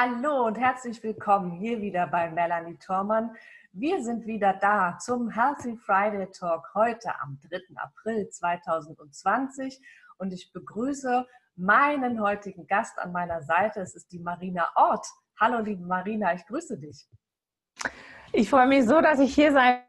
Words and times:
Hallo 0.00 0.46
und 0.46 0.56
herzlich 0.56 1.02
willkommen 1.02 1.50
hier 1.50 1.80
wieder 1.80 2.06
bei 2.06 2.30
Melanie 2.30 2.76
Thormann. 2.76 3.34
Wir 3.72 4.00
sind 4.00 4.26
wieder 4.26 4.52
da 4.52 4.96
zum 4.96 5.28
Healthy 5.28 5.76
Friday 5.76 6.30
Talk 6.30 6.72
heute 6.72 7.20
am 7.20 7.36
3. 7.50 7.58
April 7.74 8.28
2020 8.28 9.80
und 10.18 10.32
ich 10.32 10.52
begrüße 10.52 11.26
meinen 11.56 12.22
heutigen 12.22 12.68
Gast 12.68 12.96
an 13.00 13.10
meiner 13.10 13.42
Seite. 13.42 13.80
Es 13.80 13.96
ist 13.96 14.12
die 14.12 14.20
Marina 14.20 14.70
Ort. 14.76 15.04
Hallo 15.40 15.58
liebe 15.58 15.84
Marina, 15.84 16.32
ich 16.32 16.46
grüße 16.46 16.78
dich. 16.78 17.08
Ich 18.32 18.48
freue 18.48 18.68
mich 18.68 18.84
so, 18.84 19.00
dass 19.00 19.18
ich 19.18 19.34
hier 19.34 19.50
sein 19.50 19.82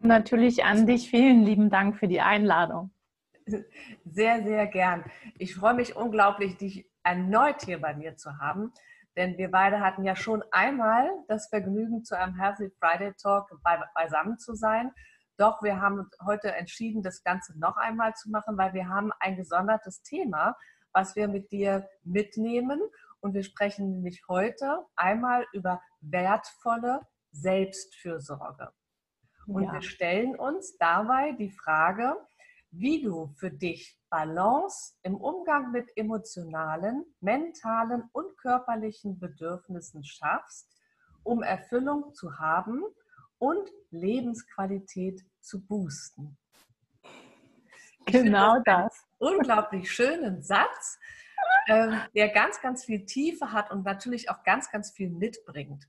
Natürlich 0.00 0.64
an 0.64 0.84
dich. 0.88 1.08
Vielen 1.08 1.44
lieben 1.44 1.70
Dank 1.70 1.96
für 1.96 2.08
die 2.08 2.20
Einladung. 2.20 2.90
Sehr, 4.04 4.42
sehr 4.42 4.66
gern. 4.66 5.04
Ich 5.38 5.54
freue 5.54 5.74
mich 5.74 5.94
unglaublich, 5.94 6.56
dich 6.56 6.90
erneut 7.04 7.62
hier 7.62 7.80
bei 7.80 7.94
mir 7.94 8.16
zu 8.16 8.38
haben. 8.38 8.72
Denn 9.16 9.38
wir 9.38 9.50
beide 9.50 9.80
hatten 9.80 10.04
ja 10.04 10.16
schon 10.16 10.42
einmal 10.50 11.08
das 11.28 11.48
Vergnügen, 11.48 12.04
zu 12.04 12.18
einem 12.18 12.34
Healthy 12.34 12.70
Friday 12.80 13.14
Talk 13.14 13.48
beisammen 13.94 14.38
zu 14.38 14.54
sein. 14.54 14.92
Doch 15.36 15.62
wir 15.62 15.80
haben 15.80 16.08
heute 16.24 16.52
entschieden, 16.52 17.02
das 17.02 17.22
Ganze 17.22 17.58
noch 17.58 17.76
einmal 17.76 18.14
zu 18.14 18.30
machen, 18.30 18.56
weil 18.56 18.72
wir 18.72 18.88
haben 18.88 19.12
ein 19.20 19.36
gesondertes 19.36 20.02
Thema, 20.02 20.56
was 20.92 21.14
wir 21.16 21.28
mit 21.28 21.52
dir 21.52 21.88
mitnehmen. 22.02 22.80
Und 23.20 23.34
wir 23.34 23.44
sprechen 23.44 23.90
nämlich 23.90 24.22
heute 24.28 24.84
einmal 24.96 25.46
über 25.52 25.80
wertvolle 26.00 27.00
Selbstfürsorge. 27.30 28.70
Und 29.46 29.64
ja. 29.64 29.72
wir 29.72 29.82
stellen 29.82 30.36
uns 30.36 30.76
dabei 30.78 31.32
die 31.32 31.50
Frage, 31.50 32.16
wie 32.76 33.02
du 33.02 33.28
für 33.36 33.50
dich 33.50 33.98
Balance 34.10 34.94
im 35.02 35.16
Umgang 35.16 35.70
mit 35.70 35.90
emotionalen, 35.96 37.04
mentalen 37.20 38.08
und 38.12 38.36
körperlichen 38.38 39.18
Bedürfnissen 39.18 40.04
schaffst, 40.04 40.68
um 41.22 41.42
Erfüllung 41.42 42.14
zu 42.14 42.38
haben 42.38 42.82
und 43.38 43.68
Lebensqualität 43.90 45.24
zu 45.40 45.64
boosten. 45.64 46.36
Genau 48.06 48.60
das. 48.64 48.92
Unglaublich 49.18 49.90
schönen 49.90 50.42
Satz, 50.42 50.98
ähm, 51.68 52.00
der 52.14 52.28
ganz, 52.28 52.60
ganz 52.60 52.84
viel 52.84 53.04
Tiefe 53.06 53.52
hat 53.52 53.70
und 53.70 53.84
natürlich 53.84 54.28
auch 54.30 54.42
ganz, 54.42 54.70
ganz 54.70 54.90
viel 54.90 55.10
mitbringt. 55.10 55.86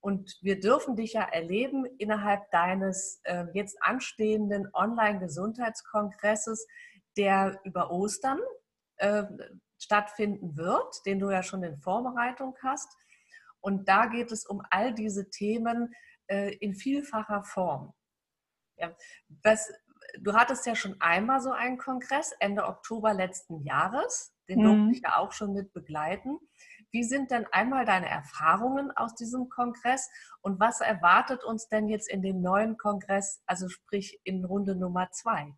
Und 0.00 0.38
wir 0.42 0.60
dürfen 0.60 0.96
dich 0.96 1.14
ja 1.14 1.22
erleben 1.22 1.84
innerhalb 1.98 2.50
deines 2.50 3.20
äh, 3.24 3.46
jetzt 3.52 3.82
anstehenden 3.82 4.68
Online-Gesundheitskongresses, 4.72 6.66
der 7.16 7.60
über 7.64 7.90
Ostern 7.90 8.38
äh, 8.96 9.24
stattfinden 9.78 10.56
wird, 10.56 11.04
den 11.06 11.18
du 11.18 11.30
ja 11.30 11.42
schon 11.42 11.62
in 11.62 11.78
Vorbereitung 11.78 12.56
hast. 12.62 12.96
Und 13.60 13.88
da 13.88 14.06
geht 14.06 14.30
es 14.32 14.46
um 14.46 14.62
all 14.70 14.94
diese 14.94 15.30
Themen 15.30 15.94
äh, 16.28 16.54
in 16.56 16.74
vielfacher 16.74 17.42
Form. 17.42 17.92
Ja, 18.76 18.94
was, 19.42 19.72
du 20.20 20.32
hattest 20.34 20.66
ja 20.66 20.76
schon 20.76 21.00
einmal 21.00 21.40
so 21.40 21.50
einen 21.50 21.78
Kongress 21.78 22.32
Ende 22.38 22.66
Oktober 22.66 23.14
letzten 23.14 23.62
Jahres. 23.62 24.34
Den 24.48 24.60
mhm. 24.60 24.64
durfte 24.64 24.92
ich 24.92 25.02
ja 25.02 25.16
auch 25.18 25.32
schon 25.32 25.52
mit 25.52 25.72
begleiten. 25.72 26.38
Wie 26.90 27.04
sind 27.04 27.30
denn 27.30 27.46
einmal 27.52 27.84
deine 27.84 28.08
Erfahrungen 28.08 28.90
aus 28.92 29.14
diesem 29.14 29.48
Kongress 29.50 30.08
und 30.40 30.58
was 30.58 30.80
erwartet 30.80 31.44
uns 31.44 31.68
denn 31.68 31.88
jetzt 31.88 32.10
in 32.10 32.22
dem 32.22 32.40
neuen 32.40 32.76
Kongress, 32.78 33.42
also 33.46 33.68
sprich 33.68 34.20
in 34.24 34.44
Runde 34.44 34.74
Nummer 34.74 35.10
zwei? 35.10 35.54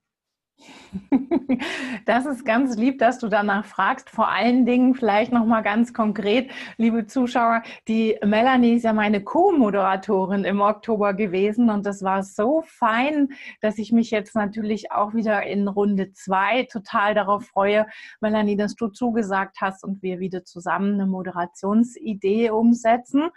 Das 2.06 2.26
ist 2.26 2.44
ganz 2.44 2.76
lieb, 2.76 2.98
dass 2.98 3.18
du 3.18 3.28
danach 3.28 3.64
fragst. 3.64 4.10
Vor 4.10 4.28
allen 4.28 4.66
Dingen 4.66 4.94
vielleicht 4.94 5.32
noch 5.32 5.44
mal 5.44 5.60
ganz 5.60 5.92
konkret, 5.92 6.50
liebe 6.76 7.06
Zuschauer, 7.06 7.62
die 7.88 8.16
Melanie 8.24 8.74
ist 8.74 8.84
ja 8.84 8.92
meine 8.92 9.22
Co-Moderatorin 9.22 10.44
im 10.44 10.60
Oktober 10.60 11.14
gewesen 11.14 11.70
und 11.70 11.86
das 11.86 12.02
war 12.02 12.22
so 12.22 12.62
fein, 12.66 13.28
dass 13.60 13.78
ich 13.78 13.92
mich 13.92 14.10
jetzt 14.10 14.34
natürlich 14.34 14.92
auch 14.92 15.14
wieder 15.14 15.42
in 15.44 15.68
Runde 15.68 16.12
zwei 16.12 16.64
total 16.64 17.14
darauf 17.14 17.44
freue, 17.44 17.86
Melanie, 18.20 18.56
dass 18.56 18.74
du 18.74 18.88
zugesagt 18.88 19.58
hast 19.60 19.84
und 19.84 20.02
wir 20.02 20.20
wieder 20.20 20.44
zusammen 20.44 20.94
eine 20.94 21.06
Moderationsidee 21.06 22.50
umsetzen 22.50 23.30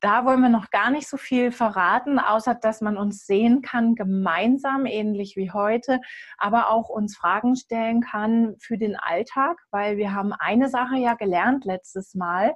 da 0.00 0.24
wollen 0.24 0.40
wir 0.40 0.48
noch 0.48 0.70
gar 0.70 0.90
nicht 0.90 1.08
so 1.08 1.16
viel 1.16 1.52
verraten, 1.52 2.18
außer 2.18 2.54
dass 2.54 2.80
man 2.80 2.96
uns 2.96 3.26
sehen 3.26 3.62
kann, 3.62 3.94
gemeinsam, 3.94 4.86
ähnlich 4.86 5.36
wie 5.36 5.50
heute, 5.52 6.00
aber 6.38 6.70
auch 6.70 6.88
uns 6.88 7.16
Fragen 7.16 7.54
stellen 7.56 8.00
kann 8.00 8.56
für 8.58 8.78
den 8.78 8.96
Alltag, 8.96 9.58
weil 9.70 9.98
wir 9.98 10.14
haben 10.14 10.32
eine 10.32 10.68
Sache 10.68 10.96
ja 10.96 11.14
gelernt 11.14 11.64
letztes 11.64 12.14
Mal, 12.14 12.54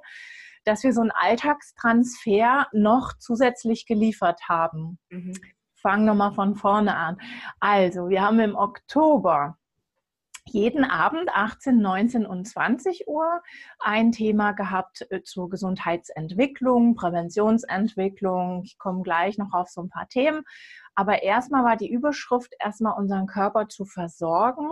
dass 0.63 0.83
wir 0.83 0.93
so 0.93 1.01
einen 1.01 1.11
Alltagstransfer 1.11 2.67
noch 2.73 3.13
zusätzlich 3.19 3.85
geliefert 3.85 4.41
haben. 4.49 4.97
Mhm. 5.09 5.33
Fangen 5.75 6.05
wir 6.05 6.15
mal 6.15 6.33
von 6.33 6.55
vorne 6.55 6.95
an. 6.95 7.17
Also, 7.59 8.09
wir 8.09 8.23
haben 8.23 8.39
im 8.39 8.55
Oktober 8.55 9.57
jeden 10.47 10.83
Abend 10.83 11.29
18, 11.33 11.79
19 11.79 12.25
und 12.25 12.45
20 12.45 13.07
Uhr 13.07 13.41
ein 13.79 14.11
Thema 14.11 14.51
gehabt 14.51 15.05
äh, 15.09 15.21
zur 15.23 15.49
Gesundheitsentwicklung, 15.49 16.95
Präventionsentwicklung. 16.95 18.61
Ich 18.63 18.77
komme 18.77 19.01
gleich 19.01 19.37
noch 19.37 19.53
auf 19.53 19.69
so 19.69 19.81
ein 19.81 19.89
paar 19.89 20.07
Themen. 20.07 20.43
Aber 20.93 21.23
erstmal 21.23 21.63
war 21.63 21.75
die 21.75 21.91
Überschrift, 21.91 22.53
erstmal 22.59 22.97
unseren 22.97 23.27
Körper 23.27 23.67
zu 23.67 23.85
versorgen. 23.85 24.69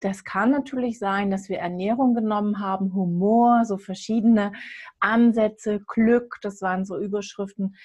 Das 0.00 0.24
kann 0.24 0.50
natürlich 0.50 0.98
sein, 0.98 1.30
dass 1.30 1.50
wir 1.50 1.58
Ernährung 1.58 2.14
genommen 2.14 2.58
haben, 2.58 2.94
Humor, 2.94 3.64
so 3.66 3.76
verschiedene 3.76 4.52
Ansätze, 4.98 5.80
Glück, 5.86 6.38
das 6.40 6.62
waren 6.62 6.86
so 6.86 6.98
Überschriften. 6.98 7.76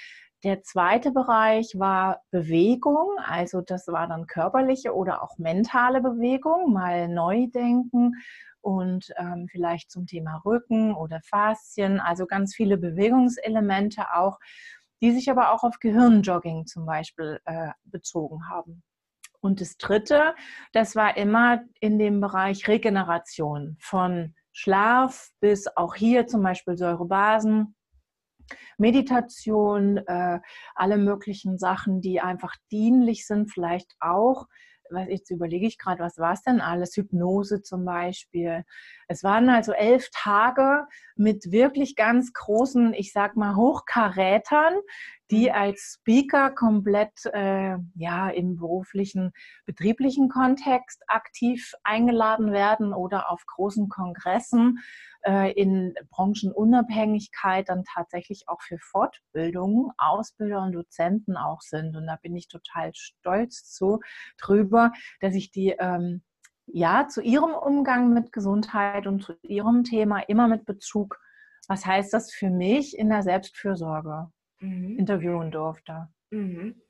Der 0.46 0.62
zweite 0.62 1.12
Bereich 1.12 1.72
war 1.80 2.22
Bewegung, 2.30 3.18
also 3.18 3.62
das 3.62 3.88
war 3.88 4.08
dann 4.08 4.28
körperliche 4.28 4.94
oder 4.94 5.24
auch 5.24 5.40
mentale 5.40 6.02
Bewegung, 6.02 6.72
mal 6.72 7.08
neu 7.08 7.48
denken 7.48 8.14
und 8.62 9.12
ähm, 9.18 9.48
vielleicht 9.50 9.90
zum 9.90 10.06
Thema 10.06 10.44
Rücken 10.46 10.94
oder 10.94 11.20
Faszien, 11.24 12.00
also 12.00 12.28
ganz 12.28 12.54
viele 12.54 12.78
Bewegungselemente 12.78 14.14
auch, 14.14 14.38
die 15.02 15.14
sich 15.14 15.32
aber 15.32 15.52
auch 15.52 15.64
auf 15.64 15.80
Gehirnjogging 15.80 16.68
zum 16.68 16.86
Beispiel 16.86 17.40
äh, 17.46 17.72
bezogen 17.84 18.48
haben. 18.48 18.84
Und 19.40 19.62
das 19.62 19.78
Dritte, 19.78 20.36
das 20.74 20.96
war 20.96 21.18
immer 21.18 21.64
in 21.80 21.98
dem 21.98 22.22
Bereich 22.22 22.68
Regeneration 22.68 23.78
von 23.80 24.36
Schlaf 24.52 25.32
bis 25.40 25.66
auch 25.76 25.96
hier 25.96 26.28
zum 26.28 26.44
Beispiel 26.44 26.78
Säurebasen, 26.78 27.76
Meditation, 28.78 29.98
äh, 29.98 30.40
alle 30.76 30.98
möglichen 30.98 31.58
Sachen, 31.58 32.02
die 32.02 32.22
einfach 32.22 32.56
dienlich 32.72 33.26
sind, 33.26 33.52
vielleicht 33.52 33.96
auch. 34.00 34.46
Was, 34.92 35.08
jetzt 35.10 35.32
überlege 35.32 35.66
ich 35.66 35.80
gerade, 35.80 36.04
was 36.04 36.18
war 36.18 36.34
es 36.34 36.44
denn 36.44 36.62
alles? 36.62 36.96
Hypnose 36.96 37.64
zum 37.64 37.86
Beispiel. 37.86 38.64
Es 39.08 39.24
waren 39.24 39.50
also 39.50 39.72
elf 39.72 40.10
Tage 40.14 40.86
mit 41.16 41.52
wirklich 41.52 41.96
ganz 41.96 42.34
großen, 42.34 42.94
ich 42.94 43.12
sag 43.12 43.36
mal, 43.36 43.56
Hochkarätern, 43.56 44.76
die 45.32 45.50
mhm. 45.50 45.56
als 45.56 45.98
Speaker 46.00 46.52
komplett 46.52 47.26
äh, 47.34 47.78
ja 47.96 48.30
im 48.30 48.58
beruflichen, 48.58 49.32
betrieblichen 49.66 50.30
Kontext 50.30 51.04
aktiv 51.08 51.74
eingeladen 51.84 52.52
werden 52.52 52.94
oder 52.94 53.32
auf 53.32 53.44
großen 53.46 53.90
Kongressen 53.90 54.80
äh, 55.26 55.52
in 55.54 55.94
Branchenunabhängigkeit 56.12 57.70
dann 57.70 57.84
tatsächlich 57.84 58.48
auch 58.48 58.62
für 58.62 58.78
Fortbildungen 58.78 59.92
Ausbilder 59.98 60.62
und 60.62 60.74
Dozenten 60.74 61.36
auch 61.36 61.62
sind. 61.62 61.96
Und 61.96 62.06
da 62.08 62.18
bin 62.22 62.36
ich 62.36 62.48
total 62.48 62.92
stolz 62.94 63.72
zu 63.72 64.00
drüber, 64.40 64.92
dass 65.22 65.36
ich 65.36 65.52
die 65.52 65.76
ähm, 65.80 66.22
ja 66.68 67.08
zu 67.08 67.22
ihrem 67.22 67.54
Umgang 67.54 68.14
mit 68.14 68.32
Gesundheit 68.32 69.08
und 69.08 69.24
zu 69.24 69.34
ihrem 69.42 69.84
Thema 69.84 70.20
immer 70.20 70.48
mit 70.48 70.66
Bezug, 70.66 71.20
was 71.68 71.86
heißt 71.86 72.14
das 72.14 72.32
für 72.32 72.50
mich 72.50 72.98
in 72.98 73.10
der 73.10 73.24
Selbstfürsorge 73.24 74.32
mhm. 74.60 74.98
interviewen 74.98 75.52
durfte. 75.52 76.08
Mhm. 76.30 76.82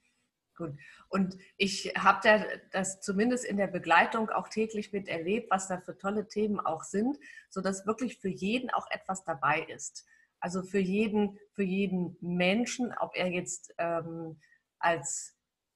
Gut. 0.56 0.74
Und 1.10 1.38
ich 1.58 1.94
habe 1.98 2.20
da 2.24 2.46
das 2.72 3.02
zumindest 3.02 3.44
in 3.44 3.58
der 3.58 3.68
Begleitung 3.68 4.30
auch 4.30 4.48
täglich 4.48 4.94
miterlebt, 4.94 5.52
was 5.52 5.68
da 5.68 5.80
für 5.80 5.98
tolle 5.98 6.28
Themen 6.28 6.60
auch 6.60 6.84
sind, 6.84 7.18
sodass 7.50 7.86
wirklich 7.86 8.20
für 8.20 8.30
jeden 8.30 8.70
auch 8.70 8.90
etwas 8.90 9.26
dabei 9.26 9.64
ist. 9.64 10.06
Also 10.40 10.64
für 10.64 10.80
jeden, 10.80 11.38
für 11.54 11.64
jeden 11.64 12.18
Menschen, 12.22 12.94
ob 13.00 13.16
er 13.16 13.28
jetzt 13.28 13.74
ähm, 13.78 14.40
als 14.80 15.36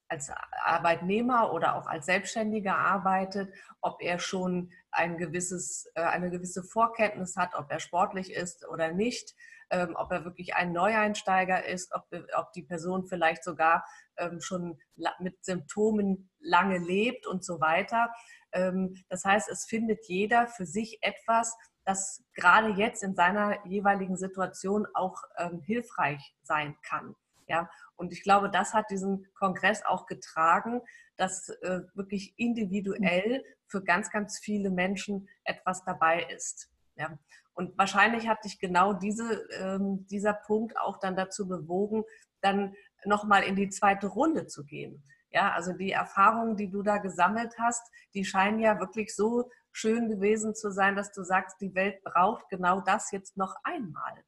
als 0.09 0.31
Arbeitnehmer 0.63 1.53
oder 1.53 1.75
auch 1.75 1.85
als 1.85 2.07
Selbstständiger 2.07 2.75
arbeitet, 2.75 3.53
ob 3.79 4.01
er 4.01 4.19
schon 4.19 4.71
ein 4.91 5.17
gewisses, 5.17 5.89
äh, 5.93 6.01
eine 6.01 6.31
gewisse 6.31 6.63
Vorkenntnis 6.63 7.37
hat, 7.37 7.53
ob 7.53 7.71
er 7.71 7.79
sportlich 7.79 8.33
ist 8.33 8.67
oder 8.67 8.91
nicht, 8.91 9.35
ähm, 9.69 9.95
ob 9.95 10.11
er 10.11 10.25
wirklich 10.25 10.55
ein 10.55 10.71
Neueinsteiger 10.71 11.65
ist, 11.65 11.93
ob, 11.93 12.07
ob 12.35 12.51
die 12.53 12.63
Person 12.63 13.05
vielleicht 13.07 13.43
sogar 13.43 13.85
ähm, 14.17 14.41
schon 14.41 14.79
mit 15.19 15.43
Symptomen 15.43 16.29
lange 16.39 16.77
lebt 16.77 17.27
und 17.27 17.43
so 17.43 17.59
weiter. 17.59 18.13
Ähm, 18.51 18.95
das 19.09 19.25
heißt, 19.25 19.49
es 19.49 19.65
findet 19.65 20.07
jeder 20.07 20.47
für 20.47 20.65
sich 20.65 20.99
etwas, 21.01 21.55
das 21.85 22.23
gerade 22.33 22.69
jetzt 22.69 23.03
in 23.03 23.15
seiner 23.15 23.65
jeweiligen 23.65 24.15
Situation 24.15 24.85
auch 24.93 25.23
hilfreich 25.65 26.35
sein 26.43 26.75
kann. 26.83 27.15
Ja, 27.47 27.67
und 27.95 28.13
ich 28.13 28.21
glaube, 28.21 28.51
das 28.51 28.75
hat 28.75 28.91
diesen 28.91 29.25
Kongress 29.33 29.83
auch 29.83 30.05
getragen, 30.05 30.81
dass 31.17 31.49
äh, 31.49 31.81
wirklich 31.95 32.35
individuell 32.37 33.43
für 33.67 33.83
ganz, 33.83 34.11
ganz 34.11 34.39
viele 34.39 34.69
Menschen 34.69 35.27
etwas 35.43 35.83
dabei 35.83 36.23
ist. 36.23 36.69
Ja. 36.95 37.17
Und 37.59 37.77
wahrscheinlich 37.77 38.29
hat 38.29 38.45
dich 38.45 38.57
genau 38.57 38.93
diese, 38.93 39.45
ähm, 39.59 40.07
dieser 40.07 40.31
Punkt 40.31 40.79
auch 40.79 40.97
dann 40.97 41.17
dazu 41.17 41.45
bewogen, 41.45 42.05
dann 42.39 42.73
nochmal 43.03 43.43
in 43.43 43.57
die 43.57 43.67
zweite 43.67 44.07
Runde 44.07 44.47
zu 44.47 44.63
gehen. 44.63 45.03
Ja, 45.29 45.51
also 45.51 45.73
die 45.73 45.91
Erfahrungen, 45.91 46.55
die 46.55 46.69
du 46.69 46.83
da 46.83 46.99
gesammelt 46.99 47.53
hast, 47.59 47.85
die 48.13 48.23
scheinen 48.23 48.59
ja 48.59 48.79
wirklich 48.79 49.13
so 49.13 49.51
schön 49.73 50.07
gewesen 50.07 50.55
zu 50.55 50.71
sein, 50.71 50.95
dass 50.95 51.11
du 51.11 51.21
sagst, 51.21 51.59
die 51.59 51.75
Welt 51.75 52.01
braucht 52.05 52.47
genau 52.47 52.79
das 52.79 53.11
jetzt 53.11 53.35
noch 53.35 53.53
einmal. 53.65 54.23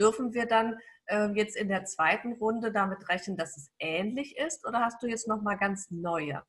Dürfen 0.00 0.34
wir 0.34 0.46
dann 0.46 0.80
äh, 1.06 1.28
jetzt 1.34 1.54
in 1.54 1.68
der 1.68 1.84
zweiten 1.84 2.32
Runde 2.32 2.72
damit 2.72 3.08
rechnen, 3.08 3.36
dass 3.36 3.56
es 3.56 3.70
ähnlich 3.78 4.36
ist 4.36 4.66
oder 4.66 4.80
hast 4.80 5.00
du 5.00 5.06
jetzt 5.06 5.28
nochmal 5.28 5.58
ganz 5.58 5.92
neue 5.92 6.42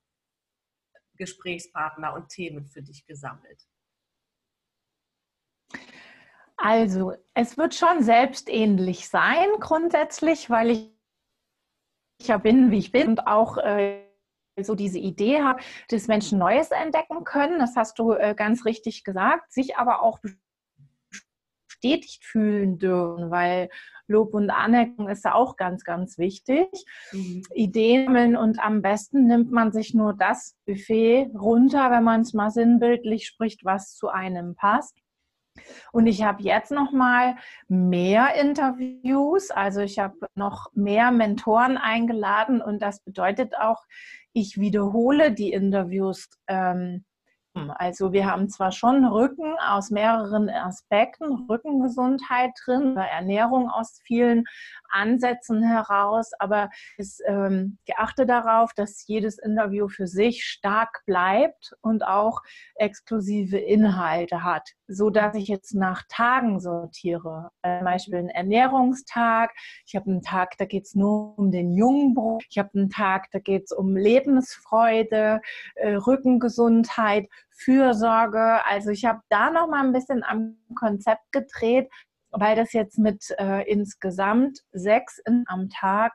Gesprächspartner 1.17 2.15
und 2.15 2.29
Themen 2.29 2.65
für 2.65 2.81
dich 2.81 3.05
gesammelt? 3.05 3.67
Also, 6.57 7.13
es 7.33 7.57
wird 7.57 7.75
schon 7.75 8.03
selbstähnlich 8.03 9.09
sein 9.09 9.47
grundsätzlich, 9.59 10.49
weil 10.49 10.69
ich 10.69 10.93
ja 12.21 12.37
bin, 12.37 12.71
wie 12.71 12.77
ich 12.77 12.91
bin 12.91 13.09
und 13.09 13.27
auch 13.27 13.57
äh, 13.57 14.03
so 14.61 14.75
diese 14.75 14.99
Idee 14.99 15.41
habe, 15.41 15.61
dass 15.89 16.07
Menschen 16.07 16.37
Neues 16.37 16.71
entdecken 16.71 17.23
können. 17.23 17.59
Das 17.59 17.75
hast 17.75 17.97
du 17.99 18.13
äh, 18.13 18.35
ganz 18.35 18.65
richtig 18.65 19.03
gesagt, 19.03 19.51
sich 19.51 19.77
aber 19.77 20.03
auch 20.03 20.19
bestätigt 21.83 22.23
fühlen 22.23 22.77
dürfen, 22.77 23.31
weil 23.31 23.69
Lob 24.07 24.33
und 24.33 24.49
Anerkennung 24.49 25.09
ist 25.09 25.25
ja 25.25 25.33
auch 25.33 25.55
ganz, 25.55 25.83
ganz 25.83 26.17
wichtig. 26.17 26.67
Mhm. 27.11 27.43
Ideen 27.53 28.35
und 28.35 28.59
am 28.59 28.81
besten 28.81 29.27
nimmt 29.27 29.51
man 29.51 29.71
sich 29.71 29.93
nur 29.93 30.13
das 30.13 30.55
Buffet 30.65 31.29
runter, 31.33 31.89
wenn 31.91 32.03
man 32.03 32.21
es 32.21 32.33
mal 32.33 32.51
sinnbildlich 32.51 33.27
spricht, 33.27 33.65
was 33.65 33.95
zu 33.95 34.09
einem 34.09 34.55
passt. 34.55 34.97
Und 35.91 36.07
ich 36.07 36.23
habe 36.23 36.43
jetzt 36.43 36.71
noch 36.71 36.91
mal 36.91 37.35
mehr 37.67 38.35
Interviews, 38.35 39.51
also 39.51 39.81
ich 39.81 39.99
habe 39.99 40.15
noch 40.35 40.71
mehr 40.73 41.11
Mentoren 41.11 41.77
eingeladen. 41.77 42.61
Und 42.61 42.81
das 42.81 42.99
bedeutet 43.01 43.55
auch, 43.57 43.83
ich 44.33 44.59
wiederhole 44.59 45.31
die 45.31 45.51
Interviews 45.51 46.29
ähm, 46.47 47.05
also 47.55 48.11
wir 48.13 48.25
haben 48.25 48.49
zwar 48.49 48.71
schon 48.71 49.05
Rücken 49.05 49.55
aus 49.59 49.91
mehreren 49.91 50.49
Aspekten, 50.49 51.45
Rückengesundheit 51.49 52.51
drin, 52.65 52.97
Ernährung 52.97 53.69
aus 53.69 53.99
vielen 54.03 54.45
Ansätzen 54.89 55.63
heraus, 55.63 56.31
aber 56.39 56.69
es 56.97 57.19
ähm, 57.25 57.77
geachte 57.85 58.25
darauf, 58.25 58.73
dass 58.73 59.05
jedes 59.07 59.37
Interview 59.37 59.87
für 59.87 60.07
sich 60.07 60.45
stark 60.45 61.03
bleibt 61.05 61.73
und 61.81 62.05
auch 62.05 62.41
exklusive 62.75 63.57
Inhalte 63.57 64.43
hat, 64.43 64.69
so 64.87 65.09
dass 65.09 65.35
ich 65.35 65.47
jetzt 65.47 65.73
nach 65.73 66.03
Tagen 66.09 66.59
sortiere. 66.59 67.51
Zum 67.63 67.85
Beispiel 67.85 68.15
einen 68.15 68.29
Ernährungstag. 68.29 69.51
Ich 69.85 69.95
habe 69.95 70.09
einen 70.09 70.21
Tag, 70.21 70.57
da 70.57 70.65
geht 70.65 70.85
es 70.85 70.95
nur 70.95 71.37
um 71.37 71.51
den 71.51 71.73
Jungbruch. 71.73 72.41
Ich 72.49 72.57
habe 72.57 72.69
einen 72.75 72.89
Tag, 72.89 73.29
da 73.31 73.39
geht 73.39 73.65
es 73.65 73.71
um 73.71 73.95
Lebensfreude, 73.95 75.41
äh, 75.75 75.95
Rückengesundheit, 75.95 77.27
Fürsorge. 77.55 78.65
Also 78.65 78.91
ich 78.91 79.05
habe 79.05 79.21
da 79.29 79.49
noch 79.49 79.67
mal 79.67 79.85
ein 79.85 79.93
bisschen 79.93 80.23
am 80.23 80.57
Konzept 80.75 81.31
gedreht, 81.31 81.89
weil 82.31 82.55
das 82.55 82.73
jetzt 82.73 82.97
mit 82.97 83.23
äh, 83.37 83.69
insgesamt 83.69 84.59
sechs 84.71 85.19
in, 85.19 85.43
am 85.47 85.69
Tag 85.69 86.13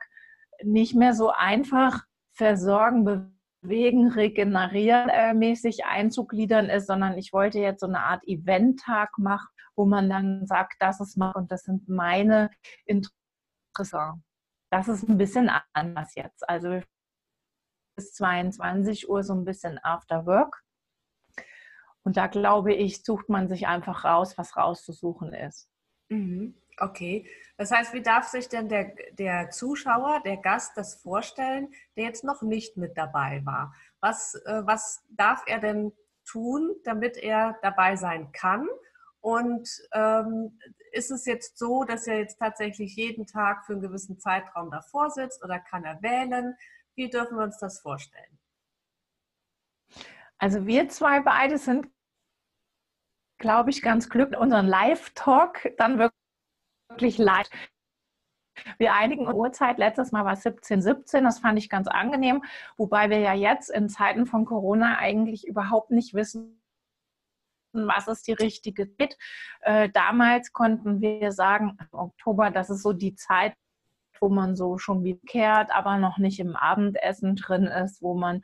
nicht 0.63 0.95
mehr 0.95 1.13
so 1.13 1.31
einfach 1.31 2.03
versorgen, 2.33 3.33
bewegen, 3.61 4.11
regenerieren 4.11 5.09
äh, 5.09 5.33
mäßig 5.33 5.85
einzugliedern 5.85 6.69
ist, 6.69 6.87
sondern 6.87 7.17
ich 7.17 7.33
wollte 7.33 7.59
jetzt 7.59 7.81
so 7.81 7.87
eine 7.87 8.01
Art 8.01 8.23
Event-Tag 8.25 9.17
machen, 9.17 9.49
wo 9.75 9.85
man 9.85 10.09
dann 10.09 10.45
sagt, 10.45 10.75
das 10.79 10.99
ist 10.99 11.17
mal 11.17 11.31
und 11.31 11.51
das 11.51 11.63
sind 11.63 11.87
meine 11.87 12.49
Interessen. 12.85 14.23
Das 14.71 14.87
ist 14.87 15.07
ein 15.07 15.17
bisschen 15.17 15.49
anders 15.73 16.13
jetzt. 16.15 16.47
Also 16.47 16.81
bis 17.95 18.13
22 18.13 19.09
Uhr 19.09 19.23
so 19.23 19.33
ein 19.33 19.45
bisschen 19.45 19.79
After 19.83 20.25
Work. 20.25 20.61
Und 22.09 22.17
da 22.17 22.25
glaube 22.25 22.73
ich, 22.73 23.03
sucht 23.03 23.29
man 23.29 23.47
sich 23.47 23.67
einfach 23.67 24.03
raus, 24.03 24.35
was 24.35 24.57
rauszusuchen 24.57 25.31
ist. 25.31 25.69
Mhm. 26.09 26.59
Okay. 26.79 27.29
Das 27.55 27.69
heißt, 27.69 27.93
wie 27.93 28.01
darf 28.01 28.25
sich 28.25 28.49
denn 28.49 28.67
der, 28.67 28.95
der 29.11 29.51
Zuschauer, 29.51 30.19
der 30.25 30.37
Gast 30.37 30.75
das 30.75 30.95
vorstellen, 31.03 31.71
der 31.95 32.05
jetzt 32.05 32.23
noch 32.23 32.41
nicht 32.41 32.77
mit 32.77 32.97
dabei 32.97 33.45
war? 33.45 33.75
Was, 34.01 34.33
äh, 34.47 34.63
was 34.65 35.05
darf 35.09 35.43
er 35.45 35.59
denn 35.59 35.91
tun, 36.25 36.73
damit 36.83 37.15
er 37.15 37.59
dabei 37.61 37.95
sein 37.95 38.31
kann? 38.31 38.67
Und 39.19 39.69
ähm, 39.93 40.57
ist 40.91 41.11
es 41.11 41.27
jetzt 41.27 41.59
so, 41.59 41.83
dass 41.83 42.07
er 42.07 42.17
jetzt 42.17 42.39
tatsächlich 42.39 42.95
jeden 42.95 43.27
Tag 43.27 43.67
für 43.67 43.73
einen 43.73 43.83
gewissen 43.83 44.17
Zeitraum 44.17 44.71
davor 44.71 45.11
sitzt 45.11 45.43
oder 45.43 45.59
kann 45.59 45.85
er 45.85 46.01
wählen? 46.01 46.55
Wie 46.95 47.07
dürfen 47.07 47.37
wir 47.37 47.43
uns 47.43 47.59
das 47.59 47.79
vorstellen? 47.81 48.39
Also 50.39 50.65
wir 50.65 50.89
zwei 50.89 51.19
beide 51.19 51.59
sind 51.59 51.85
glaube 53.39 53.71
ich, 53.71 53.81
ganz 53.81 54.09
glücklich, 54.09 54.39
unseren 54.39 54.67
Live-Talk 54.67 55.73
dann 55.77 55.97
wirklich 55.97 57.17
live. 57.17 57.49
Wir 58.77 58.93
einigen 58.93 59.27
Uhrzeit, 59.33 59.77
letztes 59.77 60.11
Mal 60.11 60.25
war 60.25 60.33
es 60.33 60.43
17, 60.43 60.81
17, 60.81 61.23
das 61.23 61.39
fand 61.39 61.57
ich 61.57 61.69
ganz 61.69 61.87
angenehm, 61.87 62.43
wobei 62.77 63.09
wir 63.09 63.19
ja 63.19 63.33
jetzt 63.33 63.69
in 63.69 63.89
Zeiten 63.89 64.25
von 64.25 64.45
Corona 64.45 64.97
eigentlich 64.97 65.47
überhaupt 65.47 65.91
nicht 65.91 66.13
wissen, 66.13 66.61
was 67.71 68.07
ist 68.07 68.27
die 68.27 68.33
richtige 68.33 68.93
Zeit. 68.97 69.17
Äh, 69.61 69.89
damals 69.89 70.51
konnten 70.51 71.01
wir 71.01 71.31
sagen, 71.31 71.77
Oktober, 71.91 72.51
das 72.51 72.69
ist 72.69 72.81
so 72.81 72.93
die 72.93 73.15
Zeit, 73.15 73.53
wo 74.21 74.29
man 74.29 74.55
so 74.55 74.77
schon 74.77 75.03
wie 75.03 75.19
kehrt, 75.27 75.71
aber 75.71 75.97
noch 75.97 76.17
nicht 76.17 76.39
im 76.39 76.55
Abendessen 76.55 77.35
drin 77.35 77.65
ist, 77.65 78.01
wo 78.01 78.15
man 78.15 78.41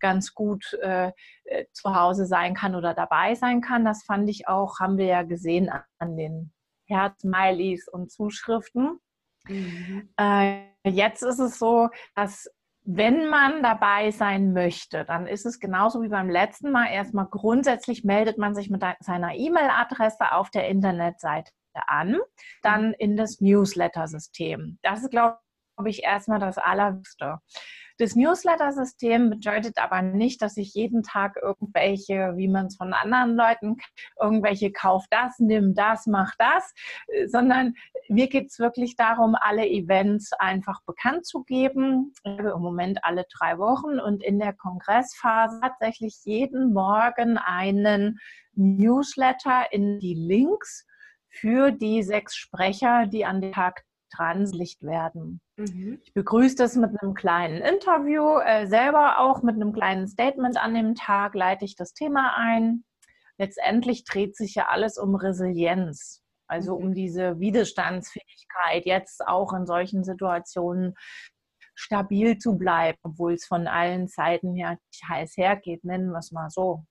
ganz 0.00 0.34
gut 0.34 0.74
äh, 0.82 1.12
äh, 1.44 1.64
zu 1.72 1.94
Hause 1.94 2.26
sein 2.26 2.54
kann 2.54 2.74
oder 2.74 2.94
dabei 2.94 3.34
sein 3.34 3.60
kann. 3.60 3.84
Das 3.84 4.04
fand 4.04 4.28
ich 4.28 4.48
auch, 4.48 4.80
haben 4.80 4.98
wir 4.98 5.06
ja 5.06 5.22
gesehen 5.22 5.70
an 5.98 6.16
den 6.16 6.52
Herzmilies 6.86 7.88
und 7.88 8.10
Zuschriften. 8.10 8.98
Mhm. 9.48 10.10
Äh, 10.18 10.62
jetzt 10.84 11.22
ist 11.22 11.38
es 11.38 11.58
so, 11.58 11.88
dass 12.14 12.50
wenn 12.86 13.28
man 13.28 13.62
dabei 13.62 14.10
sein 14.10 14.52
möchte, 14.52 15.06
dann 15.06 15.26
ist 15.26 15.46
es 15.46 15.58
genauso 15.58 16.02
wie 16.02 16.08
beim 16.08 16.28
letzten 16.28 16.70
Mal. 16.70 16.88
Erstmal 16.92 17.26
grundsätzlich 17.26 18.04
meldet 18.04 18.36
man 18.36 18.54
sich 18.54 18.68
mit 18.68 18.84
seiner 19.00 19.34
E-Mail-Adresse 19.34 20.32
auf 20.32 20.50
der 20.50 20.68
Internetseite 20.68 21.50
an, 21.88 22.18
dann 22.62 22.88
mhm. 22.88 22.94
in 22.98 23.16
das 23.16 23.40
Newsletter-System. 23.40 24.78
Das 24.82 25.02
ist, 25.02 25.10
glaube 25.10 25.38
ich, 25.86 26.02
erstmal 26.02 26.38
das 26.38 26.58
Allerwichtigste. 26.58 27.40
Das 27.98 28.16
Newsletter-System 28.16 29.30
bedeutet 29.30 29.78
aber 29.78 30.02
nicht, 30.02 30.42
dass 30.42 30.56
ich 30.56 30.74
jeden 30.74 31.04
Tag 31.04 31.36
irgendwelche, 31.40 32.32
wie 32.36 32.48
man 32.48 32.66
es 32.66 32.76
von 32.76 32.92
anderen 32.92 33.36
Leuten, 33.36 33.76
irgendwelche 34.20 34.72
kauf 34.72 35.04
das, 35.10 35.38
nimm 35.38 35.74
das, 35.76 36.06
mach 36.06 36.32
das, 36.38 36.74
sondern 37.26 37.74
mir 38.08 38.28
geht 38.28 38.50
es 38.50 38.58
wirklich 38.58 38.96
darum, 38.96 39.36
alle 39.38 39.68
Events 39.68 40.32
einfach 40.32 40.80
bekannt 40.86 41.24
zu 41.24 41.44
geben. 41.44 42.12
Im 42.24 42.60
Moment 42.60 42.98
alle 43.04 43.26
drei 43.38 43.58
Wochen 43.58 44.00
und 44.00 44.24
in 44.24 44.40
der 44.40 44.54
Kongressphase 44.54 45.60
tatsächlich 45.60 46.18
jeden 46.24 46.72
Morgen 46.72 47.38
einen 47.38 48.18
Newsletter 48.54 49.72
in 49.72 50.00
die 50.00 50.14
Links 50.14 50.84
für 51.34 51.72
die 51.72 52.02
sechs 52.02 52.36
Sprecher, 52.36 53.06
die 53.06 53.24
an 53.24 53.40
den 53.40 53.52
Tag 53.52 53.84
translicht 54.14 54.82
werden. 54.82 55.40
Mhm. 55.56 56.00
Ich 56.04 56.14
begrüße 56.14 56.56
das 56.56 56.76
mit 56.76 56.90
einem 57.00 57.14
kleinen 57.14 57.60
Interview, 57.60 58.38
äh, 58.38 58.66
selber 58.66 59.18
auch 59.18 59.42
mit 59.42 59.56
einem 59.56 59.72
kleinen 59.72 60.06
Statement 60.06 60.56
an 60.56 60.74
dem 60.74 60.94
Tag 60.94 61.34
leite 61.34 61.64
ich 61.64 61.74
das 61.76 61.94
Thema 61.94 62.36
ein. 62.36 62.84
Letztendlich 63.38 64.04
dreht 64.04 64.36
sich 64.36 64.54
ja 64.54 64.68
alles 64.68 64.98
um 64.98 65.16
Resilienz. 65.16 66.22
Also 66.46 66.78
mhm. 66.78 66.84
um 66.84 66.94
diese 66.94 67.40
Widerstandsfähigkeit 67.40 68.86
jetzt 68.86 69.26
auch 69.26 69.52
in 69.52 69.66
solchen 69.66 70.04
Situationen 70.04 70.94
stabil 71.74 72.38
zu 72.38 72.56
bleiben, 72.56 72.98
obwohl 73.02 73.34
es 73.34 73.46
von 73.46 73.66
allen 73.66 74.06
Seiten 74.06 74.54
ja 74.54 74.76
heiß 75.08 75.36
hergeht, 75.36 75.82
nennen 75.84 76.10
wir 76.10 76.18
es 76.18 76.30
mal 76.30 76.50
so. 76.50 76.84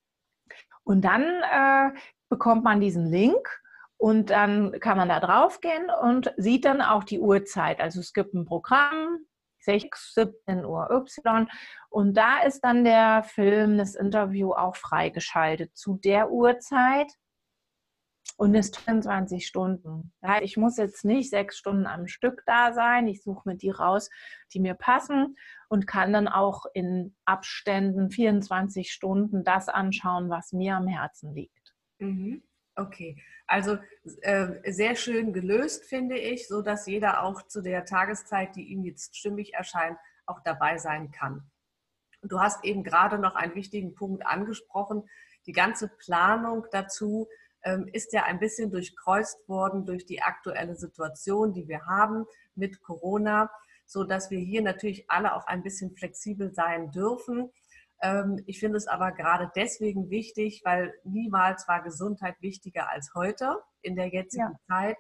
Und 0.84 1.06
dann 1.06 1.24
äh, 1.24 1.98
bekommt 2.28 2.66
man 2.66 2.82
diesen 2.82 3.10
Link 3.10 3.63
und 4.04 4.32
dann 4.32 4.78
kann 4.82 4.98
man 4.98 5.08
da 5.08 5.22
drauf 5.22 5.62
gehen 5.62 5.88
und 6.02 6.34
sieht 6.36 6.66
dann 6.66 6.82
auch 6.82 7.06
die 7.06 7.22
Uhrzeit. 7.22 7.80
Also 7.80 8.02
es 8.02 8.12
gibt 8.12 8.34
ein 8.34 8.44
Programm, 8.44 9.20
6, 9.60 10.16
17 10.16 10.66
Uhr 10.66 10.92
Y. 10.92 11.48
Und 11.90 12.18
da 12.18 12.42
ist 12.42 12.60
dann 12.66 12.84
der 12.84 13.24
Film, 13.24 13.78
das 13.78 13.96
Interview 13.96 14.52
auch 14.52 14.76
freigeschaltet 14.76 15.78
zu 15.78 15.96
der 16.04 16.32
Uhrzeit. 16.32 17.14
Und 18.36 18.56
ist 18.56 18.76
24 18.76 19.48
Stunden. 19.48 20.12
Ich 20.42 20.58
muss 20.58 20.76
jetzt 20.76 21.06
nicht 21.06 21.30
sechs 21.30 21.58
Stunden 21.58 21.88
am 21.88 22.08
Stück 22.08 22.44
da 22.46 22.74
sein. 22.74 23.08
Ich 23.08 23.24
suche 23.24 23.48
mir 23.48 23.56
die 23.56 23.70
raus, 23.70 24.10
die 24.54 24.60
mir 24.60 24.74
passen 24.74 25.38
und 25.70 25.88
kann 25.88 26.12
dann 26.12 26.28
auch 26.28 26.66
in 26.74 27.16
Abständen 27.24 28.12
24 28.12 28.92
Stunden 28.92 29.46
das 29.46 29.70
anschauen, 29.70 30.30
was 30.30 30.52
mir 30.52 30.76
am 30.76 30.88
Herzen 30.88 31.34
liegt. 31.34 31.74
Mhm. 32.00 32.44
Okay, 32.76 33.22
also 33.46 33.78
äh, 34.22 34.72
sehr 34.72 34.96
schön 34.96 35.32
gelöst, 35.32 35.86
finde 35.86 36.18
ich, 36.18 36.48
so 36.48 36.62
dass 36.64 36.88
jeder 36.88 37.22
auch 37.24 37.44
zu 37.44 37.62
der 37.62 37.86
Tageszeit, 37.86 38.56
die 38.56 38.64
ihm 38.64 38.84
jetzt 38.84 39.16
stimmig 39.16 39.54
erscheint, 39.54 39.98
auch 40.26 40.40
dabei 40.44 40.78
sein 40.80 41.12
kann. 41.12 41.44
Du 42.24 42.40
hast 42.40 42.64
eben 42.64 42.84
gerade 42.84 43.20
noch 43.20 43.36
einen 43.36 43.54
wichtigen 43.54 43.94
Punkt 43.94 44.26
angesprochen. 44.26 45.04
Die 45.46 45.52
ganze 45.52 45.90
Planung 45.90 46.66
dazu 46.72 47.28
ähm, 47.64 47.88
ist 47.92 48.14
ja 48.14 48.24
ein 48.24 48.40
bisschen 48.40 48.72
durchkreuzt 48.72 49.48
worden 49.48 49.86
durch 49.86 50.06
die 50.06 50.22
aktuelle 50.22 50.76
Situation, 50.76 51.54
die 51.54 51.68
wir 51.68 51.86
haben 51.86 52.26
mit 52.56 52.82
Corona, 52.82 53.52
so 53.86 54.04
dass 54.04 54.32
wir 54.32 54.40
hier 54.40 54.62
natürlich 54.62 55.12
alle 55.12 55.36
auch 55.36 55.46
ein 55.46 55.62
bisschen 55.62 55.96
flexibel 55.96 56.54
sein 56.54 56.92
dürfen 56.92 57.52
ich 58.48 58.60
finde 58.60 58.78
es 58.78 58.88
aber 58.88 59.14
gerade 59.14 59.50
deswegen 59.56 60.10
wichtig, 60.10 60.62
weil 60.66 60.94
niemals 61.06 61.68
war 61.70 61.82
Gesundheit 61.82 62.36
wichtiger 62.42 62.90
als 62.90 63.12
heute 63.16 63.60
in 63.82 63.96
der 63.96 64.08
jetzigen 64.08 64.52
ja. 64.52 64.76
Zeit. 64.76 64.98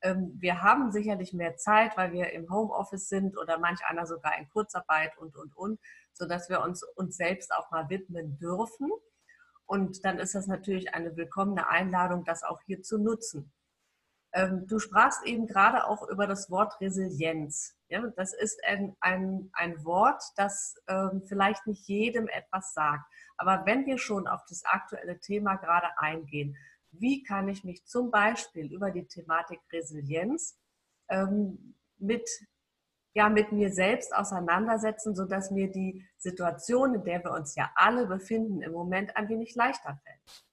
Ähm, 0.00 0.32
wir 0.38 0.62
haben 0.62 0.90
sicherlich 0.90 1.34
mehr 1.34 1.56
Zeit, 1.56 1.96
weil 1.96 2.12
wir 2.12 2.32
im 2.32 2.50
Homeoffice 2.50 3.08
sind 3.08 3.36
oder 3.36 3.58
manch 3.58 3.84
einer 3.84 4.06
sogar 4.06 4.38
in 4.38 4.48
Kurzarbeit 4.48 5.16
und, 5.18 5.36
und, 5.36 5.54
und, 5.54 5.80
sodass 6.12 6.48
wir 6.48 6.62
uns 6.62 6.82
uns 6.94 7.16
selbst 7.16 7.52
auch 7.52 7.70
mal 7.70 7.90
widmen 7.90 8.38
dürfen. 8.38 8.90
Und 9.66 10.04
dann 10.04 10.18
ist 10.18 10.34
das 10.34 10.46
natürlich 10.46 10.94
eine 10.94 11.16
willkommene 11.16 11.68
Einladung, 11.68 12.24
das 12.24 12.42
auch 12.42 12.60
hier 12.66 12.82
zu 12.82 12.98
nutzen. 12.98 13.52
Ähm, 14.36 14.66
du 14.66 14.78
sprachst 14.78 15.24
eben 15.24 15.46
gerade 15.46 15.86
auch 15.86 16.06
über 16.08 16.26
das 16.26 16.50
Wort 16.50 16.78
Resilienz. 16.82 17.74
Ja, 17.88 18.06
das 18.16 18.34
ist 18.34 18.62
ein, 18.66 18.94
ein, 19.00 19.48
ein 19.54 19.82
Wort, 19.82 20.22
das 20.36 20.74
ähm, 20.88 21.22
vielleicht 21.26 21.66
nicht 21.66 21.88
jedem 21.88 22.28
etwas 22.28 22.74
sagt. 22.74 23.10
Aber 23.38 23.64
wenn 23.64 23.86
wir 23.86 23.96
schon 23.96 24.26
auf 24.26 24.42
das 24.46 24.62
aktuelle 24.66 25.18
Thema 25.20 25.56
gerade 25.56 25.86
eingehen, 25.96 26.54
wie 26.90 27.22
kann 27.22 27.48
ich 27.48 27.64
mich 27.64 27.86
zum 27.86 28.10
Beispiel 28.10 28.70
über 28.70 28.90
die 28.90 29.06
Thematik 29.06 29.60
Resilienz 29.72 30.58
ähm, 31.08 31.74
mit, 31.96 32.28
ja, 33.14 33.30
mit 33.30 33.52
mir 33.52 33.72
selbst 33.72 34.14
auseinandersetzen, 34.14 35.16
sodass 35.16 35.50
mir 35.50 35.70
die 35.70 36.06
Situation, 36.18 36.94
in 36.94 37.04
der 37.04 37.24
wir 37.24 37.30
uns 37.30 37.54
ja 37.54 37.70
alle 37.74 38.06
befinden, 38.06 38.60
im 38.60 38.72
Moment 38.72 39.16
ein 39.16 39.30
wenig 39.30 39.54
leichter 39.54 39.98
fällt? 40.04 40.44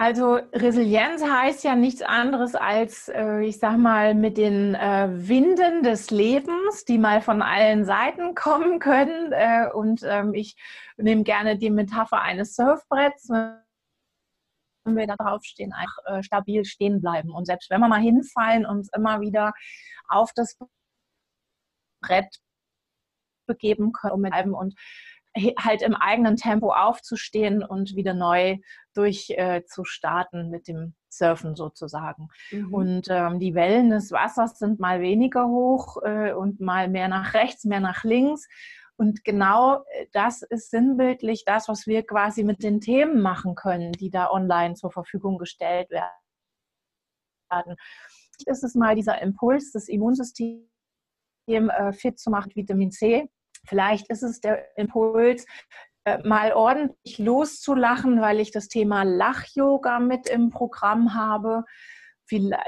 Also 0.00 0.36
Resilienz 0.54 1.22
heißt 1.22 1.62
ja 1.62 1.76
nichts 1.76 2.00
anderes 2.00 2.54
als, 2.54 3.10
äh, 3.10 3.40
ich 3.42 3.58
sag 3.58 3.76
mal, 3.76 4.14
mit 4.14 4.38
den 4.38 4.74
äh, 4.74 5.10
Winden 5.10 5.82
des 5.82 6.10
Lebens, 6.10 6.86
die 6.86 6.96
mal 6.96 7.20
von 7.20 7.42
allen 7.42 7.84
Seiten 7.84 8.34
kommen 8.34 8.78
können. 8.78 9.30
Äh, 9.32 9.68
und 9.74 10.02
ähm, 10.04 10.32
ich 10.32 10.56
nehme 10.96 11.22
gerne 11.22 11.58
die 11.58 11.68
Metapher 11.68 12.22
eines 12.22 12.54
Surfbretts. 12.56 13.28
Wenn 13.28 14.96
wir 14.96 15.06
da 15.06 15.16
drauf 15.16 15.44
stehen, 15.44 15.74
einfach 15.74 16.22
stabil 16.24 16.64
stehen 16.64 17.02
bleiben. 17.02 17.30
Und 17.34 17.44
selbst 17.44 17.68
wenn 17.68 17.82
wir 17.82 17.88
mal 17.88 18.00
hinfallen, 18.00 18.64
uns 18.64 18.88
immer 18.96 19.20
wieder 19.20 19.52
auf 20.08 20.32
das 20.34 20.56
Brett 22.02 22.38
begeben 23.46 23.92
können 23.92 24.54
und 24.54 24.74
halt 25.36 25.82
im 25.82 25.94
eigenen 25.94 26.36
Tempo 26.36 26.72
aufzustehen 26.72 27.62
und 27.62 27.94
wieder 27.94 28.14
neu 28.14 28.58
durch 28.94 29.30
äh, 29.30 29.64
zu 29.64 29.84
starten 29.84 30.50
mit 30.50 30.66
dem 30.66 30.94
Surfen 31.08 31.54
sozusagen. 31.54 32.28
Mhm. 32.50 32.74
Und 32.74 33.06
ähm, 33.10 33.38
die 33.38 33.54
Wellen 33.54 33.90
des 33.90 34.10
Wassers 34.10 34.58
sind 34.58 34.80
mal 34.80 35.00
weniger 35.00 35.46
hoch 35.46 35.98
äh, 36.02 36.32
und 36.32 36.60
mal 36.60 36.88
mehr 36.88 37.08
nach 37.08 37.34
rechts, 37.34 37.64
mehr 37.64 37.80
nach 37.80 38.04
links. 38.04 38.48
Und 38.96 39.24
genau 39.24 39.84
äh, 39.90 40.06
das 40.12 40.42
ist 40.42 40.70
sinnbildlich 40.70 41.44
das, 41.44 41.68
was 41.68 41.86
wir 41.86 42.04
quasi 42.04 42.42
mit 42.42 42.62
den 42.62 42.80
Themen 42.80 43.20
machen 43.22 43.54
können, 43.54 43.92
die 43.92 44.10
da 44.10 44.30
online 44.30 44.74
zur 44.74 44.90
Verfügung 44.90 45.38
gestellt 45.38 45.90
werden. 45.90 47.76
Das 48.46 48.62
ist 48.62 48.76
mal 48.76 48.94
dieser 48.94 49.20
Impuls, 49.22 49.72
das 49.72 49.88
Immunsystem 49.88 50.66
äh, 51.48 51.92
fit 51.92 52.18
zu 52.18 52.30
machen, 52.30 52.52
Vitamin 52.54 52.90
C 52.90 53.28
Vielleicht 53.66 54.08
ist 54.10 54.22
es 54.22 54.40
der 54.40 54.64
Impuls, 54.76 55.46
äh, 56.04 56.18
mal 56.26 56.52
ordentlich 56.52 57.18
loszulachen, 57.18 58.20
weil 58.20 58.40
ich 58.40 58.50
das 58.50 58.68
Thema 58.68 59.02
Lach-Yoga 59.02 60.00
mit 60.00 60.28
im 60.28 60.50
Programm 60.50 61.14
habe. 61.14 61.64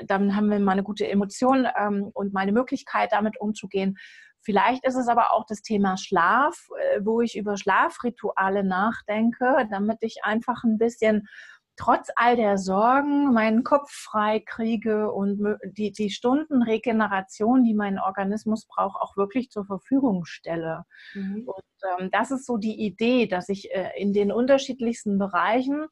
Dann 0.04 0.34
haben 0.34 0.50
wir 0.50 0.58
mal 0.58 0.72
eine 0.72 0.82
gute 0.82 1.08
Emotion 1.08 1.68
ähm, 1.78 2.11
und 2.12 2.32
mal 2.32 2.40
eine 2.40 2.52
Möglichkeit, 2.52 3.12
damit 3.12 3.40
umzugehen. 3.40 3.96
Vielleicht 4.44 4.84
ist 4.84 4.96
es 4.96 5.08
aber 5.08 5.32
auch 5.32 5.46
das 5.46 5.62
Thema 5.62 5.96
Schlaf, 5.96 6.68
äh, 6.76 7.00
wo 7.04 7.20
ich 7.20 7.37
über 7.37 7.56
Schlafrituale 7.56 8.64
nachdenke, 8.64 9.66
damit 9.70 9.99
ich 10.00 10.25
einfach 10.25 10.64
ein 10.64 10.78
bisschen 10.78 11.28
trotz 11.76 12.09
all 12.17 12.37
der 12.37 12.59
Sorgen 12.59 13.33
meinen 13.33 13.64
Kopf 13.64 13.91
frei 13.91 14.41
kriege 14.41 15.11
und 15.11 15.43
die, 15.64 15.93
die 15.93 16.11
Stundenregeneration, 16.11 17.64
die 17.64 17.75
mein 17.75 17.99
Organismus 17.99 18.67
braucht, 18.67 19.00
auch 19.00 19.17
wirklich 19.17 19.50
zur 19.50 19.64
Verfügung 19.64 20.25
stelle. 20.25 20.85
Mhm. 21.14 21.45
Und 21.47 22.00
ähm, 22.00 22.11
das 22.12 22.31
ist 22.31 22.47
so 22.47 22.57
die 22.57 22.85
Idee, 22.85 23.26
dass 23.26 23.49
ich 23.49 23.75
äh, 23.75 23.91
in 23.97 24.12
den 24.12 24.33
unterschiedlichsten 24.33 25.19
Bereichen, 25.19 25.87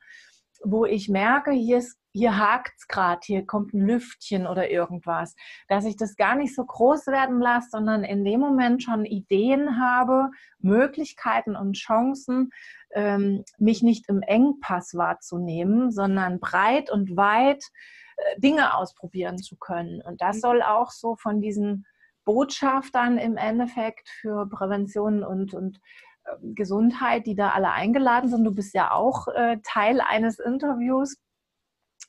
wo 0.62 0.84
ich 0.84 1.08
merke, 1.08 1.52
hier 1.52 1.78
ist 1.78 2.00
hier 2.12 2.38
hakt 2.38 2.72
es 2.76 2.88
gerade, 2.88 3.20
hier 3.22 3.46
kommt 3.46 3.72
ein 3.72 3.86
Lüftchen 3.86 4.46
oder 4.46 4.70
irgendwas, 4.70 5.36
dass 5.68 5.84
ich 5.84 5.96
das 5.96 6.16
gar 6.16 6.34
nicht 6.34 6.54
so 6.54 6.64
groß 6.64 7.06
werden 7.06 7.40
lasse, 7.40 7.68
sondern 7.70 8.02
in 8.02 8.24
dem 8.24 8.40
Moment 8.40 8.82
schon 8.82 9.04
Ideen 9.04 9.80
habe, 9.80 10.30
Möglichkeiten 10.58 11.54
und 11.54 11.76
Chancen, 11.76 12.50
ähm, 12.92 13.44
mich 13.58 13.82
nicht 13.82 14.08
im 14.08 14.22
Engpass 14.22 14.94
wahrzunehmen, 14.94 15.92
sondern 15.92 16.40
breit 16.40 16.90
und 16.90 17.16
weit 17.16 17.62
äh, 18.16 18.40
Dinge 18.40 18.74
ausprobieren 18.74 19.38
zu 19.38 19.56
können. 19.56 20.02
Und 20.02 20.20
das 20.20 20.36
mhm. 20.36 20.40
soll 20.40 20.62
auch 20.62 20.90
so 20.90 21.14
von 21.14 21.40
diesen 21.40 21.86
Botschaftern 22.24 23.18
im 23.18 23.36
Endeffekt 23.36 24.08
für 24.08 24.48
Prävention 24.48 25.22
und, 25.22 25.54
und 25.54 25.80
Gesundheit, 26.42 27.26
die 27.26 27.34
da 27.34 27.50
alle 27.50 27.70
eingeladen 27.72 28.28
sind. 28.28 28.44
Du 28.44 28.54
bist 28.54 28.74
ja 28.74 28.92
auch 28.92 29.28
äh, 29.28 29.58
Teil 29.62 30.00
eines 30.00 30.38
Interviews 30.38 31.16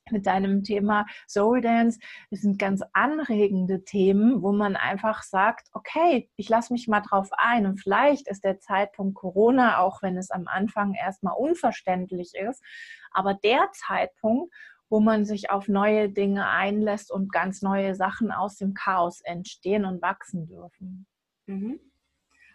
mit 0.10 0.26
deinem 0.26 0.64
Thema 0.64 1.06
Soul 1.28 1.62
Dance. 1.62 2.00
Das 2.30 2.42
sind 2.42 2.60
ganz 2.60 2.82
anregende 2.94 3.84
Themen, 3.84 4.42
wo 4.42 4.52
man 4.52 4.76
einfach 4.76 5.24
sagt, 5.24 5.68
okay, 5.74 6.30
ich 6.36 6.50
lasse 6.50 6.74
mich 6.74 6.88
mal 6.88 7.02
drauf 7.02 7.30
ein. 7.34 7.66
Und 7.66 7.80
vielleicht 7.80 8.28
ist 8.28 8.44
der 8.44 8.60
Zeitpunkt 8.60 9.16
Corona, 9.16 9.80
auch 9.80 10.02
wenn 10.02 10.18
es 10.18 10.32
am 10.32 10.48
Anfang 10.48 10.94
erstmal 10.94 11.36
unverständlich 11.38 12.34
ist, 12.36 12.64
aber 13.12 13.34
der 13.34 13.70
Zeitpunkt, 13.74 14.54
wo 14.90 15.00
man 15.00 15.24
sich 15.24 15.50
auf 15.50 15.68
neue 15.70 16.10
Dinge 16.10 16.50
einlässt 16.50 17.12
und 17.12 17.32
ganz 17.32 17.62
neue 17.62 17.96
Sachen 17.96 18.32
aus 18.32 18.58
dem 18.58 18.74
Chaos 18.74 19.22
entstehen 19.22 19.86
und 19.86 20.02
wachsen 20.02 20.48
dürfen. 20.48 21.08
Mhm. 21.46 21.80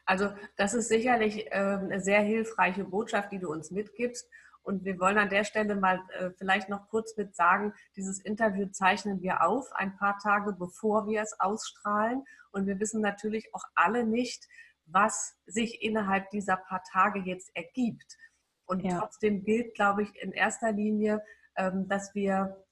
Also 0.07 0.31
das 0.57 0.73
ist 0.73 0.89
sicherlich 0.89 1.47
äh, 1.49 1.51
eine 1.51 2.01
sehr 2.01 2.21
hilfreiche 2.21 2.85
Botschaft, 2.85 3.33
die 3.33 3.41
du 3.41 3.51
uns 3.51 3.71
mitgibst. 3.71 4.29
Und 4.63 4.85
wir 4.85 4.99
wollen 4.99 5.19
an 5.19 5.29
der 5.29 5.45
Stelle 5.45 5.77
mal 5.77 6.01
äh, 6.19 6.31
vielleicht 6.39 6.69
noch 6.69 6.89
kurz 6.89 7.17
mit 7.17 7.37
sagen, 7.37 7.73
dieses 7.97 8.21
Interview 8.21 8.67
zeichnen 8.67 9.21
wir 9.21 9.47
auf, 9.47 9.71
ein 9.73 9.97
paar 9.97 10.19
Tage 10.19 10.53
bevor 10.53 11.07
wir 11.07 11.23
es 11.23 11.39
ausstrahlen. 11.39 12.25
Und 12.51 12.67
wir 12.67 12.81
wissen 12.81 13.01
natürlich 13.01 13.53
auch 13.55 13.65
alle 13.75 14.05
nicht, 14.05 14.45
was 14.87 15.37
sich 15.47 15.83
innerhalb 15.83 16.31
dieser 16.31 16.57
paar 16.57 16.83
Tage 16.85 17.21
jetzt 17.21 17.51
ergibt. 17.55 18.17
Und 18.65 18.81
ja. 18.81 18.99
trotzdem 18.99 19.45
gilt, 19.45 19.75
glaube 19.75 20.03
ich, 20.03 20.15
in 20.23 20.33
erster 20.33 20.73
Linie, 20.73 21.23
ähm, 21.57 21.89
dass 21.89 22.15
wir 22.15 22.65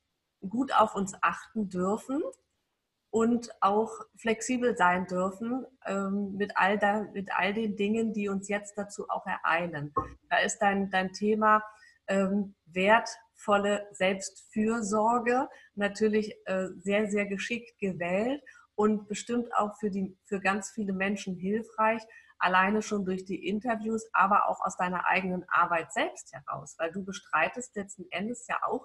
gut 0.49 0.73
auf 0.75 0.95
uns 0.95 1.15
achten 1.21 1.69
dürfen 1.69 2.23
und 3.15 3.49
auch 3.61 3.93
flexibel 4.17 4.77
sein 4.77 5.07
dürfen 5.07 5.65
ähm, 5.87 6.35
mit, 6.37 6.57
all 6.57 6.81
da, 6.81 7.07
mit 7.15 7.31
all 7.33 7.55
den 7.55 7.77
Dingen, 7.77 8.13
die 8.13 8.29
uns 8.29 8.49
jetzt 8.49 8.77
dazu 8.77 9.09
auch 9.09 9.25
ereilen. 9.25 9.95
Da 10.29 10.39
ist 10.39 10.59
dein, 10.59 10.91
dein 10.91 11.13
Thema 11.13 11.63
ähm, 12.09 12.57
wertvolle 12.67 13.87
Selbstfürsorge, 13.93 15.49
natürlich 15.77 16.35
äh, 16.47 16.67
sehr, 16.79 17.09
sehr 17.09 17.27
geschickt 17.27 17.79
gewählt 17.79 18.43
und 18.75 19.07
bestimmt 19.07 19.55
auch 19.55 19.77
für, 19.79 19.93
die, 19.93 20.19
für 20.25 20.41
ganz 20.41 20.73
viele 20.73 20.93
Menschen 20.93 21.37
hilfreich, 21.37 22.03
alleine 22.39 22.83
schon 22.83 23.05
durch 23.05 23.25
die 23.25 23.47
Interviews, 23.47 24.09
aber 24.13 24.49
auch 24.49 24.61
aus 24.61 24.77
deiner 24.77 25.07
eigenen 25.07 25.45
Arbeit 25.47 25.93
selbst 25.93 26.33
heraus, 26.33 26.75
weil 26.79 26.91
du 26.91 27.05
bestreitest 27.05 27.77
letzten 27.77 28.07
Endes 28.11 28.49
ja 28.49 28.59
auch 28.67 28.85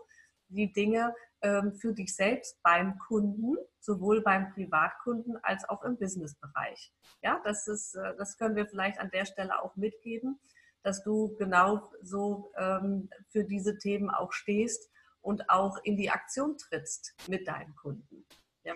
die 0.50 0.72
Dinge 0.72 1.16
für 1.42 1.94
dich 1.94 2.16
selbst 2.16 2.62
beim 2.64 2.98
Kunden, 3.00 3.56
sowohl 3.80 4.22
beim 4.22 4.52
Privatkunden 4.54 5.38
als 5.44 5.68
auch 5.70 5.84
im 5.84 5.98
Businessbereich. 5.98 6.94
Ja, 7.22 7.42
das 7.44 7.68
ist, 7.68 7.96
äh, 7.96 8.16
das 8.18 8.38
können 8.38 8.56
wir 8.56 8.68
vielleicht 8.68 9.00
an 9.00 9.10
der 9.12 9.26
Stelle 9.26 9.62
auch 9.62 9.76
mitgeben, 9.76 10.40
dass 10.84 11.04
du 11.04 11.36
genau 11.38 11.90
so 12.02 12.52
ähm, 12.58 13.10
für 13.30 13.44
diese 13.44 13.78
Themen 13.78 14.10
auch 14.10 14.32
stehst 14.32 14.90
und 15.22 15.50
auch 15.50 15.78
in 15.84 15.98
die 15.98 16.10
Aktion 16.10 16.58
trittst 16.58 17.14
mit 17.28 17.48
deinen 17.48 17.76
Kunden. 17.76 18.26
Ja. 18.64 18.76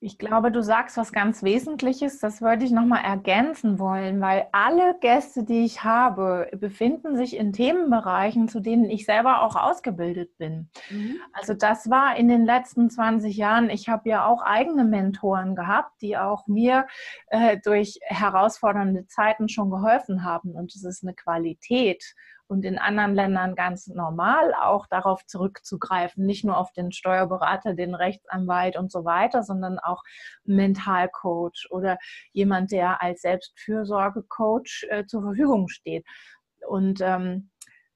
Ich 0.00 0.16
glaube, 0.16 0.52
du 0.52 0.62
sagst 0.62 0.96
was 0.96 1.12
ganz 1.12 1.42
Wesentliches, 1.42 2.20
das 2.20 2.40
würde 2.40 2.64
ich 2.64 2.70
nochmal 2.70 3.04
ergänzen 3.04 3.80
wollen, 3.80 4.20
weil 4.20 4.46
alle 4.52 4.96
Gäste, 5.00 5.42
die 5.42 5.64
ich 5.64 5.82
habe, 5.82 6.48
befinden 6.54 7.16
sich 7.16 7.36
in 7.36 7.52
Themenbereichen, 7.52 8.46
zu 8.46 8.60
denen 8.60 8.84
ich 8.84 9.06
selber 9.06 9.42
auch 9.42 9.56
ausgebildet 9.56 10.38
bin. 10.38 10.70
Mhm. 10.88 11.16
Also 11.32 11.54
das 11.54 11.90
war 11.90 12.16
in 12.16 12.28
den 12.28 12.44
letzten 12.44 12.90
20 12.90 13.36
Jahren, 13.36 13.70
ich 13.70 13.88
habe 13.88 14.08
ja 14.08 14.24
auch 14.24 14.42
eigene 14.42 14.84
Mentoren 14.84 15.56
gehabt, 15.56 16.00
die 16.00 16.16
auch 16.16 16.46
mir 16.46 16.86
äh, 17.26 17.58
durch 17.64 17.98
herausfordernde 18.02 19.08
Zeiten 19.08 19.48
schon 19.48 19.68
geholfen 19.68 20.22
haben. 20.22 20.52
Und 20.52 20.72
es 20.76 20.84
ist 20.84 21.02
eine 21.02 21.14
Qualität 21.14 22.14
und 22.48 22.64
in 22.64 22.78
anderen 22.78 23.14
Ländern 23.14 23.54
ganz 23.54 23.86
normal, 23.86 24.54
auch 24.54 24.86
darauf 24.86 25.24
zurückzugreifen, 25.26 26.24
nicht 26.24 26.44
nur 26.44 26.56
auf 26.56 26.72
den 26.72 26.92
Steuerberater, 26.92 27.74
den 27.74 27.94
Rechtsanwalt 27.94 28.76
und 28.76 28.90
so 28.90 29.04
weiter, 29.04 29.42
sondern 29.42 29.78
auch 29.78 30.02
Mentalcoach 30.44 31.68
oder 31.70 31.98
jemand, 32.32 32.72
der 32.72 33.02
als 33.02 33.22
Selbstfürsorgecoach 33.22 34.86
äh, 34.88 35.04
zur 35.06 35.22
Verfügung 35.22 35.68
steht. 35.68 36.06
Und 36.66 37.00
ähm, 37.02 37.50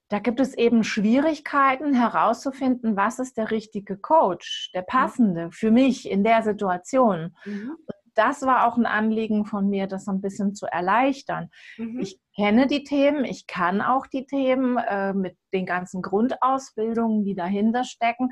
da 0.09 0.19
gibt 0.19 0.41
es 0.41 0.55
eben 0.55 0.85
Schwierigkeiten 0.85 1.95
herauszufinden, 1.95 2.97
was 2.97 3.19
ist 3.19 3.39
der 3.39 3.51
richtige 3.51 3.97
Coach, 3.97 4.71
der 4.75 4.83
passende 4.83 5.51
für 5.51 5.71
mich 5.71 6.11
in 6.11 6.23
der 6.23 6.43
Situation. 6.43 7.35
Mhm 7.47 7.79
das 8.15 8.43
war 8.43 8.67
auch 8.67 8.77
ein 8.77 8.87
Anliegen 8.87 9.45
von 9.45 9.69
mir, 9.69 9.87
das 9.87 10.09
ein 10.09 10.21
bisschen 10.21 10.55
zu 10.55 10.67
erleichtern. 10.67 11.51
Mhm. 11.79 12.01
Ich 12.01 12.21
kenne 12.35 12.67
die 12.67 12.85
Themen, 12.85 13.25
ich 13.25 13.47
kann 13.47 13.81
auch 13.81 14.07
die 14.07 14.27
Themen 14.27 14.79
äh, 14.79 15.13
mit 15.13 15.37
den 15.53 15.67
ganzen 15.67 16.03
Grundausbildungen, 16.03 17.25
die 17.25 17.35
dahinter 17.35 17.85
stecken. 17.85 18.31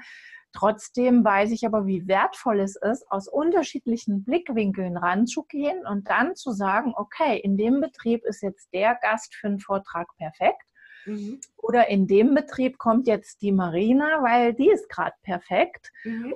Trotzdem 0.52 1.25
weiß 1.25 1.52
ich 1.52 1.64
aber, 1.64 1.87
wie 1.87 2.09
wertvoll 2.09 2.61
es 2.61 2.75
ist, 2.75 3.09
aus 3.11 3.28
unterschiedlichen 3.28 4.25
Blickwinkeln 4.25 4.97
ranzugehen 4.97 5.87
und 5.87 6.09
dann 6.09 6.35
zu 6.35 6.50
sagen, 6.50 6.92
okay, 6.97 7.38
in 7.38 7.57
dem 7.57 7.80
Betrieb 7.80 8.25
ist 8.25 8.42
jetzt 8.42 8.69
der 8.73 8.97
Gast 9.00 9.35
für 9.35 9.47
einen 9.47 9.61
Vortrag 9.61 10.09
perfekt. 10.16 10.64
Mhm. 11.07 11.40
Oder 11.57 11.88
in 11.88 12.07
dem 12.07 12.35
Betrieb 12.35 12.78
kommt 12.78 13.07
jetzt 13.07 13.42
die 13.42 13.52
Marina, 13.52 14.23
weil 14.23 14.52
die 14.54 14.71
ist 14.71 14.88
gerade 14.88 15.14
perfekt. 15.23 15.92
Mhm. 16.04 16.33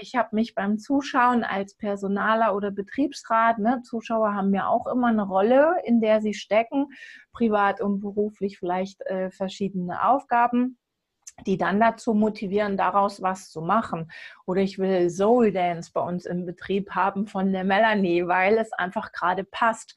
Ich 0.00 0.16
habe 0.16 0.28
mich 0.32 0.54
beim 0.54 0.78
Zuschauen 0.78 1.44
als 1.44 1.76
Personaler 1.76 2.54
oder 2.54 2.70
Betriebsrat, 2.70 3.58
ne, 3.58 3.82
Zuschauer 3.82 4.34
haben 4.34 4.54
ja 4.54 4.66
auch 4.68 4.86
immer 4.86 5.08
eine 5.08 5.26
Rolle, 5.26 5.76
in 5.84 6.00
der 6.00 6.20
sie 6.20 6.34
stecken, 6.34 6.86
privat 7.32 7.80
und 7.80 8.00
beruflich 8.00 8.58
vielleicht 8.58 9.02
äh, 9.06 9.30
verschiedene 9.30 10.04
Aufgaben 10.04 10.78
die 11.46 11.56
dann 11.56 11.78
dazu 11.78 12.14
motivieren, 12.14 12.76
daraus 12.76 13.22
was 13.22 13.48
zu 13.50 13.60
machen. 13.60 14.10
Oder 14.46 14.62
ich 14.62 14.78
will 14.78 15.08
Soul 15.08 15.52
Dance 15.52 15.92
bei 15.94 16.00
uns 16.00 16.26
im 16.26 16.46
Betrieb 16.46 16.90
haben 16.90 17.28
von 17.28 17.52
der 17.52 17.62
Melanie, 17.62 18.26
weil 18.26 18.58
es 18.58 18.72
einfach 18.72 19.12
gerade 19.12 19.44
passt. 19.44 19.94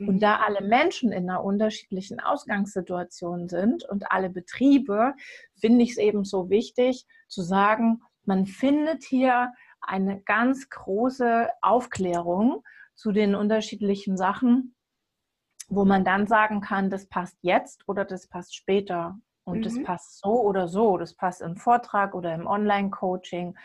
Und 0.00 0.22
da 0.22 0.40
alle 0.40 0.60
Menschen 0.60 1.12
in 1.12 1.30
einer 1.30 1.44
unterschiedlichen 1.44 2.20
Ausgangssituation 2.20 3.48
sind 3.48 3.84
und 3.84 4.10
alle 4.10 4.28
Betriebe, 4.28 5.14
finde 5.56 5.84
ich 5.84 5.92
es 5.92 5.98
eben 5.98 6.24
so 6.24 6.50
wichtig 6.50 7.06
zu 7.28 7.42
sagen, 7.42 8.02
man 8.26 8.46
findet 8.46 9.04
hier 9.04 9.52
eine 9.80 10.20
ganz 10.22 10.68
große 10.70 11.48
Aufklärung 11.60 12.62
zu 12.94 13.12
den 13.12 13.34
unterschiedlichen 13.34 14.16
Sachen, 14.16 14.74
wo 15.68 15.84
man 15.84 16.04
dann 16.04 16.26
sagen 16.26 16.60
kann, 16.60 16.90
das 16.90 17.08
passt 17.08 17.38
jetzt 17.42 17.88
oder 17.88 18.04
das 18.04 18.28
passt 18.28 18.54
später. 18.54 19.18
Und 19.44 19.58
mhm. 19.58 19.62
das 19.62 19.82
passt 19.82 20.20
so 20.20 20.40
oder 20.42 20.68
so. 20.68 20.96
Das 20.96 21.14
passt 21.14 21.42
im 21.42 21.56
Vortrag 21.56 22.14
oder 22.14 22.34
im 22.34 22.46
Online-Coaching 22.46 23.56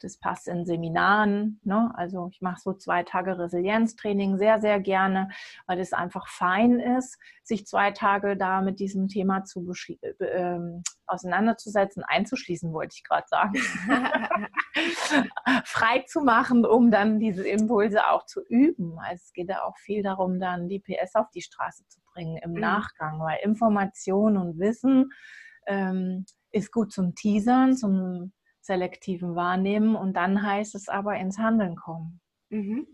das 0.00 0.18
passt 0.18 0.48
in 0.48 0.64
Seminaren. 0.64 1.60
Ne? 1.64 1.92
Also 1.94 2.28
ich 2.32 2.40
mache 2.40 2.60
so 2.60 2.72
zwei 2.72 3.02
Tage 3.02 3.38
Resilienztraining 3.38 4.38
sehr, 4.38 4.60
sehr 4.60 4.80
gerne, 4.80 5.28
weil 5.66 5.78
es 5.78 5.92
einfach 5.92 6.28
fein 6.28 6.80
ist, 6.80 7.18
sich 7.42 7.66
zwei 7.66 7.90
Tage 7.92 8.36
da 8.36 8.60
mit 8.60 8.80
diesem 8.80 9.08
Thema 9.08 9.44
zu 9.44 9.72
äh, 10.18 10.58
auseinanderzusetzen, 11.06 12.02
einzuschließen, 12.04 12.72
wollte 12.72 12.94
ich 12.96 13.04
gerade 13.04 13.26
sagen. 13.28 13.54
Frei 15.64 16.04
zu 16.06 16.20
machen, 16.22 16.64
um 16.64 16.90
dann 16.90 17.18
diese 17.18 17.46
Impulse 17.46 18.08
auch 18.08 18.26
zu 18.26 18.42
üben. 18.48 18.98
Also 18.98 19.22
es 19.24 19.32
geht 19.32 19.48
ja 19.48 19.62
auch 19.62 19.76
viel 19.78 20.02
darum, 20.02 20.40
dann 20.40 20.68
die 20.68 20.80
PS 20.80 21.14
auf 21.14 21.30
die 21.34 21.42
Straße 21.42 21.84
zu 21.88 22.00
bringen 22.12 22.38
im 22.42 22.52
mhm. 22.52 22.60
Nachgang, 22.60 23.20
weil 23.20 23.38
Information 23.42 24.36
und 24.36 24.58
Wissen 24.58 25.10
ähm, 25.66 26.24
ist 26.52 26.72
gut 26.72 26.92
zum 26.92 27.14
Teasern, 27.14 27.76
zum 27.76 28.32
selektiven 28.60 29.34
Wahrnehmen 29.34 29.96
und 29.96 30.14
dann 30.14 30.42
heißt 30.42 30.74
es 30.74 30.88
aber 30.88 31.16
ins 31.16 31.38
Handeln 31.38 31.76
kommen. 31.76 32.20
Mhm. 32.50 32.86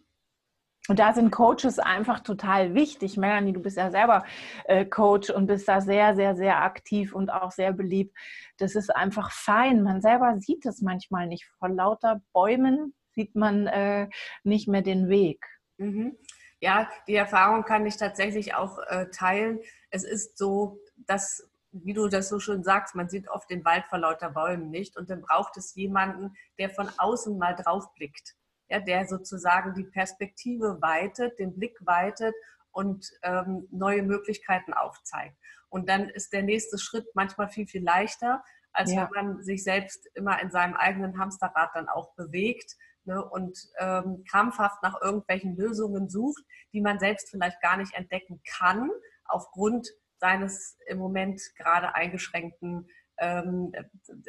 Und 0.88 1.00
da 1.00 1.12
sind 1.12 1.32
Coaches 1.32 1.78
einfach 1.78 2.20
total 2.20 2.74
wichtig. 2.74 3.16
Melanie, 3.16 3.52
du 3.52 3.60
bist 3.60 3.76
ja 3.76 3.90
selber 3.90 4.24
äh, 4.66 4.84
Coach 4.84 5.30
und 5.30 5.46
bist 5.46 5.66
da 5.66 5.80
sehr, 5.80 6.14
sehr, 6.14 6.36
sehr 6.36 6.62
aktiv 6.62 7.12
und 7.12 7.30
auch 7.30 7.50
sehr 7.50 7.72
beliebt. 7.72 8.16
Das 8.58 8.76
ist 8.76 8.94
einfach 8.94 9.32
fein. 9.32 9.82
Man 9.82 10.00
selber 10.00 10.38
sieht 10.38 10.64
es 10.64 10.82
manchmal 10.82 11.26
nicht. 11.26 11.44
Vor 11.58 11.70
lauter 11.70 12.22
Bäumen 12.32 12.94
sieht 13.10 13.34
man 13.34 13.66
äh, 13.66 14.08
nicht 14.44 14.68
mehr 14.68 14.82
den 14.82 15.08
Weg. 15.08 15.44
Mhm. 15.78 16.16
Ja, 16.60 16.88
die 17.08 17.16
Erfahrung 17.16 17.64
kann 17.64 17.84
ich 17.84 17.96
tatsächlich 17.96 18.54
auch 18.54 18.78
äh, 18.86 19.10
teilen. 19.10 19.58
Es 19.90 20.04
ist 20.04 20.38
so, 20.38 20.78
dass 21.06 21.50
wie 21.84 21.94
du 21.94 22.08
das 22.08 22.28
so 22.28 22.38
schön 22.38 22.62
sagst, 22.62 22.94
man 22.94 23.08
sieht 23.08 23.28
oft 23.28 23.50
den 23.50 23.64
Wald 23.64 23.84
vor 23.88 23.98
lauter 23.98 24.30
Bäumen 24.30 24.70
nicht 24.70 24.96
und 24.96 25.10
dann 25.10 25.22
braucht 25.22 25.56
es 25.56 25.74
jemanden, 25.74 26.36
der 26.58 26.70
von 26.70 26.88
außen 26.98 27.36
mal 27.38 27.54
drauf 27.54 27.92
blickt, 27.94 28.34
ja, 28.68 28.80
der 28.80 29.06
sozusagen 29.06 29.74
die 29.74 29.84
Perspektive 29.84 30.78
weitet, 30.80 31.38
den 31.38 31.54
Blick 31.54 31.76
weitet 31.80 32.34
und 32.70 33.10
ähm, 33.22 33.66
neue 33.70 34.02
Möglichkeiten 34.02 34.72
aufzeigt. 34.72 35.36
Und 35.68 35.88
dann 35.88 36.08
ist 36.08 36.32
der 36.32 36.42
nächste 36.42 36.78
Schritt 36.78 37.06
manchmal 37.14 37.48
viel, 37.48 37.66
viel 37.66 37.82
leichter, 37.82 38.42
als 38.72 38.92
ja. 38.92 39.08
wenn 39.12 39.26
man 39.26 39.42
sich 39.42 39.64
selbst 39.64 40.06
immer 40.14 40.40
in 40.42 40.50
seinem 40.50 40.74
eigenen 40.74 41.18
Hamsterrad 41.18 41.70
dann 41.74 41.88
auch 41.88 42.14
bewegt 42.14 42.76
ne, 43.04 43.24
und 43.24 43.58
ähm, 43.78 44.24
krampfhaft 44.28 44.82
nach 44.82 45.00
irgendwelchen 45.00 45.56
Lösungen 45.56 46.08
sucht, 46.08 46.42
die 46.72 46.80
man 46.80 46.98
selbst 46.98 47.30
vielleicht 47.30 47.60
gar 47.62 47.76
nicht 47.78 47.94
entdecken 47.94 48.42
kann, 48.58 48.90
aufgrund 49.24 49.88
seines 50.18 50.78
im 50.86 50.98
Moment 50.98 51.40
gerade 51.56 51.94
eingeschränkten 51.94 52.88
ähm, 53.18 53.72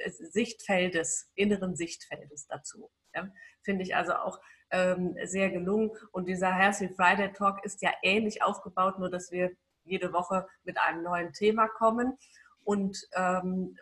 Sichtfeldes, 0.06 1.32
inneren 1.36 1.76
Sichtfeldes 1.76 2.48
dazu. 2.48 2.90
Ja. 3.14 3.30
Finde 3.64 3.84
ich 3.84 3.96
also 3.96 4.14
auch 4.14 4.40
ähm, 4.72 5.16
sehr 5.26 5.50
gelungen. 5.50 5.92
Und 6.12 6.28
dieser 6.28 6.54
Healthy 6.54 6.90
Friday 6.90 7.32
Talk 7.34 7.64
ist 7.66 7.82
ja 7.82 7.92
ähnlich 8.02 8.44
aufgebaut, 8.44 9.00
nur 9.00 9.10
dass 9.10 9.32
wir 9.32 9.52
jede 9.84 10.14
Woche 10.14 10.48
mit 10.64 10.78
einem 10.80 11.04
neuen 11.04 11.34
Thema 11.34 11.68
kommen 11.68 12.18
und 12.64 12.98
ähm, 13.16 13.78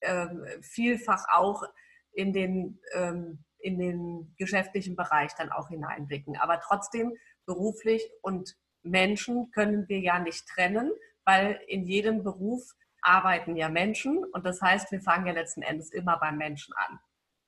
ähm, 0.00 0.44
vielfach 0.62 1.24
auch 1.30 1.62
in 2.12 2.32
den, 2.32 2.80
ähm, 2.94 3.44
in 3.58 3.78
den 3.78 4.34
geschäftlichen 4.38 4.96
Bereich 4.96 5.34
dann 5.34 5.52
auch 5.52 5.68
hineinblicken. 5.68 6.36
Aber 6.38 6.60
trotzdem 6.60 7.14
beruflich 7.44 8.10
und 8.22 8.56
Menschen 8.82 9.50
können 9.50 9.88
wir 9.88 10.00
ja 10.00 10.18
nicht 10.18 10.46
trennen 10.48 10.90
weil 11.30 11.60
in 11.68 11.84
jedem 11.84 12.24
Beruf 12.24 12.74
arbeiten 13.02 13.56
ja 13.56 13.68
Menschen 13.68 14.24
und 14.32 14.44
das 14.44 14.60
heißt, 14.60 14.90
wir 14.90 15.00
fangen 15.00 15.26
ja 15.26 15.32
letzten 15.32 15.62
Endes 15.62 15.90
immer 15.92 16.18
beim 16.18 16.36
Menschen 16.36 16.74
an. 16.76 16.98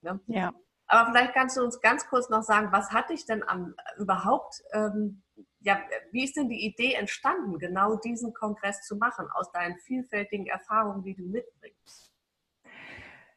Ne? 0.03 0.21
Ja. 0.27 0.53
Aber 0.87 1.11
vielleicht 1.11 1.35
kannst 1.35 1.57
du 1.57 1.63
uns 1.63 1.81
ganz 1.81 2.07
kurz 2.09 2.29
noch 2.29 2.43
sagen, 2.43 2.69
was 2.71 2.91
hat 2.91 3.11
dich 3.11 3.25
denn 3.27 3.43
am, 3.47 3.75
überhaupt, 3.99 4.63
ähm, 4.73 5.23
ja, 5.61 5.81
wie 6.11 6.25
ist 6.25 6.37
denn 6.37 6.49
die 6.49 6.65
Idee 6.65 6.95
entstanden, 6.95 7.59
genau 7.59 7.97
diesen 7.97 8.33
Kongress 8.35 8.83
zu 8.83 8.97
machen, 8.97 9.27
aus 9.35 9.51
deinen 9.53 9.79
vielfältigen 9.79 10.47
Erfahrungen, 10.47 11.03
die 11.03 11.15
du 11.15 11.25
mitbringst? 11.25 12.13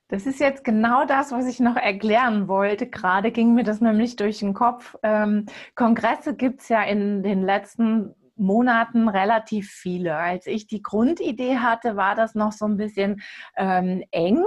Das 0.07 0.27
ist 0.27 0.39
jetzt 0.39 0.63
genau 0.63 1.05
das, 1.05 1.31
was 1.31 1.47
ich 1.47 1.59
noch 1.59 1.75
erklären 1.77 2.47
wollte. 2.47 2.87
Gerade 2.87 3.31
ging 3.31 3.55
mir 3.55 3.63
das 3.63 3.81
nämlich 3.81 4.15
durch 4.15 4.39
den 4.39 4.53
Kopf. 4.53 4.95
Ähm, 5.01 5.47
Kongresse 5.73 6.35
gibt 6.35 6.61
es 6.61 6.69
ja 6.69 6.83
in 6.83 7.23
den 7.23 7.41
letzten 7.41 8.13
Monaten 8.35 9.07
relativ 9.07 9.71
viele. 9.71 10.15
Als 10.15 10.47
ich 10.47 10.67
die 10.67 10.81
Grundidee 10.81 11.57
hatte, 11.57 11.95
war 11.95 12.15
das 12.15 12.35
noch 12.35 12.51
so 12.51 12.65
ein 12.65 12.77
bisschen 12.77 13.21
ähm, 13.55 14.03
eng. 14.11 14.43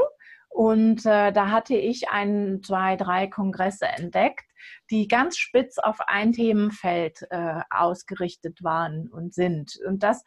Und 0.48 1.07
äh, 1.07 1.33
da 1.33 1.51
hatte 1.51 1.77
ich 1.77 2.09
ein, 2.09 2.62
zwei, 2.62 2.96
drei 2.96 3.27
Kongresse 3.27 3.87
entdeckt, 3.87 4.46
die 4.90 5.07
ganz 5.07 5.37
spitz 5.37 5.79
auf 5.79 6.01
ein 6.01 6.33
Themenfeld 6.33 7.27
äh, 7.31 7.61
ausgerichtet 7.70 8.64
waren 8.64 9.09
und 9.09 9.35
sind. 9.35 9.79
Und 9.87 10.03
das 10.03 10.24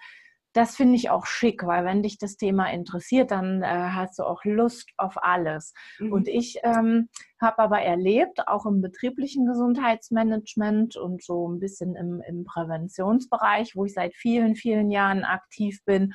das 0.53 0.75
finde 0.75 0.95
ich 0.95 1.09
auch 1.09 1.25
schick, 1.25 1.65
weil 1.65 1.85
wenn 1.85 2.03
dich 2.03 2.17
das 2.17 2.35
Thema 2.35 2.71
interessiert, 2.71 3.31
dann 3.31 3.63
äh, 3.63 3.67
hast 3.67 4.19
du 4.19 4.23
auch 4.23 4.43
Lust 4.43 4.89
auf 4.97 5.21
alles. 5.21 5.73
Mhm. 5.99 6.11
Und 6.11 6.27
ich 6.27 6.59
ähm, 6.63 7.09
habe 7.41 7.59
aber 7.59 7.81
erlebt, 7.81 8.47
auch 8.47 8.65
im 8.65 8.81
betrieblichen 8.81 9.45
Gesundheitsmanagement 9.45 10.97
und 10.97 11.23
so 11.23 11.47
ein 11.47 11.59
bisschen 11.59 11.95
im, 11.95 12.21
im 12.27 12.43
Präventionsbereich, 12.43 13.75
wo 13.75 13.85
ich 13.85 13.93
seit 13.93 14.13
vielen, 14.15 14.55
vielen 14.55 14.91
Jahren 14.91 15.23
aktiv 15.23 15.79
bin 15.85 16.13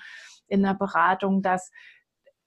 in 0.48 0.62
der 0.62 0.74
Beratung, 0.74 1.42
dass 1.42 1.70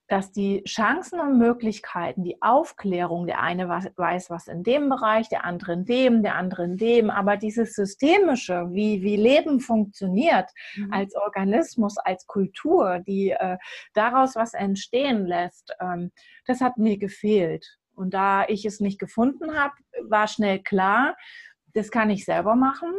dass 0.09 0.31
die 0.31 0.63
Chancen 0.63 1.19
und 1.19 1.37
Möglichkeiten, 1.37 2.23
die 2.23 2.41
Aufklärung, 2.41 3.27
der 3.27 3.41
eine 3.41 3.69
weiß 3.69 4.31
was 4.31 4.47
in 4.47 4.63
dem 4.63 4.89
Bereich, 4.89 5.29
der 5.29 5.45
andere 5.45 5.73
in 5.73 5.85
dem, 5.85 6.23
der 6.23 6.35
andere 6.35 6.65
in 6.65 6.77
dem, 6.77 7.11
aber 7.11 7.37
dieses 7.37 7.73
Systemische, 7.73 8.67
wie, 8.71 9.03
wie 9.03 9.15
Leben 9.15 9.59
funktioniert 9.59 10.49
mhm. 10.75 10.91
als 10.91 11.15
Organismus, 11.15 11.97
als 11.97 12.25
Kultur, 12.25 12.99
die 13.05 13.29
äh, 13.29 13.57
daraus 13.93 14.35
was 14.35 14.55
entstehen 14.55 15.27
lässt, 15.27 15.75
ähm, 15.79 16.11
das 16.47 16.59
hat 16.59 16.77
mir 16.77 16.97
gefehlt. 16.97 17.77
Und 17.93 18.13
da 18.15 18.45
ich 18.47 18.65
es 18.65 18.79
nicht 18.79 18.99
gefunden 18.99 19.55
habe, 19.55 19.75
war 20.01 20.27
schnell 20.27 20.59
klar, 20.59 21.15
das 21.73 21.91
kann 21.91 22.09
ich 22.09 22.25
selber 22.25 22.55
machen. 22.55 22.91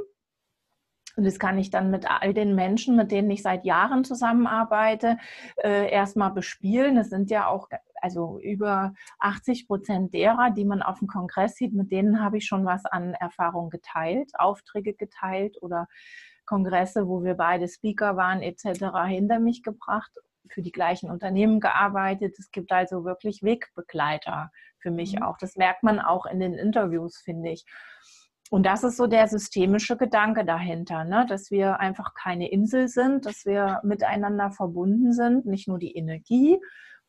Und 1.20 1.26
das 1.26 1.38
kann 1.38 1.58
ich 1.58 1.68
dann 1.68 1.90
mit 1.90 2.10
all 2.10 2.32
den 2.32 2.54
Menschen, 2.54 2.96
mit 2.96 3.10
denen 3.10 3.30
ich 3.30 3.42
seit 3.42 3.66
Jahren 3.66 4.04
zusammenarbeite, 4.04 5.18
äh, 5.62 5.90
erstmal 5.90 6.30
bespielen. 6.30 6.96
Es 6.96 7.10
sind 7.10 7.30
ja 7.30 7.46
auch 7.46 7.68
also 8.00 8.40
über 8.40 8.94
80 9.18 9.66
Prozent 9.66 10.14
derer, 10.14 10.50
die 10.50 10.64
man 10.64 10.80
auf 10.80 11.00
dem 11.00 11.08
Kongress 11.08 11.56
sieht, 11.56 11.74
mit 11.74 11.92
denen 11.92 12.24
habe 12.24 12.38
ich 12.38 12.46
schon 12.46 12.64
was 12.64 12.86
an 12.86 13.12
Erfahrung 13.12 13.68
geteilt, 13.68 14.30
Aufträge 14.38 14.94
geteilt 14.94 15.58
oder 15.60 15.88
Kongresse, 16.46 17.06
wo 17.06 17.22
wir 17.22 17.34
beide 17.34 17.68
Speaker 17.68 18.16
waren 18.16 18.40
etc. 18.40 18.86
hinter 19.06 19.40
mich 19.40 19.62
gebracht, 19.62 20.12
für 20.48 20.62
die 20.62 20.72
gleichen 20.72 21.10
Unternehmen 21.10 21.60
gearbeitet. 21.60 22.38
Es 22.38 22.50
gibt 22.50 22.72
also 22.72 23.04
wirklich 23.04 23.42
Wegbegleiter 23.42 24.50
für 24.78 24.90
mich 24.90 25.16
mhm. 25.16 25.22
auch. 25.22 25.36
Das 25.36 25.56
merkt 25.56 25.82
man 25.82 26.00
auch 26.00 26.24
in 26.24 26.40
den 26.40 26.54
Interviews, 26.54 27.18
finde 27.18 27.50
ich. 27.50 27.66
Und 28.50 28.66
das 28.66 28.82
ist 28.82 28.96
so 28.96 29.06
der 29.06 29.28
systemische 29.28 29.96
Gedanke 29.96 30.44
dahinter, 30.44 31.04
ne? 31.04 31.24
dass 31.28 31.52
wir 31.52 31.78
einfach 31.78 32.14
keine 32.14 32.50
Insel 32.50 32.88
sind, 32.88 33.24
dass 33.24 33.46
wir 33.46 33.80
miteinander 33.84 34.50
verbunden 34.50 35.12
sind, 35.12 35.46
nicht 35.46 35.68
nur 35.68 35.78
die 35.78 35.96
Energie, 35.96 36.58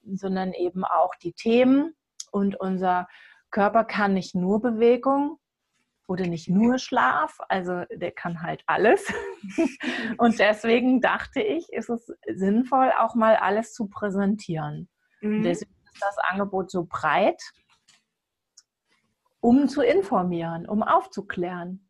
sondern 0.04 0.54
eben 0.54 0.86
auch 0.86 1.16
die 1.16 1.34
Themen. 1.34 1.96
Und 2.32 2.60
unser 2.60 3.08
Körper 3.50 3.84
kann 3.84 4.14
nicht 4.14 4.36
nur 4.36 4.62
Bewegung 4.62 5.40
oder 6.08 6.28
nicht 6.28 6.48
nur 6.48 6.78
Schlaf, 6.78 7.40
also 7.50 7.86
der 7.92 8.12
kann 8.12 8.44
halt 8.44 8.64
alles. 8.68 9.12
Und 10.18 10.38
deswegen 10.40 11.02
dachte 11.02 11.42
ich, 11.42 11.72
ist 11.74 11.90
es 11.90 12.14
sinnvoll, 12.36 12.92
auch 13.00 13.16
mal 13.16 13.36
alles 13.36 13.74
zu 13.74 13.88
präsentieren. 13.88 14.90
Mhm. 15.22 15.42
Deswegen 15.42 15.72
ist 15.92 16.02
das 16.02 16.18
Angebot 16.30 16.70
so 16.70 16.86
breit, 16.88 17.42
um 19.42 19.68
zu 19.68 19.82
informieren, 19.82 20.68
um 20.68 20.84
aufzuklären. 20.84 21.90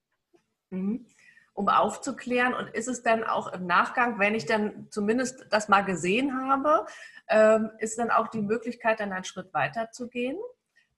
Mhm. 0.71 1.05
Um 1.53 1.67
aufzuklären 1.67 2.53
und 2.53 2.69
ist 2.69 2.87
es 2.87 3.03
dann 3.03 3.25
auch 3.25 3.51
im 3.51 3.67
Nachgang, 3.67 4.17
wenn 4.19 4.33
ich 4.33 4.45
dann 4.45 4.87
zumindest 4.89 5.45
das 5.49 5.67
mal 5.67 5.81
gesehen 5.81 6.41
habe, 6.47 6.85
ähm, 7.27 7.71
ist 7.79 7.99
dann 7.99 8.09
auch 8.09 8.29
die 8.29 8.41
Möglichkeit, 8.41 9.01
dann 9.01 9.11
einen 9.11 9.25
Schritt 9.25 9.53
weiter 9.53 9.91
zu 9.91 10.07
gehen? 10.07 10.37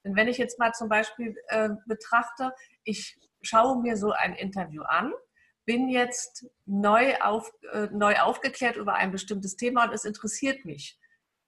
Denn 0.04 0.14
wenn 0.14 0.28
ich 0.28 0.38
jetzt 0.38 0.58
mal 0.58 0.72
zum 0.72 0.88
Beispiel 0.88 1.36
äh, 1.48 1.70
betrachte, 1.86 2.54
ich 2.84 3.18
schaue 3.42 3.82
mir 3.82 3.96
so 3.96 4.12
ein 4.12 4.34
Interview 4.34 4.82
an, 4.82 5.12
bin 5.64 5.88
jetzt 5.88 6.46
neu, 6.66 7.16
auf, 7.20 7.50
äh, 7.72 7.88
neu 7.90 8.14
aufgeklärt 8.20 8.76
über 8.76 8.94
ein 8.94 9.10
bestimmtes 9.10 9.56
Thema 9.56 9.84
und 9.84 9.92
es 9.92 10.04
interessiert 10.04 10.64
mich. 10.64 11.00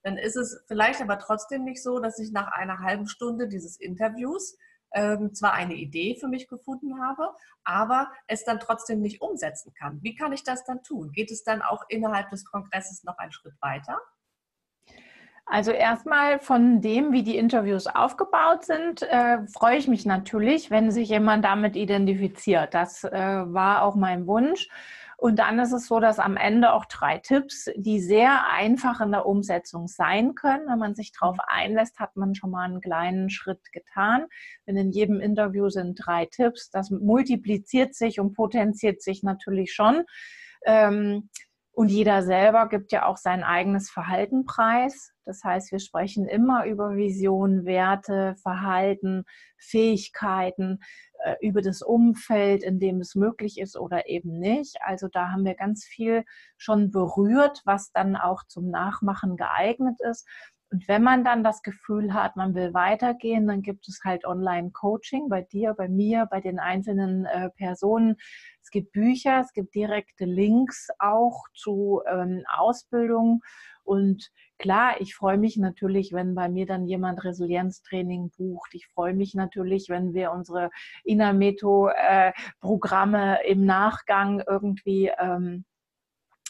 Dann 0.03 0.19
ist 0.19 0.37
es 0.37 0.63
vielleicht 0.67 1.01
aber 1.01 1.19
trotzdem 1.19 1.65
nicht 1.65 1.83
so, 1.83 2.01
dass 2.01 2.19
ich 2.19 2.33
nach 2.33 2.49
einer 2.49 2.81
halben 2.81 3.09
Stunde 3.09 3.47
dieses 3.47 3.79
Interviews 3.79 4.57
ähm, 4.93 5.35
zwar 5.35 5.53
eine 5.53 5.75
Idee 5.75 6.17
für 6.19 6.29
mich 6.29 6.49
gefunden 6.49 7.03
habe, 7.03 7.31
aber 7.65 8.11
es 8.27 8.45
dann 8.45 8.61
trotzdem 8.61 9.01
nicht 9.01 9.21
umsetzen 9.21 9.75
kann. 9.75 9.99
Wie 10.03 10.15
kann 10.15 10.33
ich 10.33 10.45
das 10.45 10.65
dann 10.65 10.83
tun? 10.83 11.13
Geht 11.13 11.31
es 11.31 11.45
dann 11.45 11.63
auch 11.63 11.85
innerhalb 11.89 12.31
des 12.31 12.45
Kongresses 12.45 13.05
noch 13.05 13.19
einen 13.19 13.33
Schritt 13.33 13.55
weiter? 13.61 13.99
Also 15.49 15.71
erstmal 15.71 16.41
von 16.41 16.81
dem, 16.81 17.13
wie 17.13 17.23
die 17.23 17.37
Interviews 17.37 17.87
aufgebaut 17.87 18.65
sind, 18.65 19.03
äh, 19.03 19.47
freue 19.47 19.77
ich 19.77 19.87
mich 19.87 20.05
natürlich, 20.05 20.73
wenn 20.73 20.91
sich 20.91 21.09
jemand 21.09 21.45
damit 21.45 21.77
identifiziert. 21.77 22.75
Das 22.75 23.05
äh, 23.05 23.13
war 23.13 23.83
auch 23.83 23.95
mein 23.95 24.27
Wunsch. 24.27 24.69
Und 25.19 25.39
dann 25.39 25.59
ist 25.59 25.73
es 25.73 25.87
so, 25.87 25.99
dass 25.99 26.19
am 26.19 26.37
Ende 26.37 26.73
auch 26.75 26.85
drei 26.85 27.19
Tipps, 27.19 27.71
die 27.75 28.01
sehr 28.01 28.51
einfach 28.51 29.01
in 29.01 29.13
der 29.13 29.25
Umsetzung 29.25 29.89
sein 29.89 30.35
können. 30.35 30.69
Wenn 30.69 30.79
man 30.79 30.95
sich 30.95 31.13
darauf 31.13 31.39
einlässt, 31.47 31.99
hat 31.99 32.17
man 32.17 32.35
schon 32.35 32.51
mal 32.51 32.65
einen 32.65 32.83
kleinen 32.83 33.31
Schritt 33.31 33.73
getan. 33.73 34.27
Denn 34.67 34.77
in 34.77 34.91
jedem 34.91 35.21
Interview 35.21 35.71
sind 35.71 35.95
drei 35.95 36.27
Tipps. 36.27 36.71
Das 36.71 36.91
multipliziert 36.91 37.95
sich 37.95 38.21
und 38.21 38.35
potenziert 38.35 39.01
sich 39.01 39.23
natürlich 39.23 39.73
schon. 39.73 40.05
Ähm, 40.67 41.31
und 41.73 41.91
jeder 41.91 42.23
selber 42.23 42.71
gibt 42.71 42.91
ja 42.91 43.05
auch 43.05 43.19
sein 43.19 43.43
eigenes 43.43 43.91
Verhalten 43.91 44.47
preis. 44.47 45.13
Das 45.27 45.45
heißt, 45.45 45.73
wir 45.73 45.79
sprechen 45.79 46.27
immer 46.27 46.65
über 46.65 46.97
Visionen, 46.97 47.67
Werte, 47.67 48.35
Verhalten, 48.41 49.25
Fähigkeiten, 49.59 50.79
äh, 50.79 51.06
über 51.41 51.63
das 51.63 51.83
Umfeld, 51.83 52.63
in 52.63 52.79
dem 52.79 53.01
es 53.01 53.15
möglich 53.15 53.59
ist 53.59 53.77
oder 53.77 54.09
eben 54.09 54.39
nicht. 54.39 54.77
Also 54.81 55.09
da 55.09 55.31
haben 55.31 55.45
wir 55.45 55.55
ganz 55.55 55.85
viel 55.85 56.25
schon 56.57 56.91
berührt, 56.91 57.63
was 57.65 57.93
dann 57.93 58.17
auch 58.17 58.45
zum 58.47 58.71
Nachmachen 58.71 59.37
geeignet 59.37 60.01
ist. 60.01 60.27
Und 60.71 60.89
wenn 60.89 61.03
man 61.03 61.23
dann 61.23 61.45
das 61.45 61.63
Gefühl 61.63 62.13
hat, 62.13 62.37
man 62.37 62.55
will 62.55 62.75
weitergehen, 62.75 63.47
dann 63.47 63.63
gibt 63.63 63.89
es 63.89 64.01
halt 64.05 64.25
Online-Coaching 64.25 65.29
bei 65.29 65.43
dir, 65.43 65.75
bei 65.75 65.89
mir, 65.89 66.27
bei 66.27 66.41
den 66.41 66.59
einzelnen 66.59 67.25
äh, 67.25 67.51
Personen. 67.51 68.17
Es 68.63 68.71
gibt 68.71 68.93
Bücher, 68.93 69.41
es 69.41 69.53
gibt 69.53 69.77
direkte 69.77 70.25
Links 70.25 70.89
auch 70.99 71.45
zu 71.55 72.03
ähm, 72.11 72.43
Ausbildung. 72.53 73.43
Und 73.87 74.31
klar, 74.59 75.01
ich 75.01 75.15
freue 75.15 75.39
mich 75.39 75.57
natürlich, 75.57 76.13
wenn 76.13 76.35
bei 76.35 76.49
mir 76.49 76.67
dann 76.67 76.85
jemand 76.87 77.23
Resilienztraining 77.25 78.33
bucht. 78.37 78.75
Ich 78.75 78.89
freue 78.89 79.15
mich 79.15 79.35
natürlich, 79.35 79.89
wenn 79.89 80.13
wir 80.13 80.33
unsere 80.33 80.71
Inameto-Programme 81.05 83.43
äh, 83.43 83.53
im 83.53 83.65
Nachgang 83.65 84.43
irgendwie 84.47 85.13
ähm, 85.19 85.65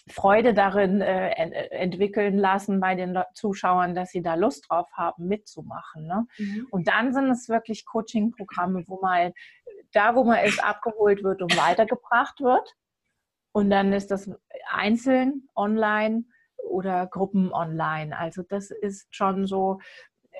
Freude 0.09 0.55
darin 0.55 1.01
äh, 1.01 1.33
äh, 1.33 1.68
entwickeln 1.70 2.38
lassen 2.38 2.81
bei 2.81 2.94
den 2.94 3.18
Zuschauern, 3.35 3.94
dass 3.94 4.11
sie 4.11 4.22
da 4.22 4.35
Lust 4.35 4.66
drauf 4.68 4.88
haben, 4.92 5.27
mitzumachen. 5.27 6.07
Ne? 6.07 6.27
Mhm. 6.38 6.68
Und 6.70 6.88
dann 6.88 7.12
sind 7.12 7.31
es 7.31 7.49
wirklich 7.49 7.85
Coaching-Programme, 7.85 8.85
wo 8.87 9.01
mal 9.01 9.33
da, 9.92 10.14
wo 10.14 10.25
man 10.25 10.44
ist, 10.44 10.62
abgeholt 10.62 11.25
wird 11.25 11.42
und 11.42 11.57
weitergebracht 11.57 12.40
wird. 12.40 12.75
Und 13.53 13.70
dann 13.70 13.92
ist 13.92 14.11
das 14.11 14.31
einzeln 14.70 15.49
online 15.57 16.25
oder 16.66 17.07
Gruppen 17.07 17.52
online. 17.52 18.16
Also 18.16 18.42
das 18.42 18.70
ist 18.70 19.07
schon 19.14 19.46
so, 19.46 19.81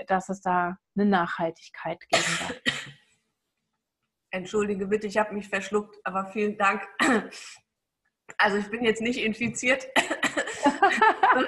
dass 0.07 0.29
es 0.29 0.41
da 0.41 0.79
eine 0.97 1.07
Nachhaltigkeit 1.07 2.01
geben 2.09 2.39
darf. 2.41 2.61
Entschuldige 4.31 4.87
bitte, 4.87 5.07
ich 5.07 5.17
habe 5.17 5.35
mich 5.35 5.49
verschluckt, 5.49 5.97
aber 6.05 6.27
vielen 6.27 6.57
Dank. 6.57 6.87
Also 8.39 8.57
ich 8.57 8.69
bin 8.69 8.83
jetzt 8.83 9.01
nicht 9.01 9.23
infiziert. 9.23 9.87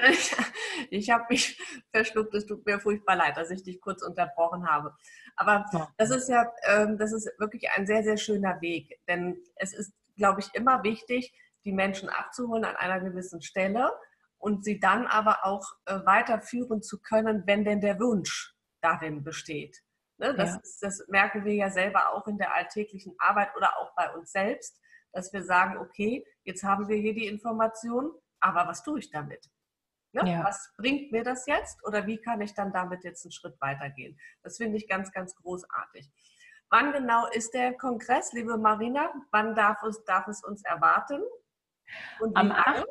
ich, 0.08 0.36
ich 0.90 1.10
habe 1.10 1.24
mich 1.28 1.60
verschluckt. 1.92 2.32
Es 2.34 2.46
tut 2.46 2.64
mir 2.64 2.78
furchtbar 2.78 3.16
leid, 3.16 3.36
dass 3.36 3.50
ich 3.50 3.64
dich 3.64 3.80
kurz 3.80 4.00
unterbrochen 4.00 4.64
habe. 4.64 4.94
Aber 5.34 5.64
das 5.96 6.10
ist 6.10 6.28
ja, 6.28 6.50
ähm, 6.68 6.96
das 6.96 7.12
ist 7.12 7.28
wirklich 7.38 7.68
ein 7.72 7.84
sehr, 7.84 8.04
sehr 8.04 8.16
schöner 8.16 8.60
Weg. 8.60 8.96
Denn 9.08 9.42
es 9.56 9.72
ist, 9.74 9.92
glaube 10.16 10.40
ich, 10.40 10.54
immer 10.54 10.84
wichtig, 10.84 11.34
die 11.64 11.72
Menschen 11.72 12.08
abzuholen 12.08 12.64
an 12.64 12.76
einer 12.76 13.00
gewissen 13.00 13.42
Stelle 13.42 13.90
und 14.38 14.64
sie 14.64 14.80
dann 14.80 15.06
aber 15.06 15.44
auch 15.44 15.64
äh, 15.86 15.98
weiterführen 16.04 16.82
zu 16.82 17.00
können, 17.00 17.42
wenn 17.46 17.64
denn 17.64 17.80
der 17.80 17.98
Wunsch 18.00 18.54
darin 18.80 19.24
besteht. 19.24 19.76
Ne? 20.18 20.34
Das, 20.34 20.50
ja. 20.50 20.60
ist, 20.62 20.82
das 20.82 21.04
merken 21.08 21.44
wir 21.44 21.54
ja 21.54 21.70
selber 21.70 22.12
auch 22.12 22.26
in 22.26 22.38
der 22.38 22.54
alltäglichen 22.54 23.14
Arbeit 23.18 23.54
oder 23.56 23.76
auch 23.78 23.94
bei 23.94 24.12
uns 24.14 24.32
selbst, 24.32 24.80
dass 25.12 25.32
wir 25.32 25.42
sagen, 25.42 25.78
okay, 25.78 26.24
jetzt 26.44 26.62
haben 26.62 26.88
wir 26.88 26.96
hier 26.96 27.14
die 27.14 27.26
Information, 27.26 28.12
aber 28.40 28.66
was 28.66 28.82
tue 28.82 29.00
ich 29.00 29.10
damit? 29.10 29.48
Ne? 30.12 30.30
Ja. 30.30 30.44
Was 30.44 30.72
bringt 30.76 31.12
mir 31.12 31.22
das 31.22 31.46
jetzt 31.46 31.84
oder 31.84 32.06
wie 32.06 32.18
kann 32.18 32.40
ich 32.40 32.54
dann 32.54 32.72
damit 32.72 33.04
jetzt 33.04 33.24
einen 33.24 33.32
Schritt 33.32 33.60
weitergehen? 33.60 34.18
Das 34.42 34.56
finde 34.56 34.76
ich 34.76 34.88
ganz, 34.88 35.12
ganz 35.12 35.34
großartig. 35.36 36.10
Wann 36.70 36.92
genau 36.92 37.26
ist 37.28 37.54
der 37.54 37.74
Kongress, 37.76 38.32
liebe 38.32 38.58
Marina? 38.58 39.12
Wann 39.30 39.54
darf 39.54 39.82
es, 39.84 40.04
darf 40.04 40.28
es 40.28 40.44
uns 40.44 40.62
erwarten? 40.64 41.22
Am 42.34 42.52
8. 42.52 42.84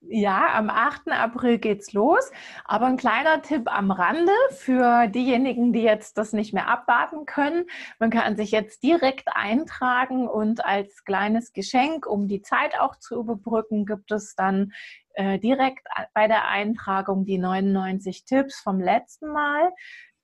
Ja, 0.00 0.54
am 0.54 0.70
8. 0.70 1.08
April 1.08 1.58
geht's 1.58 1.92
los. 1.92 2.30
Aber 2.64 2.86
ein 2.86 2.96
kleiner 2.96 3.42
Tipp 3.42 3.72
am 3.72 3.90
Rande 3.90 4.32
für 4.50 5.08
diejenigen, 5.08 5.72
die 5.72 5.82
jetzt 5.82 6.18
das 6.18 6.32
nicht 6.32 6.52
mehr 6.52 6.68
abwarten 6.68 7.26
können. 7.26 7.66
Man 7.98 8.10
kann 8.10 8.36
sich 8.36 8.50
jetzt 8.50 8.82
direkt 8.82 9.28
eintragen 9.32 10.28
und 10.28 10.64
als 10.64 11.04
kleines 11.04 11.52
Geschenk, 11.52 12.06
um 12.06 12.28
die 12.28 12.42
Zeit 12.42 12.78
auch 12.78 12.96
zu 12.96 13.18
überbrücken, 13.18 13.86
gibt 13.86 14.10
es 14.12 14.34
dann 14.34 14.72
äh, 15.14 15.38
direkt 15.38 15.86
bei 16.14 16.28
der 16.28 16.48
Eintragung 16.48 17.24
die 17.24 17.38
99 17.38 18.24
Tipps 18.24 18.60
vom 18.60 18.80
letzten 18.80 19.28
Mal 19.28 19.70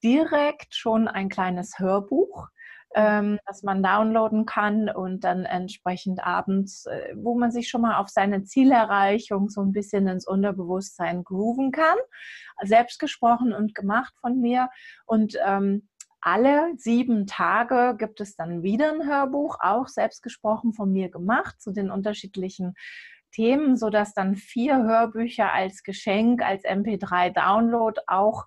direkt 0.03 0.75
schon 0.75 1.09
ein 1.09 1.29
kleines 1.29 1.79
Hörbuch 1.79 2.49
ähm, 2.95 3.39
das 3.47 3.63
man 3.63 3.83
downloaden 3.83 4.47
kann 4.47 4.89
und 4.89 5.25
dann 5.25 5.45
entsprechend 5.45 6.25
abends, 6.25 6.87
äh, 6.87 7.15
wo 7.17 7.39
man 7.39 7.51
sich 7.51 7.69
schon 7.69 7.83
mal 7.83 7.99
auf 7.99 8.09
seine 8.09 8.45
Zielerreichung 8.45 9.51
so 9.51 9.61
ein 9.61 9.73
bisschen 9.73 10.07
ins 10.07 10.27
Unterbewusstsein 10.27 11.25
grooven 11.25 11.71
kann. 11.71 11.97
Selbst 12.63 12.99
gesprochen 12.99 13.53
und 13.53 13.75
gemacht 13.75 14.15
von 14.21 14.41
mir. 14.41 14.69
Und 15.07 15.37
ähm, 15.45 15.89
alle 16.21 16.73
sieben 16.77 17.27
Tage 17.27 17.97
gibt 17.97 18.21
es 18.21 18.35
dann 18.35 18.63
wieder 18.63 18.93
ein 18.93 19.07
Hörbuch, 19.07 19.59
auch 19.61 19.87
selbst 19.87 20.23
gesprochen 20.23 20.73
von 20.73 20.93
mir 20.93 21.11
gemacht, 21.11 21.61
zu 21.61 21.73
den 21.73 21.91
unterschiedlichen 21.91 22.75
Themen, 23.31 23.77
sodass 23.77 24.15
dann 24.15 24.35
vier 24.35 24.83
Hörbücher 24.83 25.53
als 25.53 25.83
Geschenk, 25.83 26.43
als 26.43 26.65
MP3-Download 26.65 28.01
auch 28.07 28.47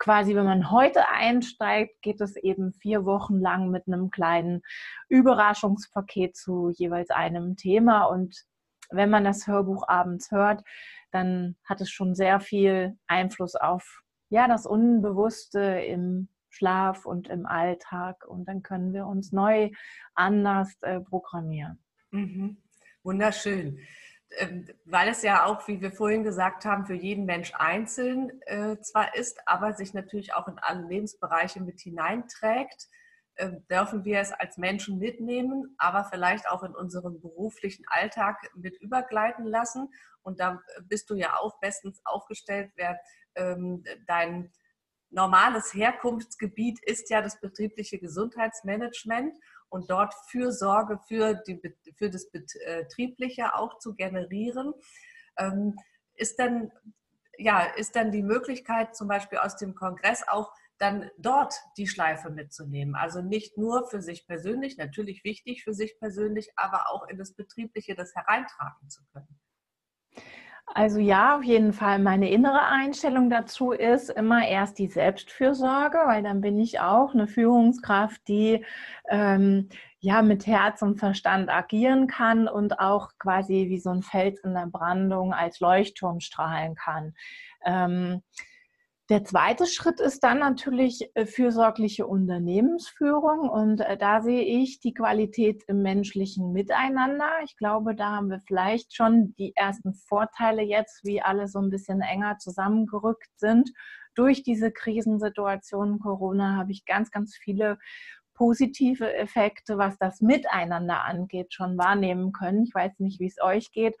quasi, 0.00 0.34
wenn 0.34 0.46
man 0.46 0.72
heute 0.72 1.08
einsteigt, 1.08 2.02
geht 2.02 2.20
es 2.20 2.34
eben 2.34 2.72
vier 2.72 3.04
Wochen 3.04 3.38
lang 3.38 3.70
mit 3.70 3.86
einem 3.86 4.10
kleinen 4.10 4.62
Überraschungspaket 5.08 6.34
zu 6.36 6.70
jeweils 6.70 7.10
einem 7.10 7.56
Thema. 7.56 8.06
Und 8.06 8.44
wenn 8.90 9.10
man 9.10 9.22
das 9.22 9.46
Hörbuch 9.46 9.86
abends 9.86 10.32
hört, 10.32 10.64
dann 11.12 11.56
hat 11.64 11.80
es 11.80 11.90
schon 11.90 12.14
sehr 12.16 12.40
viel 12.40 12.96
Einfluss 13.06 13.54
auf 13.54 14.02
ja, 14.30 14.48
das 14.48 14.64
Unbewusste 14.64 15.60
im 15.60 16.28
Schlaf 16.48 17.04
und 17.04 17.28
im 17.28 17.46
Alltag. 17.46 18.24
Und 18.26 18.46
dann 18.48 18.62
können 18.62 18.92
wir 18.92 19.06
uns 19.06 19.32
neu 19.32 19.70
anders 20.14 20.76
äh, 20.82 21.00
programmieren. 21.00 21.78
Mhm. 22.10 22.56
Wunderschön. 23.02 23.78
Ähm, 24.38 24.66
weil 24.84 25.08
es 25.08 25.22
ja 25.22 25.44
auch, 25.44 25.66
wie 25.66 25.80
wir 25.80 25.90
vorhin 25.90 26.22
gesagt 26.22 26.64
haben, 26.64 26.86
für 26.86 26.94
jeden 26.94 27.24
Mensch 27.24 27.52
einzeln 27.54 28.40
äh, 28.46 28.78
zwar 28.80 29.14
ist, 29.16 29.40
aber 29.46 29.72
sich 29.72 29.92
natürlich 29.92 30.34
auch 30.34 30.46
in 30.46 30.58
alle 30.60 30.86
Lebensbereiche 30.86 31.60
mit 31.60 31.80
hineinträgt, 31.80 32.88
äh, 33.34 33.50
dürfen 33.68 34.04
wir 34.04 34.20
es 34.20 34.32
als 34.32 34.56
Menschen 34.56 34.98
mitnehmen, 34.98 35.74
aber 35.78 36.04
vielleicht 36.04 36.48
auch 36.48 36.62
in 36.62 36.74
unserem 36.76 37.20
beruflichen 37.20 37.84
Alltag 37.88 38.36
mit 38.54 38.80
übergleiten 38.80 39.46
lassen. 39.46 39.88
Und 40.22 40.38
da 40.38 40.60
bist 40.82 41.10
du 41.10 41.14
ja 41.14 41.36
auch 41.36 41.58
bestens 41.58 42.00
aufgestellt, 42.04 42.70
wer 42.76 43.00
ähm, 43.34 43.82
dein 44.06 44.52
normales 45.10 45.74
Herkunftsgebiet 45.74 46.80
ist 46.84 47.10
ja 47.10 47.20
das 47.20 47.40
betriebliche 47.40 47.98
Gesundheitsmanagement 47.98 49.34
und 49.68 49.90
dort 49.90 50.14
Fürsorge 50.30 50.98
für, 51.06 51.34
die, 51.34 51.60
für 51.96 52.10
das 52.10 52.30
Betriebliche 52.30 53.54
auch 53.54 53.78
zu 53.78 53.94
generieren. 53.94 54.72
Ähm, 55.36 55.76
ist 56.14 56.38
dann, 56.38 56.70
ja, 57.38 57.62
ist 57.76 57.96
dann 57.96 58.10
die 58.10 58.22
Möglichkeit 58.22 58.94
zum 58.94 59.08
Beispiel 59.08 59.38
aus 59.38 59.56
dem 59.56 59.74
Kongress 59.74 60.26
auch 60.28 60.52
dann 60.78 61.10
dort 61.18 61.54
die 61.76 61.86
Schleife 61.86 62.30
mitzunehmen. 62.30 62.94
Also 62.94 63.20
nicht 63.20 63.58
nur 63.58 63.88
für 63.88 64.00
sich 64.00 64.26
persönlich, 64.26 64.78
natürlich 64.78 65.24
wichtig 65.24 65.62
für 65.62 65.74
sich 65.74 65.98
persönlich, 65.98 66.50
aber 66.56 66.88
auch 66.90 67.06
in 67.08 67.18
das 67.18 67.34
Betriebliche 67.34 67.94
das 67.94 68.14
hereintragen 68.14 68.88
zu 68.88 69.02
können. 69.12 69.38
Also 70.72 71.00
ja, 71.00 71.36
auf 71.36 71.42
jeden 71.42 71.72
Fall. 71.72 71.98
Meine 71.98 72.30
innere 72.30 72.64
Einstellung 72.66 73.28
dazu 73.28 73.72
ist 73.72 74.08
immer 74.08 74.46
erst 74.46 74.78
die 74.78 74.86
Selbstfürsorge, 74.86 75.98
weil 76.06 76.22
dann 76.22 76.40
bin 76.40 76.60
ich 76.60 76.78
auch 76.78 77.12
eine 77.12 77.26
Führungskraft, 77.26 78.28
die 78.28 78.64
ähm, 79.08 79.68
ja 79.98 80.22
mit 80.22 80.46
Herz 80.46 80.80
und 80.82 80.98
Verstand 80.98 81.50
agieren 81.50 82.06
kann 82.06 82.46
und 82.46 82.78
auch 82.78 83.10
quasi 83.18 83.66
wie 83.68 83.80
so 83.80 83.90
ein 83.90 84.02
Fels 84.02 84.40
in 84.44 84.54
der 84.54 84.68
Brandung 84.68 85.34
als 85.34 85.58
Leuchtturm 85.58 86.20
strahlen 86.20 86.76
kann. 86.76 87.14
Ähm, 87.64 88.22
der 89.10 89.24
zweite 89.24 89.66
Schritt 89.66 89.98
ist 89.98 90.22
dann 90.22 90.38
natürlich 90.38 91.10
äh, 91.14 91.26
fürsorgliche 91.26 92.06
Unternehmensführung 92.06 93.50
und 93.50 93.80
äh, 93.80 93.96
da 93.98 94.22
sehe 94.22 94.42
ich 94.42 94.78
die 94.78 94.94
Qualität 94.94 95.64
im 95.66 95.82
menschlichen 95.82 96.52
Miteinander. 96.52 97.28
Ich 97.44 97.56
glaube, 97.56 97.96
da 97.96 98.12
haben 98.12 98.30
wir 98.30 98.38
vielleicht 98.38 98.94
schon 98.94 99.34
die 99.34 99.54
ersten 99.56 99.94
Vorteile 99.94 100.62
jetzt, 100.62 101.04
wie 101.04 101.20
alle 101.20 101.48
so 101.48 101.58
ein 101.58 101.70
bisschen 101.70 102.02
enger 102.02 102.38
zusammengerückt 102.38 103.30
sind. 103.36 103.72
Durch 104.14 104.44
diese 104.44 104.70
Krisensituation 104.70 105.98
Corona 105.98 106.54
habe 106.56 106.70
ich 106.70 106.84
ganz, 106.84 107.10
ganz 107.10 107.36
viele 107.36 107.78
positive 108.40 109.12
Effekte, 109.16 109.76
was 109.76 109.98
das 109.98 110.22
Miteinander 110.22 111.04
angeht, 111.04 111.52
schon 111.52 111.76
wahrnehmen 111.76 112.32
können. 112.32 112.62
Ich 112.62 112.74
weiß 112.74 112.98
nicht, 113.00 113.20
wie 113.20 113.26
es 113.26 113.36
euch 113.38 113.70
geht. 113.70 113.98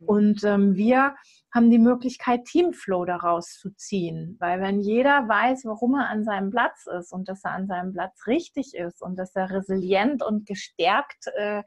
Mhm. 0.00 0.08
Und 0.08 0.42
ähm, 0.44 0.74
wir 0.74 1.14
haben 1.54 1.70
die 1.70 1.78
Möglichkeit, 1.78 2.46
Teamflow 2.46 3.04
daraus 3.04 3.60
zu 3.60 3.70
ziehen. 3.76 4.38
Weil 4.40 4.60
wenn 4.60 4.80
jeder 4.80 5.28
weiß, 5.28 5.66
warum 5.66 5.94
er 5.94 6.08
an 6.08 6.24
seinem 6.24 6.50
Platz 6.50 6.88
ist 6.98 7.12
und 7.12 7.28
dass 7.28 7.44
er 7.44 7.52
an 7.52 7.68
seinem 7.68 7.92
Platz 7.92 8.26
richtig 8.26 8.74
ist 8.74 9.02
und 9.02 9.16
dass 9.20 9.36
er 9.36 9.50
resilient 9.50 10.20
und 10.20 10.46
gestärkt 10.46 11.28
äh, 11.36 11.62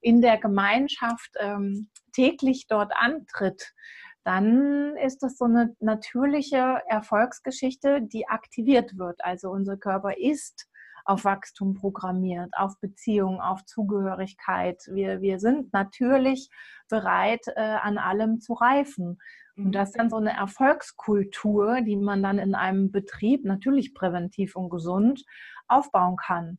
in 0.00 0.22
der 0.22 0.38
Gemeinschaft 0.38 1.32
ähm, 1.40 1.88
täglich 2.12 2.68
dort 2.68 2.92
antritt, 2.94 3.74
dann 4.22 4.96
ist 4.96 5.24
das 5.24 5.36
so 5.38 5.46
eine 5.46 5.74
natürliche 5.80 6.82
Erfolgsgeschichte, 6.86 8.00
die 8.00 8.28
aktiviert 8.28 8.96
wird. 8.96 9.24
Also 9.24 9.50
unser 9.50 9.76
Körper 9.76 10.16
ist 10.16 10.68
auf 11.04 11.24
Wachstum 11.24 11.74
programmiert, 11.74 12.50
auf 12.56 12.78
Beziehung, 12.80 13.40
auf 13.40 13.64
Zugehörigkeit. 13.64 14.82
Wir, 14.90 15.20
wir 15.20 15.38
sind 15.38 15.72
natürlich 15.72 16.48
bereit, 16.88 17.46
äh, 17.56 17.60
an 17.60 17.98
allem 17.98 18.40
zu 18.40 18.54
reifen. 18.54 19.18
Und 19.56 19.72
das 19.72 19.90
ist 19.90 19.98
dann 19.98 20.10
so 20.10 20.16
eine 20.16 20.36
Erfolgskultur, 20.36 21.82
die 21.82 21.96
man 21.96 22.22
dann 22.22 22.38
in 22.38 22.54
einem 22.54 22.90
Betrieb 22.90 23.44
natürlich 23.44 23.94
präventiv 23.94 24.56
und 24.56 24.68
gesund 24.68 25.22
aufbauen 25.68 26.16
kann. 26.16 26.58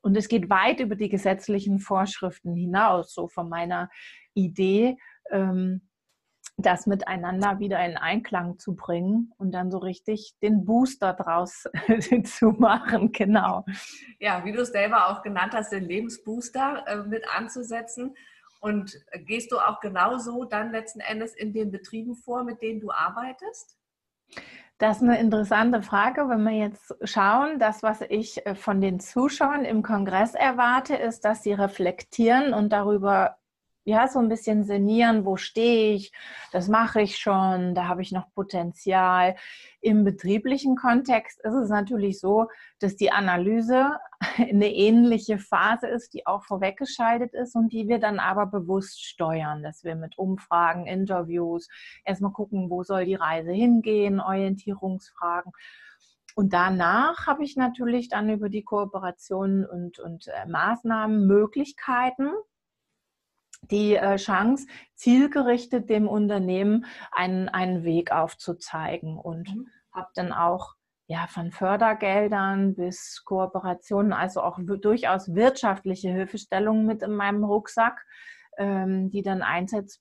Und 0.00 0.16
es 0.16 0.28
geht 0.28 0.50
weit 0.50 0.80
über 0.80 0.96
die 0.96 1.08
gesetzlichen 1.08 1.78
Vorschriften 1.78 2.56
hinaus, 2.56 3.14
so 3.14 3.28
von 3.28 3.48
meiner 3.48 3.88
Idee, 4.34 4.96
ähm, 5.30 5.88
das 6.56 6.86
miteinander 6.86 7.58
wieder 7.58 7.84
in 7.84 7.96
Einklang 7.96 8.58
zu 8.58 8.74
bringen 8.74 9.32
und 9.38 9.52
dann 9.52 9.70
so 9.70 9.78
richtig 9.78 10.34
den 10.42 10.64
Booster 10.64 11.14
draus 11.14 11.64
zu 12.24 12.46
machen, 12.50 13.12
genau. 13.12 13.64
Ja, 14.18 14.44
wie 14.44 14.52
du 14.52 14.60
es 14.60 14.68
selber 14.68 15.08
auch 15.08 15.22
genannt 15.22 15.54
hast, 15.54 15.72
den 15.72 15.84
Lebensbooster 15.84 16.84
äh, 16.86 16.96
mit 17.08 17.24
anzusetzen. 17.34 18.14
Und 18.60 18.96
gehst 19.24 19.50
du 19.50 19.58
auch 19.58 19.80
genauso 19.80 20.44
dann 20.44 20.70
letzten 20.70 21.00
Endes 21.00 21.34
in 21.34 21.52
den 21.52 21.72
Betrieben 21.72 22.14
vor, 22.14 22.44
mit 22.44 22.62
denen 22.62 22.80
du 22.80 22.92
arbeitest? 22.92 23.76
Das 24.78 24.96
ist 24.96 25.02
eine 25.02 25.18
interessante 25.20 25.82
Frage. 25.82 26.28
Wenn 26.28 26.42
wir 26.42 26.52
jetzt 26.52 26.94
schauen, 27.04 27.58
das, 27.58 27.82
was 27.82 28.00
ich 28.02 28.44
äh, 28.46 28.54
von 28.54 28.80
den 28.80 29.00
Zuschauern 29.00 29.64
im 29.64 29.82
Kongress 29.82 30.34
erwarte, 30.34 30.96
ist, 30.96 31.24
dass 31.24 31.42
sie 31.42 31.52
reflektieren 31.52 32.52
und 32.52 32.72
darüber 32.72 33.36
ja, 33.84 34.06
so 34.06 34.20
ein 34.20 34.28
bisschen 34.28 34.64
sinnieren, 34.64 35.24
wo 35.24 35.36
stehe 35.36 35.94
ich, 35.94 36.12
das 36.52 36.68
mache 36.68 37.02
ich 37.02 37.18
schon, 37.18 37.74
da 37.74 37.88
habe 37.88 38.02
ich 38.02 38.12
noch 38.12 38.32
Potenzial. 38.32 39.34
Im 39.80 40.04
betrieblichen 40.04 40.76
Kontext 40.76 41.40
ist 41.42 41.54
es 41.54 41.68
natürlich 41.68 42.20
so, 42.20 42.46
dass 42.78 42.94
die 42.94 43.10
Analyse 43.10 43.98
eine 44.38 44.72
ähnliche 44.72 45.38
Phase 45.38 45.88
ist, 45.88 46.14
die 46.14 46.26
auch 46.26 46.44
vorweggeschaltet 46.44 47.34
ist 47.34 47.56
und 47.56 47.72
die 47.72 47.88
wir 47.88 47.98
dann 47.98 48.20
aber 48.20 48.46
bewusst 48.46 49.04
steuern, 49.04 49.64
dass 49.64 49.82
wir 49.82 49.96
mit 49.96 50.16
Umfragen, 50.16 50.86
Interviews 50.86 51.68
erstmal 52.04 52.32
gucken, 52.32 52.70
wo 52.70 52.84
soll 52.84 53.04
die 53.04 53.16
Reise 53.16 53.50
hingehen, 53.50 54.20
Orientierungsfragen. 54.20 55.52
Und 56.34 56.52
danach 56.52 57.26
habe 57.26 57.44
ich 57.44 57.56
natürlich 57.56 58.08
dann 58.08 58.30
über 58.30 58.48
die 58.48 58.62
Kooperationen 58.62 59.66
und, 59.66 59.98
und 59.98 60.28
äh, 60.28 60.46
Maßnahmen 60.46 61.26
Möglichkeiten, 61.26 62.30
die 63.70 63.96
äh, 63.96 64.16
Chance, 64.16 64.66
zielgerichtet 64.94 65.88
dem 65.88 66.08
Unternehmen 66.08 66.84
einen, 67.12 67.48
einen 67.48 67.84
Weg 67.84 68.12
aufzuzeigen 68.12 69.16
und 69.18 69.54
mhm. 69.54 69.68
habe 69.92 70.08
dann 70.14 70.32
auch 70.32 70.74
ja, 71.06 71.26
von 71.26 71.52
Fördergeldern 71.52 72.74
bis 72.74 73.22
Kooperationen, 73.24 74.12
also 74.12 74.40
auch 74.42 74.58
durchaus 74.60 75.34
wirtschaftliche 75.34 76.10
Hilfestellungen 76.10 76.86
mit 76.86 77.02
in 77.02 77.12
meinem 77.12 77.44
Rucksack, 77.44 78.04
ähm, 78.56 79.10
die 79.10 79.22
dann 79.22 79.42
einsetz, 79.42 80.00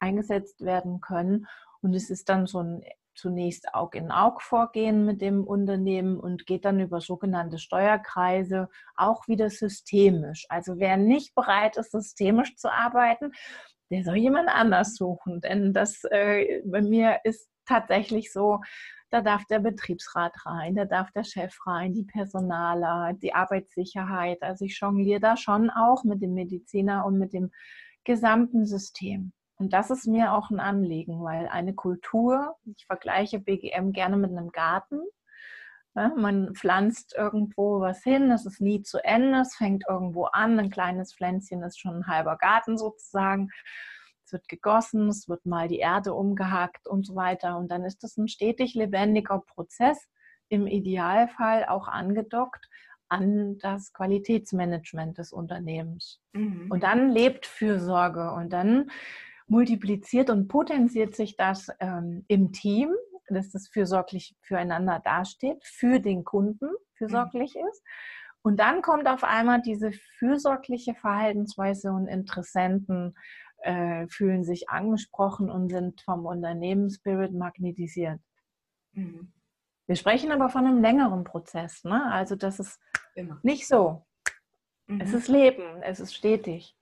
eingesetzt 0.00 0.60
werden 0.60 1.00
können. 1.00 1.46
Und 1.80 1.94
es 1.94 2.10
ist 2.10 2.28
dann 2.28 2.46
so 2.46 2.62
ein 2.62 2.82
zunächst 3.20 3.74
Aug 3.74 3.94
in 3.94 4.10
Aug 4.10 4.40
vorgehen 4.40 5.04
mit 5.04 5.20
dem 5.20 5.44
Unternehmen 5.44 6.18
und 6.18 6.46
geht 6.46 6.64
dann 6.64 6.80
über 6.80 7.00
sogenannte 7.00 7.58
Steuerkreise 7.58 8.68
auch 8.96 9.28
wieder 9.28 9.50
systemisch. 9.50 10.46
Also 10.48 10.78
wer 10.78 10.96
nicht 10.96 11.34
bereit 11.34 11.76
ist, 11.76 11.92
systemisch 11.92 12.56
zu 12.56 12.72
arbeiten, 12.72 13.32
der 13.90 14.04
soll 14.04 14.16
jemand 14.16 14.48
anders 14.48 14.96
suchen. 14.96 15.40
Denn 15.40 15.72
das 15.72 16.02
äh, 16.10 16.62
bei 16.64 16.80
mir 16.80 17.18
ist 17.24 17.50
tatsächlich 17.66 18.32
so, 18.32 18.60
da 19.10 19.20
darf 19.20 19.44
der 19.46 19.58
Betriebsrat 19.58 20.34
rein, 20.46 20.76
da 20.76 20.84
darf 20.84 21.10
der 21.12 21.24
Chef 21.24 21.54
rein, 21.66 21.92
die 21.92 22.04
Personaler, 22.04 23.12
die 23.14 23.34
Arbeitssicherheit. 23.34 24.42
Also 24.42 24.64
ich 24.64 24.78
jongliere 24.80 25.20
da 25.20 25.36
schon 25.36 25.68
auch 25.68 26.04
mit 26.04 26.22
dem 26.22 26.32
Mediziner 26.34 27.04
und 27.04 27.18
mit 27.18 27.32
dem 27.32 27.50
gesamten 28.04 28.66
System. 28.66 29.32
Und 29.60 29.72
das 29.72 29.90
ist 29.90 30.06
mir 30.06 30.32
auch 30.32 30.50
ein 30.50 30.58
Anliegen, 30.58 31.22
weil 31.22 31.46
eine 31.48 31.74
Kultur, 31.74 32.56
ich 32.64 32.86
vergleiche 32.86 33.38
BGM 33.38 33.92
gerne 33.92 34.16
mit 34.16 34.30
einem 34.30 34.50
Garten. 34.50 35.00
Ja, 35.94 36.12
man 36.16 36.54
pflanzt 36.54 37.14
irgendwo 37.16 37.80
was 37.80 38.02
hin, 38.02 38.30
es 38.30 38.46
ist 38.46 38.60
nie 38.60 38.82
zu 38.82 38.98
Ende, 39.04 39.40
es 39.40 39.56
fängt 39.56 39.84
irgendwo 39.88 40.24
an, 40.24 40.58
ein 40.58 40.70
kleines 40.70 41.14
Pflänzchen 41.14 41.62
ist 41.62 41.80
schon 41.80 41.96
ein 41.96 42.06
halber 42.06 42.36
Garten 42.36 42.78
sozusagen 42.78 43.50
es 44.30 44.32
wird 44.32 44.48
gegossen, 44.48 45.08
es 45.08 45.28
wird 45.28 45.44
mal 45.44 45.66
die 45.66 45.80
Erde 45.80 46.14
umgehackt 46.14 46.86
und 46.86 47.04
so 47.04 47.16
weiter. 47.16 47.58
Und 47.58 47.68
dann 47.68 47.84
ist 47.84 48.04
das 48.04 48.16
ein 48.16 48.28
stetig 48.28 48.74
lebendiger 48.74 49.40
Prozess, 49.40 50.08
im 50.48 50.68
Idealfall 50.68 51.64
auch 51.66 51.88
angedockt 51.88 52.68
an 53.08 53.58
das 53.58 53.92
Qualitätsmanagement 53.92 55.18
des 55.18 55.32
Unternehmens. 55.32 56.20
Mhm. 56.32 56.70
Und 56.70 56.84
dann 56.84 57.10
lebt 57.10 57.44
Fürsorge 57.44 58.30
und 58.30 58.52
dann 58.52 58.90
multipliziert 59.50 60.30
und 60.30 60.48
potenziert 60.48 61.16
sich 61.16 61.36
das 61.36 61.68
ähm, 61.80 62.24
im 62.28 62.52
Team, 62.52 62.94
dass 63.28 63.50
das 63.50 63.68
fürsorglich 63.68 64.36
füreinander 64.42 65.00
dasteht, 65.04 65.62
für 65.64 66.00
den 66.00 66.24
Kunden 66.24 66.70
fürsorglich 66.94 67.54
mhm. 67.54 67.68
ist. 67.68 67.82
Und 68.42 68.58
dann 68.58 68.80
kommt 68.80 69.06
auf 69.06 69.24
einmal 69.24 69.60
diese 69.60 69.92
fürsorgliche 70.18 70.94
Verhaltensweise 70.94 71.90
und 71.90 72.06
Interessenten 72.06 73.14
äh, 73.58 74.06
fühlen 74.08 74.44
sich 74.44 74.70
angesprochen 74.70 75.50
und 75.50 75.68
sind 75.68 76.00
vom 76.00 76.24
Unternehmensspirit 76.26 77.34
magnetisiert. 77.34 78.20
Mhm. 78.92 79.32
Wir 79.86 79.96
sprechen 79.96 80.30
aber 80.30 80.48
von 80.48 80.64
einem 80.64 80.80
längeren 80.80 81.24
Prozess. 81.24 81.84
Ne? 81.84 82.10
Also 82.10 82.36
das 82.36 82.60
ist 82.60 82.80
Immer. 83.16 83.40
nicht 83.42 83.66
so. 83.66 84.06
Mhm. 84.86 85.00
Es 85.00 85.12
ist 85.12 85.28
Leben, 85.28 85.82
es 85.82 86.00
ist 86.00 86.14
stetig. 86.14 86.76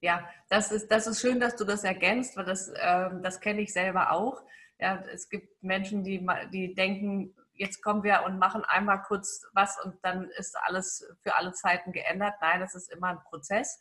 Ja, 0.00 0.28
das 0.48 0.72
ist, 0.72 0.90
das 0.90 1.06
ist 1.06 1.20
schön, 1.20 1.40
dass 1.40 1.56
du 1.56 1.64
das 1.64 1.84
ergänzt, 1.84 2.36
weil 2.36 2.44
das, 2.44 2.68
äh, 2.68 3.10
das 3.22 3.40
kenne 3.40 3.62
ich 3.62 3.72
selber 3.72 4.12
auch. 4.12 4.42
Ja, 4.78 5.02
es 5.12 5.28
gibt 5.28 5.62
Menschen, 5.62 6.04
die, 6.04 6.26
die 6.52 6.74
denken, 6.74 7.34
jetzt 7.54 7.82
kommen 7.82 8.02
wir 8.02 8.22
und 8.24 8.38
machen 8.38 8.64
einmal 8.64 9.02
kurz 9.02 9.46
was 9.54 9.82
und 9.82 9.96
dann 10.02 10.30
ist 10.38 10.56
alles 10.64 11.06
für 11.22 11.34
alle 11.34 11.52
Zeiten 11.52 11.92
geändert. 11.92 12.34
Nein, 12.40 12.60
es 12.60 12.74
ist 12.74 12.92
immer 12.92 13.08
ein 13.08 13.22
Prozess. 13.24 13.78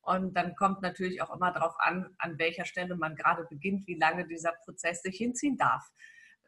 Und 0.00 0.34
dann 0.36 0.56
kommt 0.56 0.82
natürlich 0.82 1.22
auch 1.22 1.32
immer 1.32 1.52
darauf 1.52 1.74
an, 1.78 2.12
an 2.18 2.36
welcher 2.38 2.64
Stelle 2.64 2.96
man 2.96 3.14
gerade 3.14 3.44
beginnt, 3.44 3.86
wie 3.86 3.98
lange 3.98 4.26
dieser 4.26 4.52
Prozess 4.64 5.02
sich 5.02 5.16
hinziehen 5.16 5.56
darf. 5.56 5.84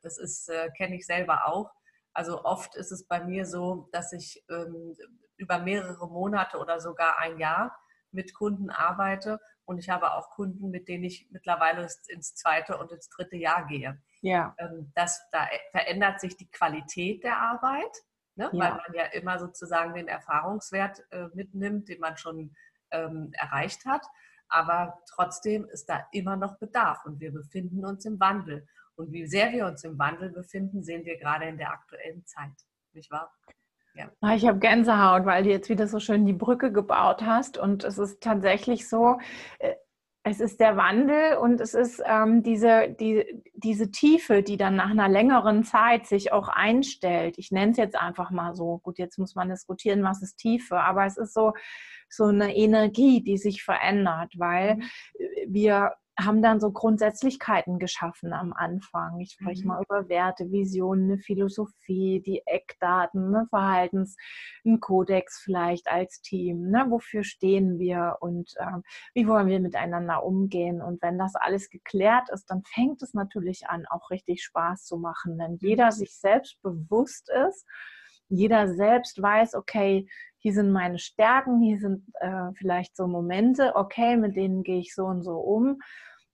Das 0.02 0.48
äh, 0.48 0.70
kenne 0.76 0.96
ich 0.96 1.06
selber 1.06 1.46
auch. 1.46 1.70
Also 2.12 2.44
oft 2.44 2.74
ist 2.74 2.90
es 2.90 3.06
bei 3.06 3.22
mir 3.24 3.46
so, 3.46 3.88
dass 3.92 4.12
ich 4.12 4.44
ähm, 4.50 4.96
über 5.36 5.58
mehrere 5.58 6.08
Monate 6.08 6.58
oder 6.58 6.80
sogar 6.80 7.18
ein 7.18 7.38
Jahr 7.38 7.76
mit 8.14 8.34
Kunden 8.34 8.70
arbeite 8.70 9.40
und 9.64 9.78
ich 9.78 9.88
habe 9.88 10.12
auch 10.12 10.30
Kunden, 10.30 10.70
mit 10.70 10.88
denen 10.88 11.04
ich 11.04 11.28
mittlerweile 11.30 11.88
ins 12.08 12.34
zweite 12.34 12.78
und 12.78 12.92
ins 12.92 13.08
dritte 13.08 13.36
Jahr 13.36 13.66
gehe. 13.66 14.00
Ja. 14.20 14.54
Ähm, 14.58 14.92
das, 14.94 15.22
da 15.32 15.46
verändert 15.70 16.20
sich 16.20 16.36
die 16.36 16.50
Qualität 16.50 17.24
der 17.24 17.38
Arbeit, 17.38 17.96
ne? 18.36 18.50
ja. 18.52 18.58
weil 18.58 18.70
man 18.72 18.94
ja 18.94 19.04
immer 19.06 19.38
sozusagen 19.38 19.94
den 19.94 20.08
Erfahrungswert 20.08 21.04
äh, 21.10 21.28
mitnimmt, 21.34 21.88
den 21.88 22.00
man 22.00 22.16
schon 22.16 22.54
ähm, 22.90 23.30
erreicht 23.32 23.84
hat. 23.86 24.06
Aber 24.48 25.02
trotzdem 25.08 25.64
ist 25.66 25.88
da 25.88 26.06
immer 26.12 26.36
noch 26.36 26.58
Bedarf 26.58 27.04
und 27.06 27.20
wir 27.20 27.32
befinden 27.32 27.84
uns 27.84 28.04
im 28.04 28.20
Wandel. 28.20 28.66
Und 28.96 29.12
wie 29.12 29.26
sehr 29.26 29.50
wir 29.50 29.66
uns 29.66 29.82
im 29.82 29.98
Wandel 29.98 30.30
befinden, 30.30 30.84
sehen 30.84 31.04
wir 31.04 31.18
gerade 31.18 31.46
in 31.46 31.58
der 31.58 31.70
aktuellen 31.70 32.24
Zeit. 32.26 32.52
Nicht 32.92 33.10
wahr? 33.10 33.32
Ja. 33.94 34.10
Ah, 34.20 34.34
ich 34.34 34.46
habe 34.46 34.58
Gänsehaut, 34.58 35.24
weil 35.24 35.44
du 35.44 35.50
jetzt 35.50 35.68
wieder 35.68 35.86
so 35.86 36.00
schön 36.00 36.26
die 36.26 36.32
Brücke 36.32 36.72
gebaut 36.72 37.22
hast. 37.22 37.58
Und 37.58 37.84
es 37.84 37.98
ist 37.98 38.20
tatsächlich 38.20 38.88
so, 38.88 39.18
äh, 39.60 39.74
es 40.26 40.40
ist 40.40 40.58
der 40.58 40.76
Wandel 40.76 41.36
und 41.36 41.60
es 41.60 41.74
ist 41.74 42.02
ähm, 42.04 42.42
diese, 42.42 42.88
die, 42.98 43.42
diese 43.52 43.90
Tiefe, 43.90 44.42
die 44.42 44.56
dann 44.56 44.74
nach 44.74 44.90
einer 44.90 45.08
längeren 45.08 45.64
Zeit 45.64 46.06
sich 46.06 46.32
auch 46.32 46.48
einstellt. 46.48 47.36
Ich 47.36 47.52
nenne 47.52 47.72
es 47.72 47.76
jetzt 47.76 47.96
einfach 47.96 48.30
mal 48.30 48.54
so. 48.54 48.78
Gut, 48.78 48.98
jetzt 48.98 49.18
muss 49.18 49.34
man 49.34 49.50
diskutieren, 49.50 50.02
was 50.02 50.22
ist 50.22 50.36
Tiefe, 50.36 50.80
aber 50.80 51.04
es 51.04 51.18
ist 51.18 51.34
so, 51.34 51.52
so 52.08 52.24
eine 52.24 52.56
Energie, 52.56 53.22
die 53.22 53.36
sich 53.36 53.62
verändert, 53.62 54.32
weil 54.38 54.76
mhm. 54.76 54.84
wir 55.46 55.92
haben 56.18 56.42
dann 56.42 56.60
so 56.60 56.70
Grundsätzlichkeiten 56.70 57.78
geschaffen 57.78 58.32
am 58.32 58.52
Anfang. 58.52 59.18
Ich 59.20 59.32
spreche 59.32 59.62
mhm. 59.62 59.68
mal 59.68 59.82
über 59.82 60.08
Werte, 60.08 60.50
Visionen, 60.50 61.10
eine 61.10 61.18
Philosophie, 61.18 62.22
die 62.24 62.42
Eckdaten, 62.46 63.30
ne, 63.30 63.46
Verhaltens, 63.50 64.16
ein 64.64 64.80
Kodex 64.80 65.40
vielleicht 65.42 65.88
als 65.88 66.20
Team. 66.20 66.70
Ne, 66.70 66.86
wofür 66.88 67.24
stehen 67.24 67.78
wir 67.78 68.18
und 68.20 68.52
äh, 68.58 68.80
wie 69.14 69.26
wollen 69.26 69.48
wir 69.48 69.60
miteinander 69.60 70.24
umgehen? 70.24 70.80
Und 70.80 71.02
wenn 71.02 71.18
das 71.18 71.34
alles 71.34 71.68
geklärt 71.68 72.28
ist, 72.32 72.46
dann 72.48 72.62
fängt 72.62 73.02
es 73.02 73.14
natürlich 73.14 73.66
an, 73.68 73.84
auch 73.86 74.10
richtig 74.10 74.42
Spaß 74.44 74.84
zu 74.84 74.98
machen, 74.98 75.36
wenn 75.38 75.56
jeder 75.56 75.86
mhm. 75.86 75.92
sich 75.92 76.16
selbst 76.16 76.62
bewusst 76.62 77.28
ist, 77.48 77.66
jeder 78.28 78.68
selbst 78.68 79.20
weiß, 79.20 79.54
okay, 79.54 80.08
hier 80.44 80.52
sind 80.52 80.72
meine 80.72 80.98
Stärken, 80.98 81.62
hier 81.62 81.78
sind 81.78 82.04
äh, 82.20 82.52
vielleicht 82.56 82.94
so 82.96 83.06
Momente, 83.06 83.76
okay, 83.76 84.18
mit 84.18 84.36
denen 84.36 84.62
gehe 84.62 84.78
ich 84.78 84.94
so 84.94 85.06
und 85.06 85.22
so 85.22 85.38
um. 85.38 85.80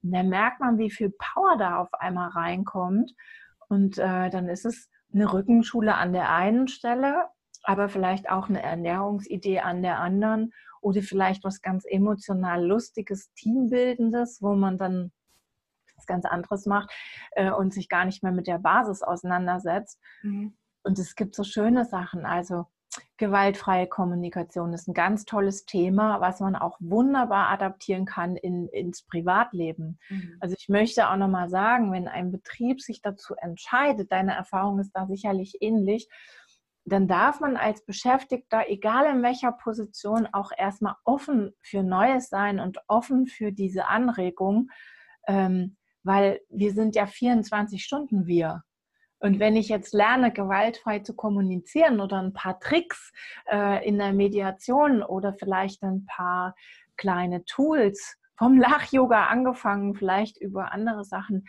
Und 0.02 0.10
dann 0.12 0.28
merkt 0.28 0.58
man, 0.58 0.78
wie 0.78 0.90
viel 0.90 1.14
Power 1.16 1.56
da 1.56 1.76
auf 1.76 1.94
einmal 1.94 2.30
reinkommt. 2.30 3.12
Und 3.68 3.98
äh, 3.98 4.28
dann 4.28 4.48
ist 4.48 4.64
es 4.64 4.90
eine 5.14 5.32
Rückenschule 5.32 5.94
an 5.94 6.12
der 6.12 6.34
einen 6.34 6.66
Stelle, 6.66 7.28
aber 7.62 7.88
vielleicht 7.88 8.28
auch 8.28 8.48
eine 8.48 8.60
Ernährungsidee 8.60 9.60
an 9.60 9.80
der 9.80 10.00
anderen 10.00 10.52
oder 10.80 11.02
vielleicht 11.02 11.44
was 11.44 11.62
ganz 11.62 11.84
emotional 11.88 12.66
lustiges, 12.66 13.32
teambildendes, 13.34 14.42
wo 14.42 14.56
man 14.56 14.76
dann 14.76 15.12
was 15.94 16.06
ganz 16.06 16.24
anderes 16.24 16.66
macht 16.66 16.90
äh, 17.36 17.52
und 17.52 17.72
sich 17.72 17.88
gar 17.88 18.06
nicht 18.06 18.24
mehr 18.24 18.32
mit 18.32 18.48
der 18.48 18.58
Basis 18.58 19.04
auseinandersetzt. 19.04 20.00
Mhm. 20.22 20.56
Und 20.82 20.98
es 20.98 21.14
gibt 21.14 21.36
so 21.36 21.44
schöne 21.44 21.84
Sachen. 21.84 22.26
Also 22.26 22.66
Gewaltfreie 23.16 23.86
Kommunikation 23.86 24.72
ist 24.72 24.88
ein 24.88 24.94
ganz 24.94 25.24
tolles 25.24 25.64
Thema, 25.64 26.20
was 26.20 26.40
man 26.40 26.56
auch 26.56 26.76
wunderbar 26.80 27.48
adaptieren 27.50 28.04
kann 28.04 28.36
in, 28.36 28.68
ins 28.68 29.02
Privatleben. 29.02 29.98
Mhm. 30.08 30.36
Also 30.40 30.54
ich 30.58 30.68
möchte 30.68 31.08
auch 31.08 31.16
nochmal 31.16 31.48
sagen, 31.48 31.92
wenn 31.92 32.08
ein 32.08 32.32
Betrieb 32.32 32.80
sich 32.80 33.02
dazu 33.02 33.34
entscheidet, 33.34 34.10
deine 34.12 34.34
Erfahrung 34.34 34.78
ist 34.78 34.92
da 34.92 35.06
sicherlich 35.06 35.58
ähnlich, 35.60 36.08
dann 36.84 37.08
darf 37.08 37.40
man 37.40 37.56
als 37.56 37.84
Beschäftigter, 37.84 38.64
egal 38.68 39.14
in 39.14 39.22
welcher 39.22 39.52
Position, 39.52 40.26
auch 40.32 40.50
erstmal 40.56 40.94
offen 41.04 41.52
für 41.60 41.82
Neues 41.82 42.28
sein 42.28 42.58
und 42.58 42.78
offen 42.88 43.26
für 43.26 43.52
diese 43.52 43.86
Anregung, 43.86 44.70
ähm, 45.26 45.76
weil 46.02 46.40
wir 46.48 46.72
sind 46.72 46.96
ja 46.96 47.06
24 47.06 47.84
Stunden 47.84 48.26
wir. 48.26 48.62
Und 49.20 49.38
wenn 49.38 49.54
ich 49.54 49.68
jetzt 49.68 49.92
lerne, 49.94 50.32
gewaltfrei 50.32 51.00
zu 51.00 51.14
kommunizieren 51.14 52.00
oder 52.00 52.20
ein 52.20 52.32
paar 52.32 52.58
Tricks 52.58 53.12
äh, 53.50 53.86
in 53.86 53.98
der 53.98 54.12
Mediation 54.12 55.02
oder 55.02 55.34
vielleicht 55.34 55.82
ein 55.82 56.06
paar 56.06 56.54
kleine 56.96 57.44
Tools, 57.44 58.16
vom 58.36 58.56
Lach-Yoga 58.56 59.26
angefangen, 59.26 59.94
vielleicht 59.94 60.38
über 60.38 60.72
andere 60.72 61.04
Sachen, 61.04 61.46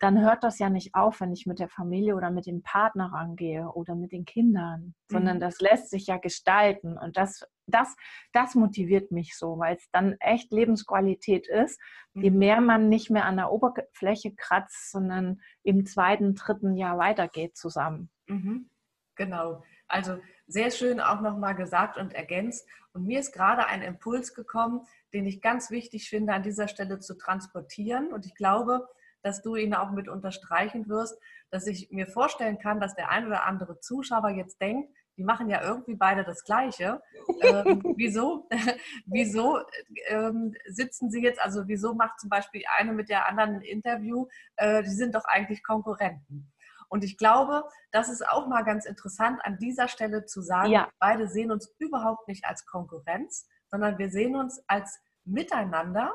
dann 0.00 0.20
hört 0.20 0.44
das 0.44 0.58
ja 0.58 0.68
nicht 0.68 0.94
auf, 0.94 1.20
wenn 1.20 1.32
ich 1.32 1.46
mit 1.46 1.58
der 1.58 1.68
Familie 1.68 2.14
oder 2.14 2.30
mit 2.30 2.46
dem 2.46 2.62
Partner 2.62 3.12
rangehe 3.12 3.68
oder 3.72 3.94
mit 3.94 4.12
den 4.12 4.24
Kindern, 4.24 4.94
sondern 5.10 5.36
mhm. 5.36 5.40
das 5.40 5.60
lässt 5.60 5.90
sich 5.90 6.06
ja 6.06 6.18
gestalten. 6.18 6.98
Und 6.98 7.16
das, 7.16 7.46
das, 7.66 7.96
das 8.32 8.54
motiviert 8.54 9.10
mich 9.10 9.36
so, 9.36 9.58
weil 9.58 9.76
es 9.76 9.88
dann 9.90 10.16
echt 10.20 10.52
Lebensqualität 10.52 11.48
ist, 11.48 11.80
mhm. 12.12 12.22
je 12.22 12.30
mehr 12.30 12.60
man 12.60 12.88
nicht 12.88 13.10
mehr 13.10 13.24
an 13.24 13.36
der 13.36 13.50
Oberfläche 13.50 14.34
kratzt, 14.34 14.90
sondern 14.90 15.40
im 15.62 15.86
zweiten, 15.86 16.34
dritten 16.34 16.76
Jahr 16.76 16.98
weitergeht 16.98 17.56
zusammen. 17.56 18.10
Mhm. 18.26 18.70
Genau. 19.16 19.62
Also 19.88 20.18
sehr 20.46 20.70
schön 20.70 21.00
auch 21.00 21.20
nochmal 21.22 21.54
gesagt 21.54 21.96
und 21.96 22.12
ergänzt. 22.12 22.68
Und 22.92 23.06
mir 23.06 23.20
ist 23.20 23.32
gerade 23.32 23.66
ein 23.66 23.82
Impuls 23.82 24.34
gekommen, 24.34 24.82
den 25.12 25.26
ich 25.26 25.40
ganz 25.40 25.70
wichtig 25.70 26.08
finde, 26.08 26.34
an 26.34 26.42
dieser 26.42 26.68
Stelle 26.68 26.98
zu 26.98 27.16
transportieren. 27.16 28.12
Und 28.12 28.26
ich 28.26 28.34
glaube, 28.34 28.86
dass 29.22 29.42
du 29.42 29.56
ihn 29.56 29.74
auch 29.74 29.90
mit 29.90 30.08
unterstreichen 30.08 30.88
wirst, 30.88 31.18
dass 31.50 31.66
ich 31.66 31.90
mir 31.90 32.06
vorstellen 32.06 32.58
kann, 32.58 32.80
dass 32.80 32.94
der 32.94 33.10
ein 33.10 33.26
oder 33.26 33.44
andere 33.44 33.80
Zuschauer 33.80 34.30
jetzt 34.30 34.60
denkt, 34.60 34.90
die 35.16 35.24
machen 35.24 35.50
ja 35.50 35.62
irgendwie 35.62 35.96
beide 35.96 36.24
das 36.24 36.44
Gleiche. 36.44 37.02
ähm, 37.42 37.82
wieso 37.96 38.48
wieso 39.06 39.60
ähm, 40.08 40.54
sitzen 40.66 41.10
sie 41.10 41.22
jetzt, 41.22 41.42
also 41.42 41.66
wieso 41.66 41.94
macht 41.94 42.20
zum 42.20 42.30
Beispiel 42.30 42.62
eine 42.76 42.92
mit 42.92 43.08
der 43.08 43.28
anderen 43.28 43.56
ein 43.56 43.62
Interview? 43.62 44.28
Äh, 44.56 44.82
die 44.82 44.90
sind 44.90 45.14
doch 45.14 45.24
eigentlich 45.24 45.62
Konkurrenten. 45.64 46.52
Und 46.88 47.04
ich 47.04 47.18
glaube, 47.18 47.64
das 47.90 48.08
ist 48.08 48.26
auch 48.26 48.46
mal 48.46 48.62
ganz 48.62 48.86
interessant 48.86 49.40
an 49.44 49.58
dieser 49.58 49.88
Stelle 49.88 50.24
zu 50.24 50.40
sagen, 50.40 50.70
ja. 50.70 50.88
beide 50.98 51.28
sehen 51.28 51.50
uns 51.50 51.74
überhaupt 51.78 52.28
nicht 52.28 52.46
als 52.46 52.64
Konkurrenz, 52.64 53.46
sondern 53.66 53.98
wir 53.98 54.10
sehen 54.10 54.36
uns 54.36 54.62
als 54.68 54.98
Miteinander 55.24 56.14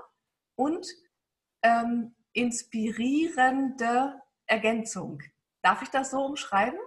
und 0.55 0.87
ähm, 1.61 2.15
inspirierende 2.33 4.19
Ergänzung. 4.47 5.21
Darf 5.61 5.81
ich 5.81 5.89
das 5.89 6.11
so 6.11 6.25
umschreiben? 6.25 6.79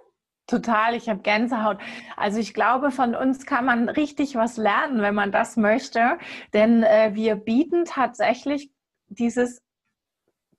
Total, 0.46 0.94
ich 0.94 1.08
habe 1.08 1.22
Gänsehaut. 1.22 1.78
Also 2.16 2.38
ich 2.38 2.54
glaube, 2.54 2.92
von 2.92 3.16
uns 3.16 3.46
kann 3.46 3.64
man 3.64 3.88
richtig 3.88 4.36
was 4.36 4.56
lernen, 4.56 5.02
wenn 5.02 5.14
man 5.14 5.32
das 5.32 5.56
möchte. 5.56 6.18
Denn 6.52 6.84
äh, 6.84 7.10
wir 7.14 7.34
bieten 7.34 7.84
tatsächlich 7.84 8.70
dieses 9.08 9.60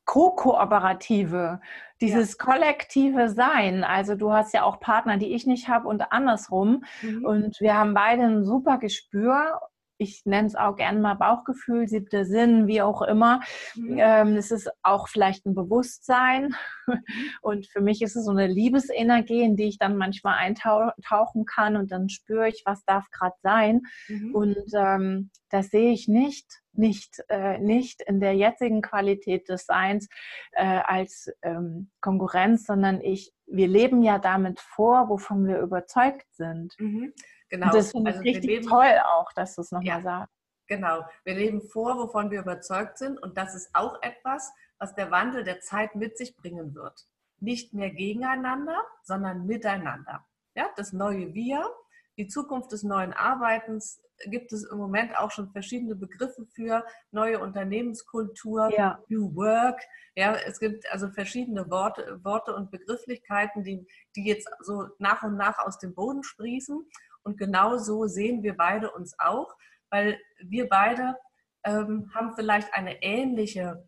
ko-kooperative, 0.03 1.61
dieses 2.01 2.37
ja. 2.37 2.45
kollektive 2.45 3.29
Sein. 3.29 3.85
Also 3.85 4.15
du 4.15 4.33
hast 4.33 4.53
ja 4.53 4.63
auch 4.63 4.79
Partner, 4.79 5.17
die 5.17 5.33
ich 5.33 5.45
nicht 5.45 5.69
habe 5.69 5.87
und 5.87 6.11
andersrum. 6.11 6.83
Mhm. 7.01 7.25
Und 7.25 7.61
wir 7.61 7.75
haben 7.75 7.93
beide 7.93 8.23
ein 8.23 8.43
super 8.43 8.79
Gespür 8.79 9.61
ich 9.97 10.25
nenne 10.25 10.47
es 10.47 10.55
auch 10.55 10.75
gerne 10.75 10.99
mal 10.99 11.15
Bauchgefühl, 11.15 11.87
siebter 11.87 12.25
Sinn, 12.25 12.67
wie 12.67 12.81
auch 12.81 13.01
immer. 13.01 13.41
Mhm. 13.75 13.97
Ähm, 13.99 14.35
es 14.35 14.51
ist 14.51 14.69
auch 14.83 15.07
vielleicht 15.07 15.45
ein 15.45 15.55
Bewusstsein. 15.55 16.55
Und 17.41 17.67
für 17.67 17.81
mich 17.81 18.01
ist 18.01 18.15
es 18.15 18.25
so 18.25 18.31
eine 18.31 18.47
Liebesenergie, 18.47 19.41
in 19.41 19.55
die 19.55 19.67
ich 19.67 19.77
dann 19.77 19.97
manchmal 19.97 20.37
eintauchen 20.37 21.45
kann 21.45 21.75
und 21.75 21.91
dann 21.91 22.09
spüre 22.09 22.47
ich, 22.47 22.63
was 22.65 22.85
darf 22.85 23.09
gerade 23.11 23.35
sein. 23.41 23.81
Mhm. 24.07 24.35
Und 24.35 24.65
ähm, 24.73 25.31
das 25.49 25.69
sehe 25.69 25.91
ich 25.91 26.07
nicht, 26.07 26.61
nicht, 26.73 27.23
äh, 27.29 27.57
nicht 27.57 28.01
in 28.01 28.19
der 28.19 28.35
jetzigen 28.35 28.81
Qualität 28.81 29.49
des 29.49 29.65
Seins 29.65 30.07
äh, 30.53 30.63
als 30.65 31.29
ähm, 31.41 31.91
Konkurrenz, 32.01 32.65
sondern 32.65 33.01
ich, 33.01 33.33
wir 33.45 33.67
leben 33.67 34.01
ja 34.03 34.19
damit 34.19 34.59
vor, 34.59 35.09
wovon 35.09 35.47
wir 35.47 35.59
überzeugt 35.59 36.27
sind. 36.33 36.75
Mhm. 36.79 37.13
Genau. 37.49 37.71
Das 37.71 37.91
finde 37.91 38.11
ich 38.11 38.17
also 38.17 38.23
richtig 38.27 38.45
leben, 38.45 38.67
toll 38.67 38.99
auch, 39.05 39.31
dass 39.33 39.55
du 39.55 39.61
es 39.61 39.71
nochmal 39.71 39.87
ja, 39.87 40.01
sagst. 40.01 40.33
Genau. 40.67 41.05
Wir 41.23 41.35
leben 41.35 41.61
vor, 41.61 41.97
wovon 41.97 42.29
wir 42.29 42.41
überzeugt 42.41 42.97
sind. 42.97 43.21
Und 43.21 43.37
das 43.37 43.55
ist 43.55 43.69
auch 43.73 44.01
etwas, 44.01 44.51
was 44.79 44.93
der 44.95 45.11
Wandel 45.11 45.43
der 45.43 45.61
Zeit 45.61 45.95
mit 45.95 46.17
sich 46.17 46.35
bringen 46.35 46.75
wird. 46.75 47.07
Nicht 47.39 47.73
mehr 47.73 47.89
gegeneinander, 47.89 48.77
sondern 49.03 49.45
miteinander. 49.45 50.25
Ja, 50.55 50.69
das 50.75 50.91
neue 50.91 51.33
Wir, 51.33 51.69
die 52.17 52.27
Zukunft 52.27 52.71
des 52.71 52.83
neuen 52.83 53.13
Arbeitens, 53.13 54.01
gibt 54.25 54.51
es 54.51 54.63
im 54.63 54.77
Moment 54.77 55.17
auch 55.17 55.31
schon 55.31 55.51
verschiedene 55.51 55.95
Begriffe 55.95 56.45
für 56.53 56.83
neue 57.11 57.39
Unternehmenskultur, 57.39 58.69
ja. 58.75 58.99
New 59.09 59.35
Work. 59.35 59.79
Ja, 60.15 60.35
es 60.35 60.59
gibt 60.59 60.91
also 60.91 61.09
verschiedene 61.09 61.69
Worte, 61.69 62.19
Worte 62.23 62.55
und 62.55 62.71
Begrifflichkeiten, 62.71 63.63
die, 63.63 63.85
die 64.15 64.25
jetzt 64.25 64.49
so 64.61 64.87
nach 64.97 65.23
und 65.23 65.37
nach 65.37 65.59
aus 65.59 65.77
dem 65.77 65.93
Boden 65.93 66.23
sprießen. 66.23 66.85
Und 67.27 67.37
genau 67.37 67.77
so 67.77 68.07
sehen 68.07 68.41
wir 68.41 68.55
beide 68.55 68.89
uns 68.89 69.13
auch, 69.19 69.53
weil 69.89 70.17
wir 70.39 70.69
beide 70.69 71.17
ähm, 71.65 72.09
haben 72.15 72.33
vielleicht 72.35 72.73
eine 72.73 73.03
ähnliche 73.03 73.85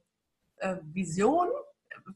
äh, 0.58 0.76
Vision, 0.84 1.48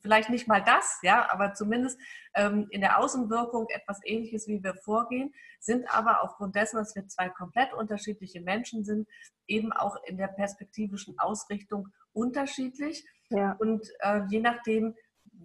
vielleicht 0.02 0.30
nicht 0.30 0.50
mal 0.50 0.62
das, 0.62 1.00
ja, 1.02 1.32
aber 1.32 1.54
zumindest 1.54 1.98
ähm, 2.34 2.68
in 2.72 2.82
der 2.82 3.00
Außenwirkung 3.00 3.68
etwas 3.70 4.02
Ähnliches, 4.04 4.50
wie 4.50 4.62
wir 4.62 4.76
vorgehen, 4.76 5.34
sind 5.62 5.90
aber 5.96 6.24
aufgrund 6.24 6.58
dessen, 6.58 6.76
dass 6.76 6.94
wir 6.94 7.08
zwei 7.08 7.30
komplett 7.30 7.74
unterschiedliche 7.74 8.42
Menschen 8.42 8.84
sind, 8.84 9.08
eben 9.48 9.72
auch 9.72 9.96
in 10.04 10.18
der 10.18 10.28
perspektivischen 10.28 11.18
Ausrichtung 11.20 11.88
unterschiedlich. 12.12 13.08
Ja. 13.30 13.54
Und 13.60 13.88
äh, 14.00 14.24
je 14.30 14.42
nachdem, 14.42 14.94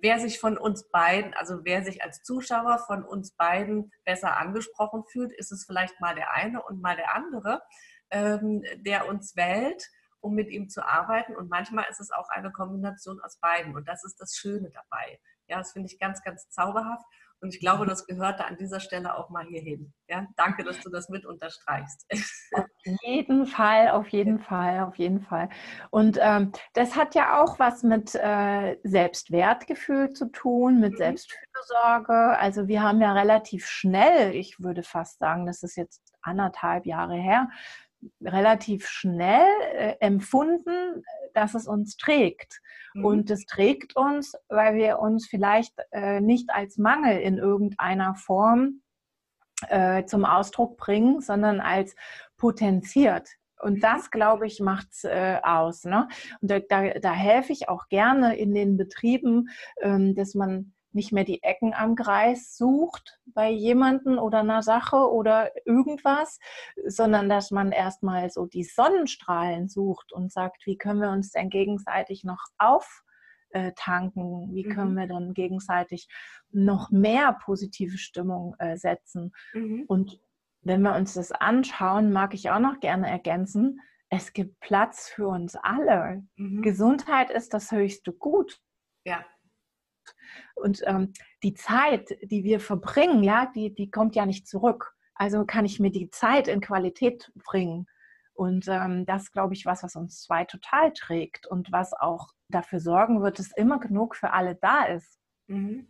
wer 0.01 0.21
sich 0.21 0.39
von 0.39 0.59
uns 0.59 0.89
beiden, 0.91 1.35
also 1.35 1.61
wer 1.65 1.85
sich 1.85 2.03
als 2.03 2.23
Zuschauer 2.23 2.79
von 2.87 3.05
uns 3.05 3.33
beiden 3.33 3.93
besser 4.05 4.37
angesprochen 4.37 5.05
fühlt, 5.11 5.33
ist 5.33 5.53
es 5.53 5.65
vielleicht 5.67 6.01
mal 6.01 6.15
der 6.15 6.33
eine 6.33 6.63
und 6.63 6.81
mal 6.81 6.97
der 6.97 7.15
andere, 7.15 7.63
ähm, 8.11 8.63
der 8.77 9.09
uns 9.09 9.37
wählt, 9.37 9.89
um 10.21 10.35
mit 10.35 10.51
ihm 10.51 10.69
zu 10.69 10.87
arbeiten. 10.87 11.37
Und 11.37 11.51
manchmal 11.51 11.87
ist 11.91 12.01
es 12.01 12.11
auch 12.11 12.29
eine 12.31 12.51
Kombination 12.53 13.21
aus 13.21 13.39
beiden. 13.39 13.75
Und 13.75 13.89
das 13.89 14.05
ist 14.05 14.21
das 14.21 14.37
Schöne 14.37 14.71
dabei. 14.71 15.21
Ja, 15.47 15.59
das 15.59 15.73
finde 15.73 15.89
ich 15.91 15.99
ganz, 15.99 16.23
ganz 16.23 16.49
zauberhaft. 16.51 17.05
Und 17.41 17.55
ich 17.55 17.61
glaube, 17.61 17.87
das 17.87 18.07
gehörte 18.07 18.45
an 18.45 18.57
dieser 18.57 18.81
Stelle 18.81 19.15
auch 19.17 19.31
mal 19.31 19.47
hierhin. 19.47 19.93
Ja, 20.09 20.27
danke, 20.37 20.65
dass 20.65 20.81
du 20.81 20.91
das 20.91 21.09
mit 21.09 21.25
unterstreichst. 21.25 22.05
Auf 22.53 22.65
jeden 23.03 23.47
Fall, 23.47 23.91
auf 23.91 24.09
jeden 24.09 24.39
Fall, 24.39 24.81
auf 24.81 24.97
jeden 24.97 25.21
Fall. 25.21 25.49
Und 25.91 26.19
ähm, 26.21 26.53
das 26.75 26.97
hat 26.97 27.15
ja 27.15 27.43
auch 27.43 27.59
was 27.59 27.83
mit 27.83 28.15
äh, 28.15 28.77
Selbstwertgefühl 28.83 30.13
zu 30.13 30.31
tun, 30.31 30.81
mit 30.81 30.93
mhm. 30.93 30.99
Selbstfürsorge. 30.99 32.39
Also 32.39 32.69
wir 32.69 32.83
haben 32.83 33.01
ja 33.01 33.13
relativ 33.13 33.67
schnell, 33.67 34.35
ich 34.35 34.61
würde 34.61 34.83
fast 34.83 35.19
sagen, 35.19 35.47
das 35.47 35.63
ist 35.63 35.77
jetzt 35.77 36.03
anderthalb 36.23 36.87
Jahre 36.87 37.17
her, 37.17 37.49
relativ 38.23 38.87
schnell 38.87 39.47
äh, 39.75 39.97
empfunden, 40.01 41.03
dass 41.35 41.55
es 41.55 41.67
uns 41.67 41.97
trägt. 41.97 42.61
Mhm. 42.95 43.05
Und 43.05 43.31
es 43.31 43.45
trägt 43.47 43.97
uns, 43.97 44.35
weil 44.49 44.75
wir 44.75 44.99
uns 44.99 45.27
vielleicht 45.27 45.75
äh, 45.91 46.21
nicht 46.21 46.51
als 46.51 46.79
Mangel 46.79 47.19
in 47.19 47.39
irgendeiner 47.39 48.15
Form 48.15 48.83
äh, 49.69 50.05
zum 50.05 50.25
Ausdruck 50.25 50.77
bringen, 50.77 51.21
sondern 51.21 51.61
als 51.61 51.95
potenziert. 52.39 53.29
Und 53.61 53.75
mhm. 53.75 53.81
das, 53.81 54.11
glaube 54.11 54.47
ich, 54.47 54.61
macht 54.61 54.89
es 54.93 55.05
äh, 55.05 55.39
aus. 55.43 55.85
Ne? 55.85 56.09
Und 56.41 56.51
da, 56.51 56.61
da, 56.61 56.99
da 56.99 57.13
helfe 57.13 57.53
ich 57.53 57.69
auch 57.69 57.89
gerne 57.89 58.37
in 58.37 58.55
den 58.55 58.77
Betrieben, 58.77 59.49
ähm, 59.83 60.15
dass 60.15 60.35
man 60.35 60.73
nicht 60.93 61.13
mehr 61.13 61.25
die 61.25 61.43
Ecken 61.43 61.75
am 61.75 61.95
Kreis 61.95 62.57
sucht 62.57 63.21
bei 63.27 63.51
jemanden 63.51 64.19
oder 64.19 64.41
einer 64.41 64.63
Sache 64.63 64.97
oder 64.97 65.51
irgendwas, 65.67 66.39
sondern 66.87 67.29
dass 67.29 67.51
man 67.51 67.73
erstmal 67.73 68.31
so 68.31 68.47
die 68.47 68.65
Sonnenstrahlen 68.65 69.69
sucht 69.69 70.13
und 70.13 70.33
sagt, 70.33 70.67
wie 70.67 70.79
können 70.79 71.01
wir 71.01 71.11
uns 71.11 71.31
denn 71.31 71.51
gegenseitig 71.51 72.25
noch 72.25 72.43
auftanken? 72.57 74.55
Wie 74.55 74.65
können 74.65 74.93
mhm. 74.93 74.99
wir 74.99 75.07
dann 75.09 75.35
gegenseitig 75.35 76.09
noch 76.51 76.91
mehr 76.91 77.37
positive 77.45 77.99
Stimmung 77.99 78.57
äh, 78.59 78.79
setzen? 78.79 79.33
Mhm. 79.53 79.85
Und 79.87 80.19
wenn 80.63 80.83
wir 80.83 80.95
uns 80.95 81.15
das 81.15 81.33
anschauen, 81.33 82.13
mag 82.13 82.35
ich 82.35 82.51
auch 82.51 82.59
noch 82.59 82.81
gerne 82.81 83.09
ergänzen, 83.09 83.81
es 84.11 84.33
gibt 84.33 84.59
Platz 84.61 85.09
für 85.09 85.29
uns 85.29 85.55
alle. 85.57 86.27
Mhm. 86.37 86.63
Gesundheit 86.63 87.31
ist 87.31 87.53
das 87.53 87.71
höchste 87.71 88.13
Gut. 88.13 88.61
Ja. 89.05 89.25
Und 90.55 90.83
ähm, 90.87 91.13
die 91.43 91.55
Zeit, 91.55 92.17
die 92.23 92.43
wir 92.45 92.61
verbringen, 92.61 93.23
ja, 93.23 93.51
die, 93.55 93.75
die 93.75 93.91
kommt 93.91 94.17
ja 94.17 94.25
nicht 94.25 94.49
zurück. 94.49 94.95
Also 95.15 95.45
kann 95.45 95.65
ich 95.65 95.79
mir 95.79 95.91
die 95.91 96.11
Zeit 96.11 96.49
in 96.49 96.61
Qualität 96.61 97.31
bringen. 97.35 97.87
Und 98.33 98.69
ähm, 98.69 99.05
das 99.05 99.33
glaube 99.33 99.55
ich, 99.55 99.67
was, 99.67 99.83
was 99.83 99.97
uns 99.97 100.23
zwei 100.23 100.45
total 100.45 100.93
trägt 100.93 101.47
und 101.47 101.73
was 101.73 101.93
auch 101.93 102.29
dafür 102.49 102.81
sorgen 102.81 103.21
wird, 103.21 103.39
dass 103.39 103.51
immer 103.57 103.79
genug 103.79 104.17
für 104.17 104.33
alle 104.33 104.55
da 104.55 104.85
ist. 104.85 105.19
Mhm. 105.49 105.89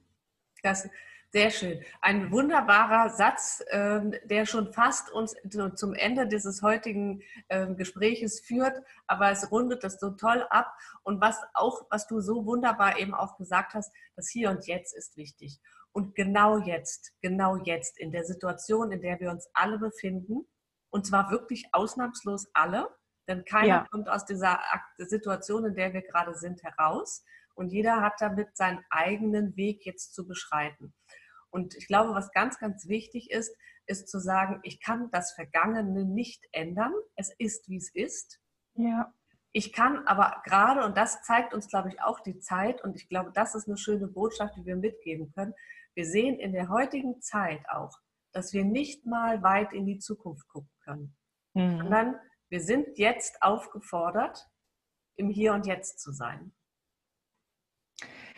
Das, 0.63 0.89
sehr 1.31 1.51
schön. 1.51 1.83
Ein 2.01 2.33
wunderbarer 2.33 3.11
Satz, 3.11 3.63
ähm, 3.71 4.15
der 4.25 4.47
schon 4.47 4.73
fast 4.73 5.11
uns 5.11 5.37
zum 5.75 5.95
Ende 5.95 6.27
dieses 6.27 6.63
heutigen 6.63 7.23
ähm, 7.51 7.77
Gespräches 7.77 8.41
führt, 8.41 8.83
aber 9.07 9.31
es 9.31 9.51
rundet 9.51 9.85
das 9.85 10.01
so 10.01 10.11
toll 10.11 10.47
ab. 10.49 10.73
Und 11.03 11.21
was 11.21 11.39
auch, 11.53 11.87
was 11.91 12.07
du 12.07 12.21
so 12.21 12.47
wunderbar 12.47 12.99
eben 12.99 13.15
auch 13.15 13.37
gesagt 13.37 13.75
hast, 13.75 13.93
das 14.17 14.29
Hier 14.29 14.51
und 14.51 14.67
Jetzt 14.67 14.97
ist 14.97 15.17
wichtig. 15.17 15.61
Und 15.93 16.15
genau 16.15 16.59
jetzt, 16.59 17.13
genau 17.21 17.57
jetzt, 17.57 17.99
in 17.99 18.11
der 18.11 18.25
Situation, 18.25 18.93
in 18.93 19.03
der 19.03 19.21
wir 19.21 19.31
uns 19.31 19.49
alle 19.53 19.79
befinden, 19.79 20.47
und 20.91 21.07
zwar 21.07 21.31
wirklich 21.31 21.67
ausnahmslos 21.73 22.47
alle, 22.55 22.89
denn 23.29 23.45
keiner 23.45 23.67
ja. 23.67 23.87
kommt 23.91 24.09
aus 24.09 24.25
dieser 24.25 24.61
Situation, 24.97 25.67
in 25.67 25.75
der 25.75 25.93
wir 25.93 26.03
gerade 26.03 26.35
sind, 26.35 26.63
heraus. 26.63 27.23
Und 27.55 27.73
jeder 27.73 28.01
hat 28.01 28.15
damit 28.21 28.57
seinen 28.57 28.83
eigenen 28.89 29.57
Weg 29.57 29.85
jetzt 29.85 30.15
zu 30.15 30.27
beschreiten. 30.27 30.95
Und 31.51 31.75
ich 31.75 31.87
glaube, 31.87 32.15
was 32.15 32.31
ganz, 32.33 32.59
ganz 32.59 32.89
wichtig 32.89 33.31
ist, 33.31 33.55
ist 33.87 34.09
zu 34.09 34.19
sagen, 34.19 34.61
ich 34.63 34.81
kann 34.81 35.11
das 35.11 35.33
Vergangene 35.33 36.05
nicht 36.05 36.45
ändern. 36.53 36.93
Es 37.17 37.35
ist, 37.39 37.69
wie 37.69 37.77
es 37.77 37.95
ist. 37.95 38.41
Ja. 38.75 39.13
Ich 39.53 39.73
kann 39.73 40.07
aber 40.07 40.43
gerade, 40.45 40.85
und 40.85 40.97
das 40.97 41.23
zeigt 41.23 41.55
uns, 41.55 41.69
glaube 41.69 41.89
ich, 41.89 42.03
auch 42.03 42.21
die 42.21 42.39
Zeit, 42.39 42.85
und 42.85 42.97
ich 42.97 43.09
glaube, 43.09 43.33
das 43.33 43.55
ist 43.55 43.67
eine 43.67 43.79
schöne 43.79 44.07
Botschaft, 44.07 44.57
die 44.57 44.67
wir 44.67 44.77
mitgeben 44.77 45.33
können. 45.33 45.55
Wir 45.95 46.05
sehen 46.05 46.39
in 46.39 46.53
der 46.53 46.69
heutigen 46.69 47.21
Zeit 47.23 47.63
auch, 47.71 47.99
dass 48.33 48.53
wir 48.53 48.65
nicht 48.65 49.07
mal 49.07 49.43
weit 49.43 49.73
in 49.73 49.87
die 49.87 49.99
Zukunft 49.99 50.47
gucken 50.49 50.71
können, 50.85 51.17
mhm. 51.55 51.79
sondern 51.79 52.15
wir 52.51 52.61
sind 52.61 52.99
jetzt 52.99 53.43
aufgefordert, 53.43 54.47
im 55.17 55.31
Hier 55.31 55.55
und 55.55 55.67
Jetzt 55.67 55.99
zu 56.01 56.13
sein. 56.13 56.53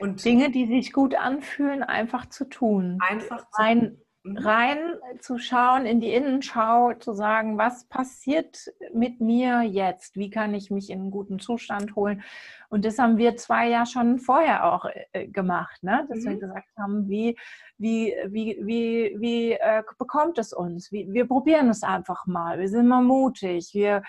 Und 0.01 0.25
Dinge, 0.25 0.51
die 0.51 0.67
sich 0.67 0.93
gut 0.93 1.15
anfühlen, 1.15 1.83
einfach 1.83 2.27
zu 2.27 2.49
tun. 2.49 2.99
Einfach 3.07 3.49
zu 3.51 3.61
rein, 3.61 3.99
mhm. 4.23 4.37
rein 4.39 4.79
zu 5.21 5.39
schauen, 5.39 5.87
in 5.87 6.01
die 6.01 6.13
Innenschau, 6.13 6.95
zu 6.95 7.13
sagen, 7.13 7.59
was 7.59 7.87
passiert 7.87 8.73
mit 8.95 9.21
mir 9.21 9.63
jetzt? 9.63 10.17
Wie 10.17 10.31
kann 10.31 10.55
ich 10.55 10.71
mich 10.71 10.91
in 10.91 11.01
einen 11.01 11.11
guten 11.11 11.39
Zustand 11.39 11.97
holen? 11.97 12.23
Und 12.69 12.85
das 12.85 12.99
haben 12.99 13.19
wir 13.19 13.37
zwei 13.37 13.69
ja 13.69 13.85
schon 13.87 14.19
vorher 14.19 14.73
auch 14.73 14.87
äh, 15.13 15.27
gemacht, 15.29 15.83
ne? 15.83 16.07
dass 16.09 16.21
mhm. 16.21 16.31
wir 16.31 16.37
gesagt 16.37 16.69
haben, 16.79 17.09
wie, 17.09 17.37
wie, 17.79 18.15
wie, 18.27 18.59
wie, 18.63 19.17
wie 19.19 19.53
äh, 19.53 19.83
bekommt 19.99 20.39
es 20.39 20.53
uns? 20.53 20.93
Wie, 20.93 21.13
wir 21.13 21.27
probieren 21.27 21.69
es 21.69 21.83
einfach 21.83 22.27
mal. 22.27 22.59
Wir 22.59 22.69
sind 22.69 22.89
mal 22.89 23.03
mutig. 23.03 23.71
Wir 23.75 24.03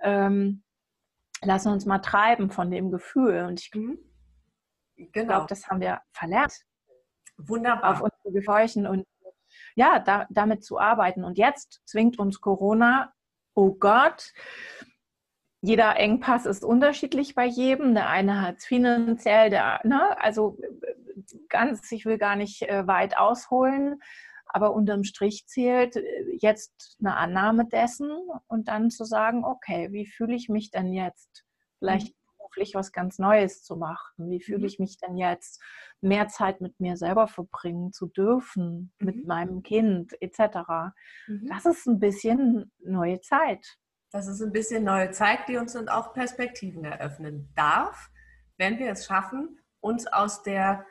ähm, 0.00 0.62
lassen 1.42 1.72
uns 1.72 1.86
mal 1.86 1.98
treiben 1.98 2.50
von 2.50 2.70
dem 2.70 2.90
Gefühl. 2.90 3.44
Und 3.46 3.60
ich 3.60 3.70
mhm. 3.74 3.98
Genau. 5.12 5.28
glaube, 5.28 5.46
das 5.48 5.66
haben 5.68 5.80
wir 5.80 6.00
verlernt. 6.12 6.54
Wunderbar. 7.36 7.92
Auf 7.92 8.00
unsere 8.00 8.32
Gefäuchen 8.32 8.86
und 8.86 9.06
ja, 9.74 9.98
da, 10.00 10.26
damit 10.30 10.64
zu 10.64 10.78
arbeiten. 10.78 11.24
Und 11.24 11.38
jetzt 11.38 11.80
zwingt 11.84 12.18
uns 12.18 12.40
Corona, 12.40 13.12
oh 13.54 13.74
Gott, 13.74 14.32
jeder 15.60 15.96
Engpass 15.96 16.46
ist 16.46 16.64
unterschiedlich 16.64 17.34
bei 17.34 17.46
jedem. 17.46 17.94
Der 17.94 18.08
eine 18.08 18.42
hat 18.42 18.58
es 18.58 18.66
finanziell, 18.66 19.50
der, 19.50 19.80
ne, 19.84 20.20
also 20.20 20.58
ganz, 21.48 21.90
ich 21.90 22.04
will 22.04 22.18
gar 22.18 22.36
nicht 22.36 22.62
äh, 22.62 22.86
weit 22.86 23.16
ausholen, 23.16 24.00
aber 24.46 24.72
unterm 24.72 25.04
Strich 25.04 25.46
zählt 25.46 25.96
äh, 25.96 26.02
jetzt 26.40 26.96
eine 27.00 27.16
Annahme 27.16 27.66
dessen 27.66 28.10
und 28.46 28.68
dann 28.68 28.90
zu 28.90 29.04
sagen, 29.04 29.44
okay, 29.44 29.88
wie 29.92 30.06
fühle 30.06 30.34
ich 30.34 30.48
mich 30.48 30.70
denn 30.70 30.92
jetzt? 30.92 31.44
Vielleicht 31.78 32.08
mhm. 32.08 32.17
Beruflich 32.48 32.74
was 32.74 32.92
ganz 32.92 33.18
Neues 33.18 33.62
zu 33.62 33.76
machen. 33.76 34.30
Wie 34.30 34.40
fühle 34.40 34.58
mhm. 34.58 34.64
ich 34.64 34.78
mich 34.78 34.98
denn 34.98 35.16
jetzt? 35.16 35.60
Mehr 36.00 36.28
Zeit 36.28 36.60
mit 36.60 36.78
mir 36.80 36.96
selber 36.96 37.26
verbringen 37.28 37.92
zu 37.92 38.06
dürfen, 38.06 38.92
mhm. 38.98 39.06
mit 39.06 39.26
meinem 39.26 39.62
Kind 39.62 40.20
etc. 40.20 40.92
Mhm. 41.26 41.48
Das 41.48 41.66
ist 41.66 41.86
ein 41.86 41.98
bisschen 41.98 42.70
neue 42.78 43.20
Zeit. 43.20 43.78
Das 44.10 44.26
ist 44.26 44.40
ein 44.40 44.52
bisschen 44.52 44.84
neue 44.84 45.10
Zeit, 45.10 45.40
die 45.48 45.56
uns 45.58 45.76
und 45.76 45.88
auch 45.88 46.14
Perspektiven 46.14 46.84
eröffnen 46.84 47.52
darf, 47.54 48.10
wenn 48.56 48.78
wir 48.78 48.90
es 48.92 49.06
schaffen, 49.06 49.60
uns 49.80 50.06
aus 50.06 50.42
der 50.42 50.86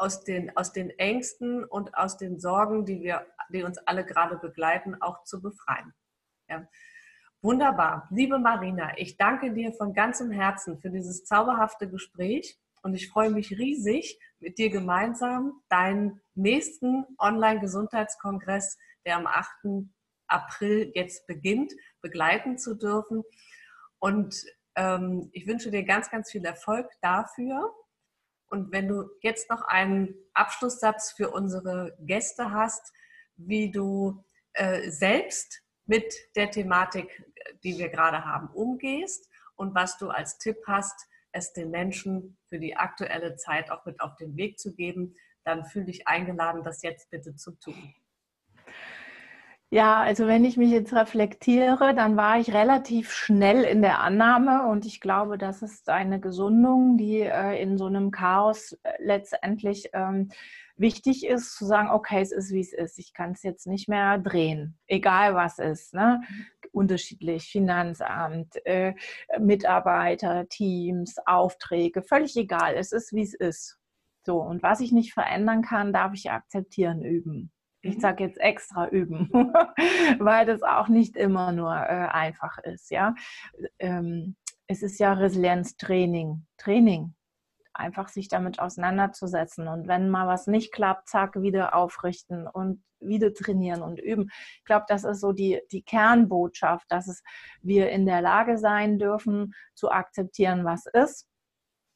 aus 0.00 0.22
den, 0.22 0.56
aus 0.56 0.72
den 0.72 0.90
Ängsten 0.90 1.64
und 1.64 1.96
aus 1.96 2.16
den 2.16 2.38
Sorgen, 2.38 2.86
die, 2.86 3.00
wir, 3.00 3.26
die 3.52 3.64
uns 3.64 3.78
alle 3.78 4.04
gerade 4.04 4.36
begleiten, 4.36 4.94
auch 5.02 5.24
zu 5.24 5.42
befreien. 5.42 5.92
Ja. 6.48 6.68
Wunderbar. 7.48 8.06
Liebe 8.10 8.38
Marina, 8.38 8.92
ich 8.98 9.16
danke 9.16 9.54
dir 9.54 9.72
von 9.72 9.94
ganzem 9.94 10.30
Herzen 10.30 10.78
für 10.78 10.90
dieses 10.90 11.24
zauberhafte 11.24 11.88
Gespräch 11.88 12.58
und 12.82 12.92
ich 12.92 13.08
freue 13.08 13.30
mich 13.30 13.52
riesig, 13.52 14.20
mit 14.38 14.58
dir 14.58 14.68
gemeinsam 14.68 15.62
deinen 15.70 16.20
nächsten 16.34 17.06
Online-Gesundheitskongress, 17.18 18.76
der 19.06 19.16
am 19.16 19.26
8. 19.26 19.88
April 20.26 20.92
jetzt 20.94 21.26
beginnt, 21.26 21.72
begleiten 22.02 22.58
zu 22.58 22.74
dürfen. 22.74 23.22
Und 23.98 24.44
ähm, 24.74 25.30
ich 25.32 25.46
wünsche 25.46 25.70
dir 25.70 25.84
ganz, 25.84 26.10
ganz 26.10 26.30
viel 26.30 26.44
Erfolg 26.44 26.86
dafür. 27.00 27.74
Und 28.50 28.72
wenn 28.72 28.88
du 28.88 29.08
jetzt 29.22 29.48
noch 29.48 29.62
einen 29.62 30.14
Abschlusssatz 30.34 31.12
für 31.12 31.30
unsere 31.30 31.96
Gäste 32.00 32.50
hast, 32.50 32.92
wie 33.36 33.70
du 33.70 34.22
äh, 34.52 34.90
selbst 34.90 35.62
mit 35.88 36.14
der 36.36 36.50
Thematik, 36.50 37.08
die 37.62 37.78
wir 37.78 37.88
gerade 37.88 38.24
haben, 38.24 38.48
umgehst 38.48 39.28
und 39.56 39.74
was 39.74 39.98
du 39.98 40.10
als 40.10 40.38
Tipp 40.38 40.58
hast, 40.66 41.08
es 41.32 41.52
den 41.52 41.70
Menschen 41.70 42.38
für 42.48 42.58
die 42.58 42.76
aktuelle 42.76 43.36
Zeit 43.36 43.70
auch 43.70 43.84
mit 43.84 44.00
auf 44.00 44.16
den 44.16 44.36
Weg 44.36 44.58
zu 44.58 44.74
geben, 44.74 45.14
dann 45.44 45.64
fühle 45.64 45.86
dich 45.86 46.06
eingeladen, 46.06 46.62
das 46.62 46.82
jetzt 46.82 47.10
bitte 47.10 47.34
zu 47.34 47.52
tun. 47.52 47.94
Ja, 49.70 50.00
also 50.00 50.26
wenn 50.26 50.46
ich 50.46 50.56
mich 50.56 50.70
jetzt 50.70 50.94
reflektiere, 50.94 51.94
dann 51.94 52.16
war 52.16 52.40
ich 52.40 52.54
relativ 52.54 53.12
schnell 53.12 53.64
in 53.64 53.82
der 53.82 54.00
Annahme 54.00 54.66
und 54.66 54.86
ich 54.86 54.98
glaube, 54.98 55.36
das 55.36 55.60
ist 55.60 55.90
eine 55.90 56.20
Gesundung, 56.20 56.96
die 56.96 57.20
äh, 57.20 57.60
in 57.60 57.76
so 57.76 57.84
einem 57.84 58.10
Chaos 58.10 58.72
äh, 58.82 58.92
letztendlich 58.98 59.90
ähm, 59.92 60.30
wichtig 60.78 61.26
ist, 61.26 61.54
zu 61.54 61.66
sagen, 61.66 61.90
okay, 61.90 62.22
es 62.22 62.32
ist 62.32 62.50
wie 62.50 62.60
es 62.60 62.72
ist. 62.72 62.98
Ich 62.98 63.12
kann 63.12 63.32
es 63.32 63.42
jetzt 63.42 63.66
nicht 63.66 63.90
mehr 63.90 64.16
drehen, 64.16 64.78
egal 64.86 65.34
was 65.34 65.58
ist. 65.58 65.92
Ne? 65.92 66.22
Unterschiedlich, 66.72 67.50
Finanzamt, 67.50 68.54
äh, 68.66 68.94
Mitarbeiter, 69.38 70.48
Teams, 70.48 71.16
Aufträge, 71.26 72.02
völlig 72.02 72.36
egal. 72.36 72.74
Es 72.74 72.92
ist 72.92 73.12
wie 73.12 73.22
es 73.22 73.34
ist. 73.34 73.78
So, 74.24 74.42
und 74.42 74.62
was 74.62 74.80
ich 74.80 74.92
nicht 74.92 75.14
verändern 75.14 75.62
kann, 75.62 75.92
darf 75.92 76.12
ich 76.14 76.30
akzeptieren 76.30 77.02
üben. 77.02 77.50
Ich 77.80 77.96
mhm. 77.96 78.00
sage 78.00 78.24
jetzt 78.24 78.38
extra 78.38 78.88
üben, 78.88 79.30
weil 80.18 80.46
das 80.46 80.62
auch 80.62 80.88
nicht 80.88 81.16
immer 81.16 81.52
nur 81.52 81.74
äh, 81.74 82.08
einfach 82.08 82.58
ist. 82.58 82.90
Ja, 82.90 83.14
ähm, 83.78 84.36
es 84.66 84.82
ist 84.82 84.98
ja 84.98 85.14
Resilienztraining, 85.14 86.46
Training, 86.58 87.14
einfach 87.78 88.08
sich 88.08 88.28
damit 88.28 88.60
auseinanderzusetzen 88.60 89.68
und 89.68 89.88
wenn 89.88 90.10
mal 90.10 90.26
was 90.26 90.46
nicht 90.46 90.72
klappt, 90.72 91.08
zack 91.08 91.40
wieder 91.40 91.74
aufrichten 91.74 92.46
und 92.46 92.82
wieder 93.00 93.32
trainieren 93.32 93.82
und 93.82 94.00
üben. 94.00 94.30
Ich 94.58 94.64
glaube, 94.64 94.86
das 94.88 95.04
ist 95.04 95.20
so 95.20 95.32
die 95.32 95.60
die 95.70 95.82
Kernbotschaft, 95.82 96.86
dass 96.90 97.06
es 97.06 97.22
wir 97.62 97.90
in 97.90 98.06
der 98.06 98.20
Lage 98.20 98.58
sein 98.58 98.98
dürfen 98.98 99.54
zu 99.74 99.90
akzeptieren, 99.90 100.64
was 100.64 100.86
ist 100.86 101.28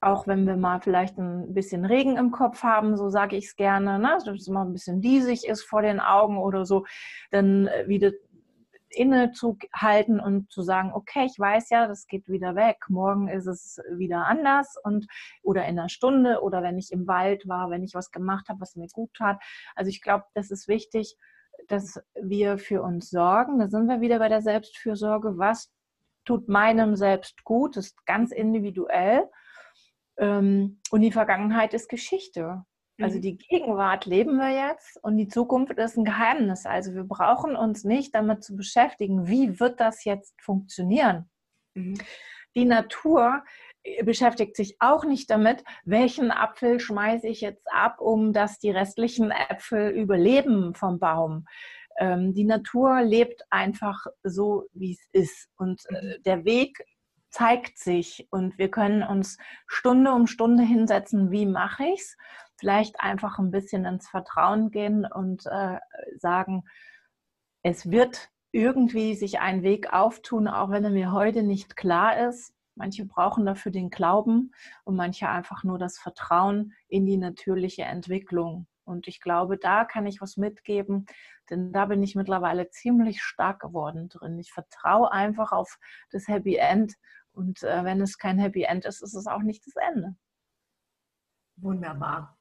auch 0.02 0.26
wenn 0.26 0.46
wir 0.46 0.56
mal 0.56 0.80
vielleicht 0.80 1.16
ein 1.16 1.54
bisschen 1.54 1.84
Regen 1.84 2.16
im 2.16 2.32
Kopf 2.32 2.64
haben, 2.64 2.96
so 2.96 3.08
sage 3.08 3.36
ich 3.36 3.46
es 3.46 3.56
gerne, 3.56 4.00
ne? 4.00 4.18
dass 4.24 4.40
es 4.40 4.48
mal 4.48 4.66
ein 4.66 4.72
bisschen 4.72 5.00
diesig 5.00 5.46
ist 5.46 5.62
vor 5.62 5.80
den 5.80 6.00
Augen 6.00 6.38
oder 6.38 6.66
so, 6.66 6.84
dann 7.30 7.68
äh, 7.68 7.86
wieder 7.86 8.10
inne 8.94 9.32
zu 9.32 9.58
halten 9.74 10.20
und 10.20 10.50
zu 10.50 10.62
sagen, 10.62 10.92
okay, 10.92 11.26
ich 11.26 11.38
weiß 11.38 11.70
ja, 11.70 11.86
das 11.86 12.06
geht 12.06 12.28
wieder 12.28 12.54
weg. 12.54 12.78
Morgen 12.88 13.28
ist 13.28 13.46
es 13.46 13.78
wieder 13.96 14.26
anders 14.26 14.76
und 14.82 15.06
oder 15.42 15.64
in 15.66 15.78
einer 15.78 15.88
Stunde 15.88 16.42
oder 16.42 16.62
wenn 16.62 16.78
ich 16.78 16.92
im 16.92 17.06
Wald 17.06 17.46
war, 17.48 17.70
wenn 17.70 17.82
ich 17.82 17.94
was 17.94 18.10
gemacht 18.10 18.48
habe, 18.48 18.60
was 18.60 18.76
mir 18.76 18.86
gut 18.92 19.12
tat. 19.14 19.40
Also 19.74 19.88
ich 19.88 20.02
glaube, 20.02 20.24
das 20.34 20.50
ist 20.50 20.68
wichtig, 20.68 21.16
dass 21.68 22.02
wir 22.20 22.58
für 22.58 22.82
uns 22.82 23.10
sorgen. 23.10 23.58
Da 23.58 23.68
sind 23.68 23.88
wir 23.88 24.00
wieder 24.00 24.18
bei 24.18 24.28
der 24.28 24.42
Selbstfürsorge. 24.42 25.38
Was 25.38 25.72
tut 26.24 26.48
meinem 26.48 26.96
Selbst 26.96 27.44
gut? 27.44 27.76
Das 27.76 27.86
ist 27.86 28.06
ganz 28.06 28.32
individuell. 28.32 29.28
Ähm, 30.18 30.80
und 30.90 31.00
die 31.00 31.12
Vergangenheit 31.12 31.74
ist 31.74 31.88
Geschichte. 31.88 32.64
Also 33.00 33.18
mhm. 33.18 33.22
die 33.22 33.38
Gegenwart 33.38 34.06
leben 34.06 34.36
wir 34.36 34.50
jetzt 34.50 35.02
und 35.02 35.16
die 35.16 35.28
Zukunft 35.28 35.78
ist 35.78 35.96
ein 35.96 36.04
Geheimnis. 36.04 36.66
Also 36.66 36.94
wir 36.94 37.04
brauchen 37.04 37.56
uns 37.56 37.84
nicht 37.84 38.14
damit 38.14 38.44
zu 38.44 38.56
beschäftigen, 38.56 39.26
wie 39.26 39.58
wird 39.60 39.80
das 39.80 40.04
jetzt 40.04 40.40
funktionieren. 40.40 41.30
Mhm. 41.74 41.94
Die 42.54 42.64
Natur 42.66 43.42
äh, 43.82 44.04
beschäftigt 44.04 44.56
sich 44.56 44.76
auch 44.80 45.04
nicht 45.04 45.30
damit, 45.30 45.64
welchen 45.84 46.30
Apfel 46.30 46.80
schmeiße 46.80 47.28
ich 47.28 47.40
jetzt 47.40 47.66
ab, 47.72 48.00
um 48.00 48.32
dass 48.32 48.58
die 48.58 48.70
restlichen 48.70 49.30
Äpfel 49.30 49.90
überleben 49.90 50.74
vom 50.74 50.98
Baum. 50.98 51.46
Ähm, 51.98 52.34
die 52.34 52.44
Natur 52.44 53.02
lebt 53.02 53.42
einfach 53.50 54.06
so, 54.22 54.66
wie 54.72 54.92
es 54.92 55.08
ist. 55.12 55.48
Und 55.56 55.82
äh, 55.88 56.18
mhm. 56.18 56.22
der 56.24 56.44
Weg 56.44 56.84
zeigt 57.30 57.78
sich 57.78 58.28
und 58.30 58.58
wir 58.58 58.70
können 58.70 59.02
uns 59.02 59.38
Stunde 59.66 60.12
um 60.12 60.26
Stunde 60.26 60.62
hinsetzen, 60.62 61.30
wie 61.30 61.46
mache 61.46 61.84
ich 61.84 62.00
es? 62.00 62.16
Vielleicht 62.62 63.00
einfach 63.00 63.40
ein 63.40 63.50
bisschen 63.50 63.84
ins 63.84 64.08
Vertrauen 64.08 64.70
gehen 64.70 65.04
und 65.04 65.46
äh, 65.46 65.80
sagen, 66.18 66.62
es 67.64 67.90
wird 67.90 68.30
irgendwie 68.52 69.16
sich 69.16 69.40
ein 69.40 69.64
Weg 69.64 69.92
auftun, 69.92 70.46
auch 70.46 70.70
wenn 70.70 70.84
er 70.84 70.90
mir 70.90 71.10
heute 71.10 71.42
nicht 71.42 71.74
klar 71.74 72.28
ist. 72.28 72.54
Manche 72.76 73.04
brauchen 73.04 73.44
dafür 73.46 73.72
den 73.72 73.90
Glauben 73.90 74.52
und 74.84 74.94
manche 74.94 75.28
einfach 75.28 75.64
nur 75.64 75.76
das 75.76 75.98
Vertrauen 75.98 76.72
in 76.86 77.04
die 77.04 77.16
natürliche 77.16 77.82
Entwicklung. 77.82 78.68
Und 78.84 79.08
ich 79.08 79.20
glaube, 79.20 79.58
da 79.58 79.84
kann 79.84 80.06
ich 80.06 80.20
was 80.20 80.36
mitgeben, 80.36 81.06
denn 81.50 81.72
da 81.72 81.86
bin 81.86 82.00
ich 82.00 82.14
mittlerweile 82.14 82.70
ziemlich 82.70 83.24
stark 83.24 83.58
geworden 83.58 84.08
drin. 84.08 84.38
Ich 84.38 84.52
vertraue 84.52 85.10
einfach 85.10 85.50
auf 85.50 85.80
das 86.12 86.28
Happy 86.28 86.54
End 86.54 86.94
und 87.32 87.64
äh, 87.64 87.82
wenn 87.82 88.00
es 88.00 88.18
kein 88.18 88.38
Happy 88.38 88.62
End 88.62 88.84
ist, 88.84 89.02
ist 89.02 89.14
es 89.14 89.26
auch 89.26 89.42
nicht 89.42 89.66
das 89.66 89.74
Ende. 89.74 90.14
Wunderbar. 91.56 92.38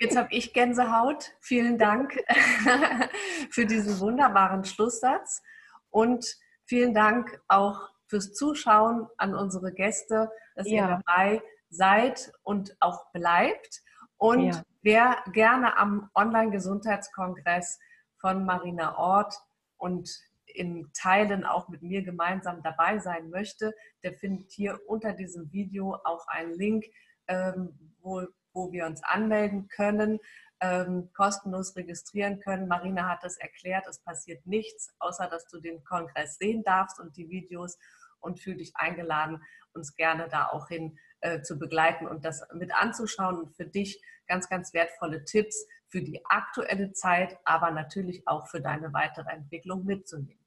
Jetzt 0.00 0.16
habe 0.16 0.28
ich 0.30 0.52
Gänsehaut. 0.52 1.32
Vielen 1.40 1.78
Dank 1.78 2.18
für 3.50 3.66
diesen 3.66 4.00
wunderbaren 4.00 4.64
Schlusssatz 4.64 5.42
und 5.90 6.36
vielen 6.64 6.94
Dank 6.94 7.40
auch 7.48 7.88
fürs 8.06 8.32
Zuschauen 8.32 9.08
an 9.16 9.34
unsere 9.34 9.72
Gäste, 9.72 10.30
dass 10.54 10.68
ja. 10.68 10.74
ihr 10.74 11.02
dabei 11.06 11.42
seid 11.68 12.32
und 12.42 12.76
auch 12.80 13.12
bleibt. 13.12 13.82
Und 14.16 14.54
ja. 14.54 14.62
wer 14.82 15.16
gerne 15.32 15.76
am 15.76 16.10
Online-Gesundheitskongress 16.14 17.78
von 18.20 18.44
Marina 18.44 18.96
Ort 18.96 19.34
und 19.76 20.10
in 20.46 20.90
Teilen 20.94 21.44
auch 21.44 21.68
mit 21.68 21.82
mir 21.82 22.02
gemeinsam 22.02 22.62
dabei 22.62 22.98
sein 22.98 23.28
möchte, 23.28 23.74
der 24.02 24.14
findet 24.14 24.52
hier 24.52 24.78
unter 24.86 25.12
diesem 25.12 25.52
Video 25.52 25.98
auch 26.04 26.26
einen 26.28 26.52
Link, 26.52 26.84
ähm, 27.26 27.92
wo, 28.00 28.22
wo 28.54 28.72
wir 28.72 28.86
uns 28.86 29.02
anmelden 29.02 29.68
können, 29.68 30.20
ähm, 30.60 31.10
kostenlos 31.12 31.76
registrieren 31.76 32.40
können. 32.40 32.68
Marina 32.68 33.08
hat 33.08 33.24
es 33.24 33.36
erklärt, 33.36 33.86
es 33.86 33.98
passiert 33.98 34.46
nichts, 34.46 34.94
außer 34.98 35.28
dass 35.28 35.46
du 35.48 35.60
den 35.60 35.84
Kongress 35.84 36.38
sehen 36.38 36.62
darfst 36.62 36.98
und 37.00 37.16
die 37.16 37.28
Videos 37.28 37.78
und 38.20 38.40
fühl 38.40 38.56
dich 38.56 38.72
eingeladen, 38.76 39.42
uns 39.74 39.96
gerne 39.96 40.28
da 40.28 40.48
auch 40.48 40.68
hin 40.68 40.98
äh, 41.20 41.42
zu 41.42 41.58
begleiten 41.58 42.06
und 42.06 42.24
das 42.24 42.46
mit 42.54 42.74
anzuschauen 42.74 43.36
und 43.38 43.56
für 43.56 43.66
dich 43.66 44.02
ganz, 44.26 44.48
ganz 44.48 44.72
wertvolle 44.72 45.24
Tipps 45.24 45.66
für 45.88 46.00
die 46.00 46.24
aktuelle 46.24 46.92
Zeit, 46.92 47.38
aber 47.44 47.70
natürlich 47.70 48.26
auch 48.26 48.46
für 48.48 48.60
deine 48.60 48.92
weitere 48.92 49.30
Entwicklung 49.30 49.84
mitzunehmen. 49.84 50.44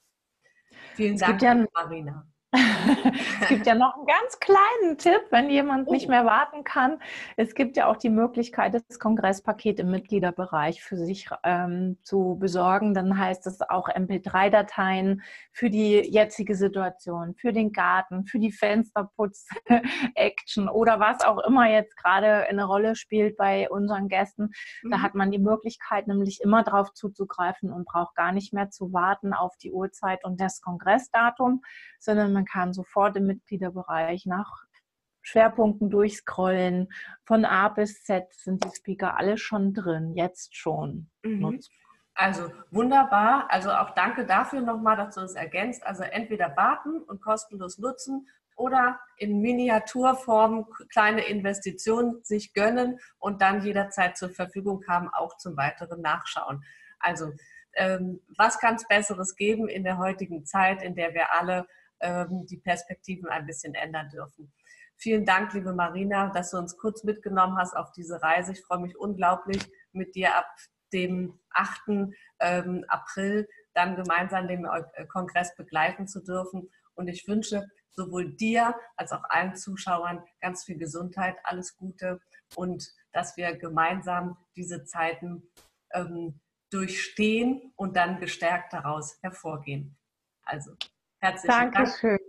Vielen 0.95 1.15
es 1.15 1.21
Dank, 1.21 1.41
ja, 1.41 1.65
Marina. 1.73 2.27
Es 2.51 3.47
gibt 3.49 3.67
ja 3.67 3.75
noch 3.75 3.93
einen 3.95 4.05
ganz 4.05 4.39
kleinen 4.39 4.97
Tipp, 4.97 5.19
wenn 5.31 5.49
jemand 5.49 5.89
oh. 5.89 5.91
nicht 5.91 6.07
mehr 6.07 6.23
warten 6.25 6.63
kann. 6.63 7.01
Es 7.35 7.55
gibt 7.55 7.75
ja 7.75 7.87
auch 7.87 7.97
die 7.97 8.09
Möglichkeit, 8.09 8.73
das 8.73 8.99
Kongresspaket 8.99 9.81
im 9.81 9.91
Mitgliederbereich 9.91 10.81
für 10.81 10.95
sich 10.95 11.27
ähm, 11.43 11.97
zu 12.03 12.37
besorgen. 12.39 12.93
Dann 12.93 13.17
heißt 13.17 13.45
es 13.47 13.59
auch 13.61 13.89
MP3-Dateien 13.89 15.23
für 15.51 15.69
die 15.69 16.09
jetzige 16.09 16.55
Situation, 16.55 17.35
für 17.35 17.51
den 17.51 17.73
Garten, 17.73 18.25
für 18.25 18.39
die 18.39 18.53
Fensterputz-Action 18.53 20.69
oder 20.73 21.01
was 21.01 21.25
auch 21.25 21.39
immer 21.39 21.69
jetzt 21.69 21.97
gerade 21.97 22.47
eine 22.47 22.63
Rolle 22.63 22.95
spielt 22.95 23.35
bei 23.35 23.69
unseren 23.69 24.07
Gästen. 24.07 24.51
Mhm. 24.83 24.91
Da 24.91 25.01
hat 25.01 25.15
man 25.15 25.31
die 25.31 25.39
Möglichkeit, 25.39 26.07
nämlich 26.07 26.39
immer 26.41 26.63
darauf 26.63 26.93
zuzugreifen 26.93 27.73
und 27.73 27.83
braucht 27.85 28.15
gar 28.15 28.31
nicht 28.31 28.53
mehr 28.53 28.69
zu 28.69 28.93
warten 28.93 29.33
auf 29.33 29.57
die 29.57 29.73
Uhrzeit 29.73 30.23
und 30.23 30.39
das 30.39 30.61
Kongressdatum, 30.61 31.61
sondern 31.99 32.36
man 32.37 32.45
kann 32.45 32.71
sofort 32.71 33.17
im 33.17 33.25
Mitgliederbereich 33.25 34.27
nach 34.27 34.65
Schwerpunkten 35.23 35.89
durchscrollen. 35.89 36.87
Von 37.25 37.45
A 37.45 37.67
bis 37.69 38.03
Z 38.03 38.27
sind 38.31 38.63
die 38.63 38.75
Speaker 38.75 39.17
alle 39.17 39.39
schon 39.39 39.73
drin, 39.73 40.13
jetzt 40.13 40.55
schon. 40.55 41.09
Mhm. 41.23 41.59
Also 42.13 42.51
wunderbar. 42.69 43.47
Also 43.49 43.71
auch 43.71 43.95
danke 43.95 44.23
dafür 44.25 44.61
nochmal, 44.61 44.97
dass 44.97 45.15
du 45.15 45.21
es 45.21 45.33
ergänzt. 45.33 45.83
Also 45.85 46.03
entweder 46.03 46.55
warten 46.55 47.01
und 47.01 47.21
kostenlos 47.23 47.79
nutzen 47.79 48.27
oder 48.55 48.99
in 49.17 49.41
Miniaturform 49.41 50.67
kleine 50.89 51.25
Investitionen 51.27 52.23
sich 52.23 52.53
gönnen 52.53 52.99
und 53.17 53.41
dann 53.41 53.63
jederzeit 53.63 54.15
zur 54.15 54.29
Verfügung 54.29 54.83
haben, 54.87 55.09
auch 55.09 55.37
zum 55.37 55.57
weiteren 55.57 56.01
Nachschauen. 56.01 56.63
Also 56.99 57.31
ähm, 57.73 58.21
was 58.37 58.59
kann 58.59 58.75
es 58.75 58.87
Besseres 58.87 59.35
geben 59.35 59.67
in 59.67 59.83
der 59.83 59.97
heutigen 59.97 60.45
Zeit, 60.45 60.83
in 60.83 60.95
der 60.95 61.15
wir 61.15 61.33
alle 61.33 61.67
die 61.99 62.57
Perspektiven 62.57 63.27
ein 63.27 63.45
bisschen 63.45 63.73
ändern 63.73 64.09
dürfen. 64.09 64.51
Vielen 64.99 65.25
Dank, 65.25 65.53
liebe 65.53 65.73
Marina, 65.73 66.31
dass 66.31 66.51
du 66.51 66.57
uns 66.57 66.75
kurz 66.75 67.03
mitgenommen 67.03 67.57
hast 67.57 67.75
auf 67.75 67.91
diese 67.91 68.21
Reise. 68.21 68.53
Ich 68.53 68.63
freue 68.63 68.79
mich 68.79 68.97
unglaublich, 68.97 69.63
mit 69.91 70.15
dir 70.15 70.35
ab 70.35 70.47
dem 70.91 71.39
8. 71.51 72.13
Ähm, 72.39 72.85
April 72.87 73.47
dann 73.73 73.95
gemeinsam 73.95 74.47
den 74.47 74.65
äh, 74.65 75.05
Kongress 75.05 75.55
begleiten 75.55 76.07
zu 76.07 76.23
dürfen. 76.23 76.71
Und 76.95 77.07
ich 77.07 77.27
wünsche 77.27 77.69
sowohl 77.91 78.35
dir 78.35 78.75
als 78.95 79.11
auch 79.11 79.23
allen 79.29 79.55
Zuschauern 79.55 80.23
ganz 80.41 80.63
viel 80.63 80.77
Gesundheit, 80.77 81.35
alles 81.43 81.77
Gute 81.77 82.19
und 82.55 82.91
dass 83.11 83.37
wir 83.37 83.55
gemeinsam 83.55 84.37
diese 84.55 84.85
Zeiten 84.85 85.43
ähm, 85.93 86.39
durchstehen 86.71 87.73
und 87.75 87.95
dann 87.95 88.19
gestärkt 88.19 88.73
daraus 88.73 89.17
hervorgehen. 89.21 89.95
Also 90.43 90.75
Herzlichen 91.19 91.71
Dankeschön. 91.71 92.19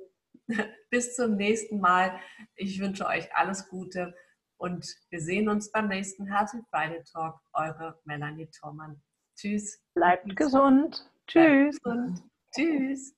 Dank. 0.48 0.68
Bis 0.90 1.14
zum 1.14 1.36
nächsten 1.36 1.80
Mal. 1.80 2.18
Ich 2.56 2.80
wünsche 2.80 3.06
euch 3.06 3.34
alles 3.34 3.68
Gute 3.68 4.14
und 4.56 4.86
wir 5.10 5.20
sehen 5.20 5.48
uns 5.48 5.70
beim 5.70 5.88
nächsten 5.88 6.26
Herzlich 6.26 6.64
Friday 6.70 7.02
Talk. 7.12 7.38
Eure 7.52 8.00
Melanie 8.04 8.48
Thormann. 8.50 9.02
Tschüss. 9.36 9.80
Bleibt 9.94 10.34
gesund. 10.36 11.10
Tschüss. 11.26 11.78
Bleibt 11.80 11.98
gesund. 11.98 12.22
Tschüss. 12.54 13.14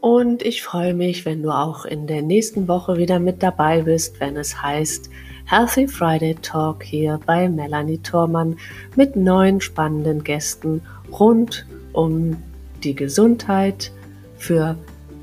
Und 0.00 0.42
ich 0.42 0.62
freue 0.62 0.94
mich, 0.94 1.26
wenn 1.26 1.42
du 1.42 1.50
auch 1.50 1.84
in 1.84 2.06
der 2.06 2.22
nächsten 2.22 2.68
Woche 2.68 2.96
wieder 2.96 3.18
mit 3.18 3.42
dabei 3.42 3.82
bist, 3.82 4.18
wenn 4.18 4.38
es 4.38 4.62
heißt, 4.62 5.10
Healthy 5.50 5.88
Friday 5.88 6.36
Talk 6.36 6.84
hier 6.84 7.18
bei 7.26 7.48
Melanie 7.48 7.98
Thormann 7.98 8.56
mit 8.94 9.16
neuen 9.16 9.60
spannenden 9.60 10.22
Gästen 10.22 10.80
rund 11.10 11.66
um 11.92 12.36
die 12.84 12.94
Gesundheit 12.94 13.90
für 14.38 14.76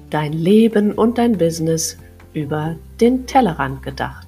dein 0.09 0.33
Leben 0.33 0.91
und 0.91 1.17
dein 1.17 1.37
Business 1.37 1.97
über 2.33 2.75
den 2.99 3.25
Tellerrand 3.25 3.83
gedacht. 3.83 4.26